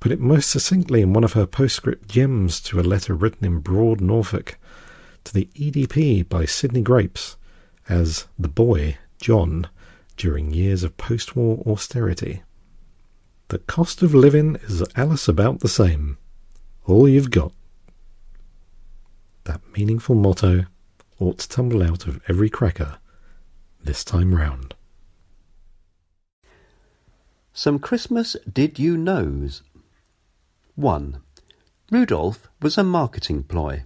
put 0.00 0.12
it 0.12 0.20
most 0.20 0.50
succinctly 0.50 1.02
in 1.02 1.12
one 1.12 1.24
of 1.24 1.34
her 1.34 1.46
postscript 1.46 2.08
gems 2.08 2.60
to 2.62 2.80
a 2.80 2.82
letter 2.82 3.14
written 3.14 3.44
in 3.44 3.60
broad 3.60 4.00
Norfolk 4.00 4.58
to 5.24 5.34
the 5.34 5.48
EDP 5.54 6.28
by 6.28 6.44
Sidney 6.44 6.82
Grapes 6.82 7.36
as 7.88 8.26
the 8.38 8.48
boy, 8.48 8.96
John, 9.20 9.68
during 10.16 10.52
years 10.52 10.82
of 10.82 10.96
post 10.96 11.36
war 11.36 11.62
austerity. 11.66 12.42
The 13.48 13.58
cost 13.58 14.02
of 14.02 14.14
living 14.14 14.56
is 14.62 14.82
Alice 14.94 15.28
about 15.28 15.60
the 15.60 15.68
same. 15.68 16.18
All 16.86 17.08
you've 17.08 17.30
got. 17.30 17.52
That 19.44 19.60
meaningful 19.76 20.14
motto 20.14 20.66
ought 21.18 21.38
to 21.38 21.48
tumble 21.48 21.82
out 21.82 22.06
of 22.06 22.20
every 22.28 22.48
cracker 22.48 22.99
this 23.82 24.04
time 24.04 24.34
round. 24.34 24.74
Some 27.52 27.78
Christmas 27.78 28.36
did 28.50 28.78
you 28.78 28.96
knows? 28.96 29.62
1. 30.76 31.20
Rudolph 31.90 32.48
was 32.62 32.78
a 32.78 32.84
marketing 32.84 33.42
ploy. 33.42 33.82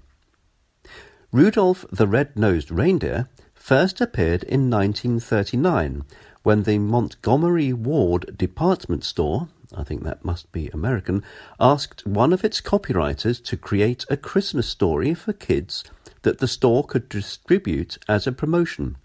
Rudolph 1.33 1.85
the 1.91 2.07
Red-Nosed 2.07 2.71
Reindeer 2.71 3.29
first 3.55 4.01
appeared 4.01 4.45
in 4.45 4.71
1939 4.71 6.05
when 6.43 6.65
the 6.65 6.79
Montgomery 6.79 7.73
Ward 7.73 8.37
department 8.37 9.03
store, 9.03 9.49
I 9.75 9.83
think 9.83 10.05
that 10.05 10.25
must 10.25 10.53
be 10.53 10.69
American, 10.69 11.25
asked 11.59 12.07
one 12.07 12.33
of 12.33 12.45
its 12.45 12.61
copywriters 12.61 13.43
to 13.45 13.57
create 13.57 14.05
a 14.11 14.19
Christmas 14.19 14.69
story 14.69 15.15
for 15.15 15.33
kids 15.33 15.83
that 16.23 16.39
the 16.39 16.47
store 16.47 16.85
could 16.85 17.09
distribute 17.09 17.97
as 18.07 18.27
a 18.27 18.33
promotion. 18.33 18.97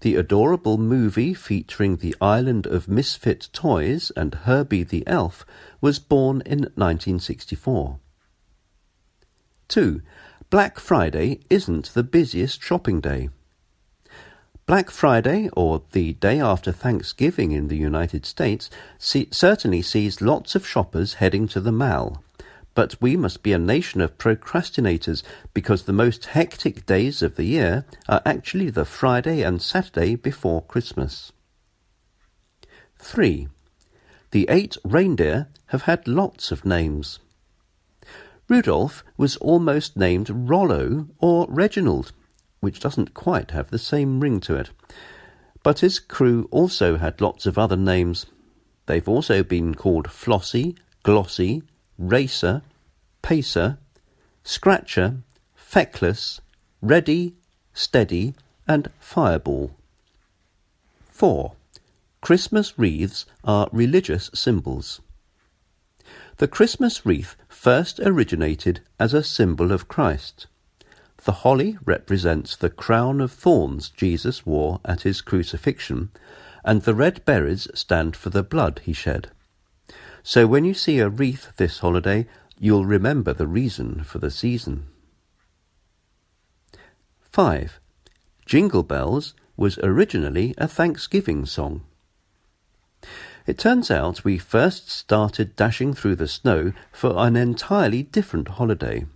The 0.00 0.14
adorable 0.14 0.78
movie 0.78 1.34
featuring 1.34 1.96
the 1.96 2.14
island 2.20 2.66
of 2.66 2.88
misfit 2.88 3.48
toys 3.52 4.12
and 4.16 4.34
Herbie 4.34 4.82
the 4.82 5.06
elf 5.06 5.46
was 5.80 5.98
born 5.98 6.42
in 6.44 6.60
1964. 6.74 7.98
2. 9.68 10.02
Black 10.50 10.78
Friday 10.78 11.40
isn't 11.50 11.92
the 11.94 12.02
busiest 12.02 12.62
shopping 12.62 13.00
day. 13.00 13.30
Black 14.66 14.90
Friday, 14.90 15.48
or 15.52 15.82
the 15.92 16.14
day 16.14 16.40
after 16.40 16.72
Thanksgiving 16.72 17.52
in 17.52 17.68
the 17.68 17.76
United 17.76 18.26
States, 18.26 18.68
see, 18.98 19.28
certainly 19.30 19.80
sees 19.80 20.20
lots 20.20 20.56
of 20.56 20.66
shoppers 20.66 21.14
heading 21.14 21.46
to 21.48 21.60
the 21.60 21.70
mall. 21.70 22.24
But 22.76 22.94
we 23.00 23.16
must 23.16 23.42
be 23.42 23.52
a 23.52 23.58
nation 23.58 24.00
of 24.00 24.18
procrastinators 24.18 25.24
because 25.52 25.82
the 25.82 25.92
most 25.92 26.26
hectic 26.26 26.86
days 26.86 27.22
of 27.22 27.34
the 27.34 27.44
year 27.44 27.84
are 28.08 28.22
actually 28.24 28.70
the 28.70 28.84
Friday 28.84 29.42
and 29.42 29.60
Saturday 29.60 30.14
before 30.14 30.62
Christmas. 30.62 31.32
3. 33.00 33.48
The 34.30 34.46
eight 34.48 34.76
reindeer 34.84 35.48
have 35.66 35.82
had 35.82 36.06
lots 36.06 36.52
of 36.52 36.64
names. 36.64 37.18
Rudolph 38.48 39.02
was 39.16 39.36
almost 39.38 39.96
named 39.96 40.30
Rollo 40.30 41.08
or 41.18 41.46
Reginald 41.48 42.12
which 42.60 42.80
doesn't 42.80 43.14
quite 43.14 43.52
have 43.52 43.70
the 43.70 43.78
same 43.78 44.20
ring 44.20 44.40
to 44.40 44.56
it. 44.56 44.70
But 45.62 45.80
his 45.80 45.98
crew 45.98 46.48
also 46.50 46.96
had 46.96 47.20
lots 47.20 47.46
of 47.46 47.58
other 47.58 47.76
names. 47.76 48.26
They've 48.86 49.08
also 49.08 49.42
been 49.42 49.74
called 49.74 50.08
Flossie, 50.08 50.76
Glossy, 51.02 51.62
Racer, 51.98 52.62
Pacer, 53.22 53.78
Scratcher, 54.44 55.22
Feckless, 55.54 56.40
Ready, 56.80 57.34
Steady, 57.72 58.34
and 58.68 58.90
Fireball. 59.00 59.74
4. 61.10 61.52
Christmas 62.20 62.78
wreaths 62.78 63.24
are 63.44 63.68
religious 63.72 64.30
symbols. 64.34 65.00
The 66.36 66.48
Christmas 66.48 67.06
wreath 67.06 67.34
first 67.48 67.98
originated 68.00 68.80
as 69.00 69.14
a 69.14 69.22
symbol 69.22 69.72
of 69.72 69.88
Christ. 69.88 70.46
The 71.24 71.32
holly 71.32 71.78
represents 71.84 72.56
the 72.56 72.70
crown 72.70 73.20
of 73.20 73.32
thorns 73.32 73.88
Jesus 73.88 74.44
wore 74.44 74.80
at 74.84 75.02
his 75.02 75.22
crucifixion, 75.22 76.10
and 76.64 76.82
the 76.82 76.94
red 76.94 77.24
berries 77.24 77.68
stand 77.74 78.14
for 78.16 78.30
the 78.30 78.42
blood 78.42 78.80
he 78.84 78.92
shed. 78.92 79.30
So 80.28 80.48
when 80.48 80.64
you 80.64 80.74
see 80.74 80.98
a 80.98 81.08
wreath 81.08 81.56
this 81.56 81.78
holiday, 81.78 82.26
you'll 82.58 82.84
remember 82.84 83.32
the 83.32 83.46
reason 83.46 84.02
for 84.02 84.18
the 84.18 84.32
season. 84.32 84.88
5. 87.20 87.78
Jingle 88.44 88.82
Bells 88.82 89.34
was 89.56 89.78
originally 89.84 90.52
a 90.58 90.66
Thanksgiving 90.66 91.46
song. 91.46 91.82
It 93.46 93.56
turns 93.56 93.88
out 93.88 94.24
we 94.24 94.36
first 94.36 94.90
started 94.90 95.54
dashing 95.54 95.94
through 95.94 96.16
the 96.16 96.26
snow 96.26 96.72
for 96.90 97.16
an 97.18 97.36
entirely 97.36 98.02
different 98.02 98.48
holiday. 98.48 99.06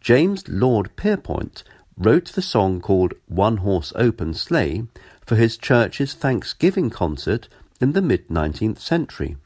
James 0.00 0.48
Lord 0.48 0.94
Pierpont 0.94 1.64
wrote 1.98 2.26
the 2.26 2.40
song 2.40 2.80
called 2.80 3.14
One 3.26 3.56
Horse 3.56 3.92
Open 3.96 4.34
Sleigh 4.34 4.86
for 5.26 5.34
his 5.34 5.56
church's 5.56 6.14
Thanksgiving 6.14 6.88
concert 6.88 7.48
in 7.80 7.94
the 7.94 8.02
mid 8.02 8.28
19th 8.28 8.78
century. 8.78 9.36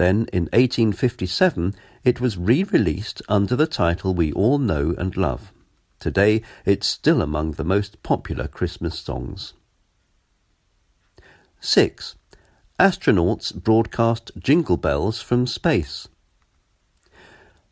Then, 0.00 0.28
in 0.32 0.44
1857, 0.44 1.74
it 2.04 2.22
was 2.22 2.38
re 2.38 2.64
released 2.64 3.20
under 3.28 3.54
the 3.54 3.66
title 3.66 4.14
we 4.14 4.32
all 4.32 4.56
know 4.56 4.94
and 4.96 5.14
love. 5.14 5.52
Today, 5.98 6.40
it's 6.64 6.86
still 6.86 7.20
among 7.20 7.50
the 7.52 7.64
most 7.64 8.02
popular 8.02 8.48
Christmas 8.48 8.98
songs. 8.98 9.52
6. 11.60 12.14
Astronauts 12.78 13.52
broadcast 13.52 14.30
jingle 14.38 14.78
bells 14.78 15.20
from 15.20 15.46
space. 15.46 16.08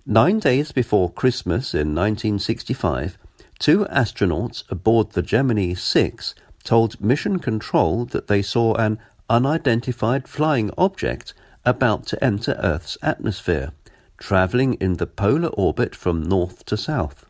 Nine 0.04 0.38
days 0.38 0.70
before 0.70 1.10
Christmas 1.10 1.72
in 1.72 1.94
1965, 1.94 3.16
two 3.58 3.86
astronauts 3.86 4.64
aboard 4.68 5.12
the 5.12 5.22
Gemini 5.22 5.72
6 5.72 6.34
told 6.62 7.00
Mission 7.00 7.38
Control 7.38 8.04
that 8.04 8.26
they 8.26 8.42
saw 8.42 8.74
an 8.74 8.98
unidentified 9.30 10.28
flying 10.28 10.70
object 10.76 11.32
about 11.64 12.06
to 12.06 12.24
enter 12.24 12.52
Earth's 12.62 12.96
atmosphere, 13.02 13.72
traveling 14.18 14.74
in 14.74 14.94
the 14.94 15.06
polar 15.06 15.48
orbit 15.48 15.94
from 15.94 16.22
north 16.22 16.64
to 16.66 16.76
south. 16.76 17.24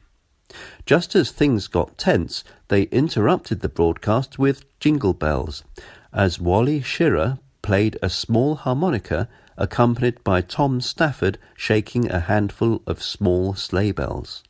Just 0.87 1.15
as 1.15 1.31
things 1.31 1.67
got 1.67 1.99
tense, 1.99 2.43
they 2.69 2.85
interrupted 2.85 3.61
the 3.61 3.69
broadcast 3.69 4.39
with 4.39 4.65
jingle 4.81 5.13
bells, 5.13 5.63
as 6.13 6.41
Wally 6.41 6.81
Schirra 6.81 7.39
played 7.63 7.99
a 8.03 8.09
small 8.09 8.55
harmonica 8.55 9.29
accompanied 9.59 10.23
by 10.25 10.41
Tom 10.41 10.81
Stafford 10.81 11.39
shaking 11.57 12.11
a 12.11 12.21
handful 12.21 12.81
of 12.87 13.03
small 13.03 13.55
sleigh 13.55 13.93
bells. 13.93 14.43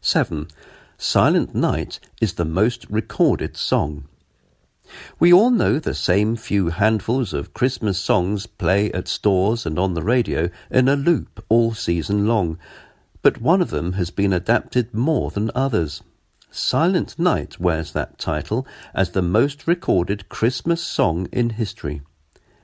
7. 0.00 0.48
Silent 0.96 1.54
Night 1.54 1.98
is 2.20 2.34
the 2.34 2.44
most 2.44 2.86
recorded 2.88 3.56
song. 3.56 4.08
We 5.18 5.32
all 5.32 5.50
know 5.50 5.78
the 5.78 5.94
same 5.94 6.36
few 6.36 6.68
handfuls 6.68 7.32
of 7.32 7.54
Christmas 7.54 7.98
songs 7.98 8.46
play 8.46 8.92
at 8.92 9.08
stores 9.08 9.64
and 9.64 9.78
on 9.78 9.94
the 9.94 10.02
radio 10.02 10.50
in 10.70 10.88
a 10.88 10.96
loop 10.96 11.44
all 11.48 11.74
season 11.74 12.26
long, 12.26 12.58
but 13.22 13.40
one 13.40 13.62
of 13.62 13.70
them 13.70 13.94
has 13.94 14.10
been 14.10 14.32
adapted 14.32 14.92
more 14.92 15.30
than 15.30 15.50
others. 15.54 16.02
Silent 16.50 17.18
Night 17.18 17.58
wears 17.58 17.92
that 17.92 18.18
title 18.18 18.66
as 18.94 19.10
the 19.10 19.22
most 19.22 19.66
recorded 19.66 20.28
Christmas 20.28 20.82
song 20.82 21.26
in 21.32 21.50
history. 21.50 22.02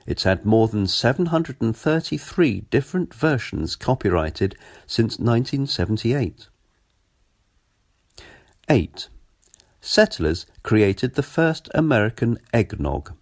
It's 0.05 0.23
had 0.23 0.45
more 0.45 0.67
than 0.67 0.87
733 0.87 2.61
different 2.69 3.13
versions 3.13 3.75
copyrighted 3.75 4.55
since 4.87 5.19
1978. 5.19 6.47
8. 8.69 9.09
Settlers 9.83 10.45
created 10.61 11.15
the 11.15 11.23
first 11.23 11.67
American 11.73 12.37
eggnog. 12.53 13.13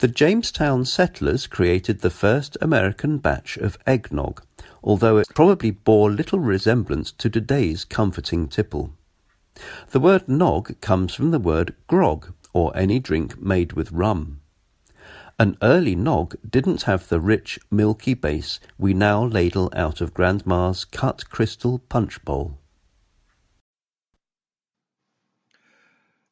The 0.00 0.08
Jamestown 0.08 0.84
settlers 0.84 1.46
created 1.46 2.00
the 2.00 2.10
first 2.10 2.58
American 2.60 3.18
batch 3.18 3.56
of 3.56 3.78
eggnog, 3.86 4.42
although 4.82 5.16
it 5.16 5.28
probably 5.34 5.70
bore 5.70 6.10
little 6.10 6.40
resemblance 6.40 7.10
to 7.12 7.30
today's 7.30 7.86
comforting 7.86 8.48
tipple. 8.48 8.92
The 9.92 10.00
word 10.00 10.28
nog 10.28 10.78
comes 10.82 11.14
from 11.14 11.30
the 11.30 11.38
word 11.38 11.74
grog, 11.86 12.34
or 12.52 12.76
any 12.76 12.98
drink 12.98 13.40
made 13.40 13.72
with 13.72 13.92
rum. 13.92 14.40
An 15.38 15.56
early 15.62 15.94
nog 15.94 16.36
didn't 16.48 16.82
have 16.82 17.08
the 17.08 17.20
rich, 17.20 17.58
milky 17.70 18.12
base 18.12 18.60
we 18.76 18.92
now 18.92 19.24
ladle 19.24 19.70
out 19.74 20.02
of 20.02 20.12
Grandma's 20.12 20.84
cut 20.84 21.30
crystal 21.30 21.78
punch 21.78 22.22
bowl. 22.24 22.58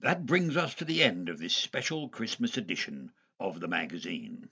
That 0.03 0.27
brings 0.27 0.57
us 0.57 0.75
to 0.75 0.85
the 0.85 1.01
end 1.01 1.29
of 1.29 1.39
this 1.39 1.57
special 1.57 2.09
Christmas 2.09 2.57
edition 2.57 3.13
of 3.39 3.61
the 3.61 3.69
magazine. 3.69 4.49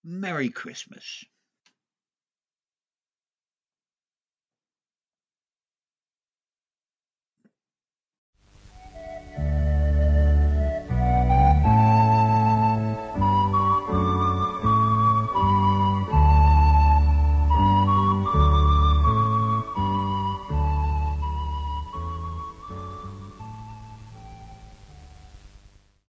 Merry 0.03 0.49
Christmas. 0.49 1.23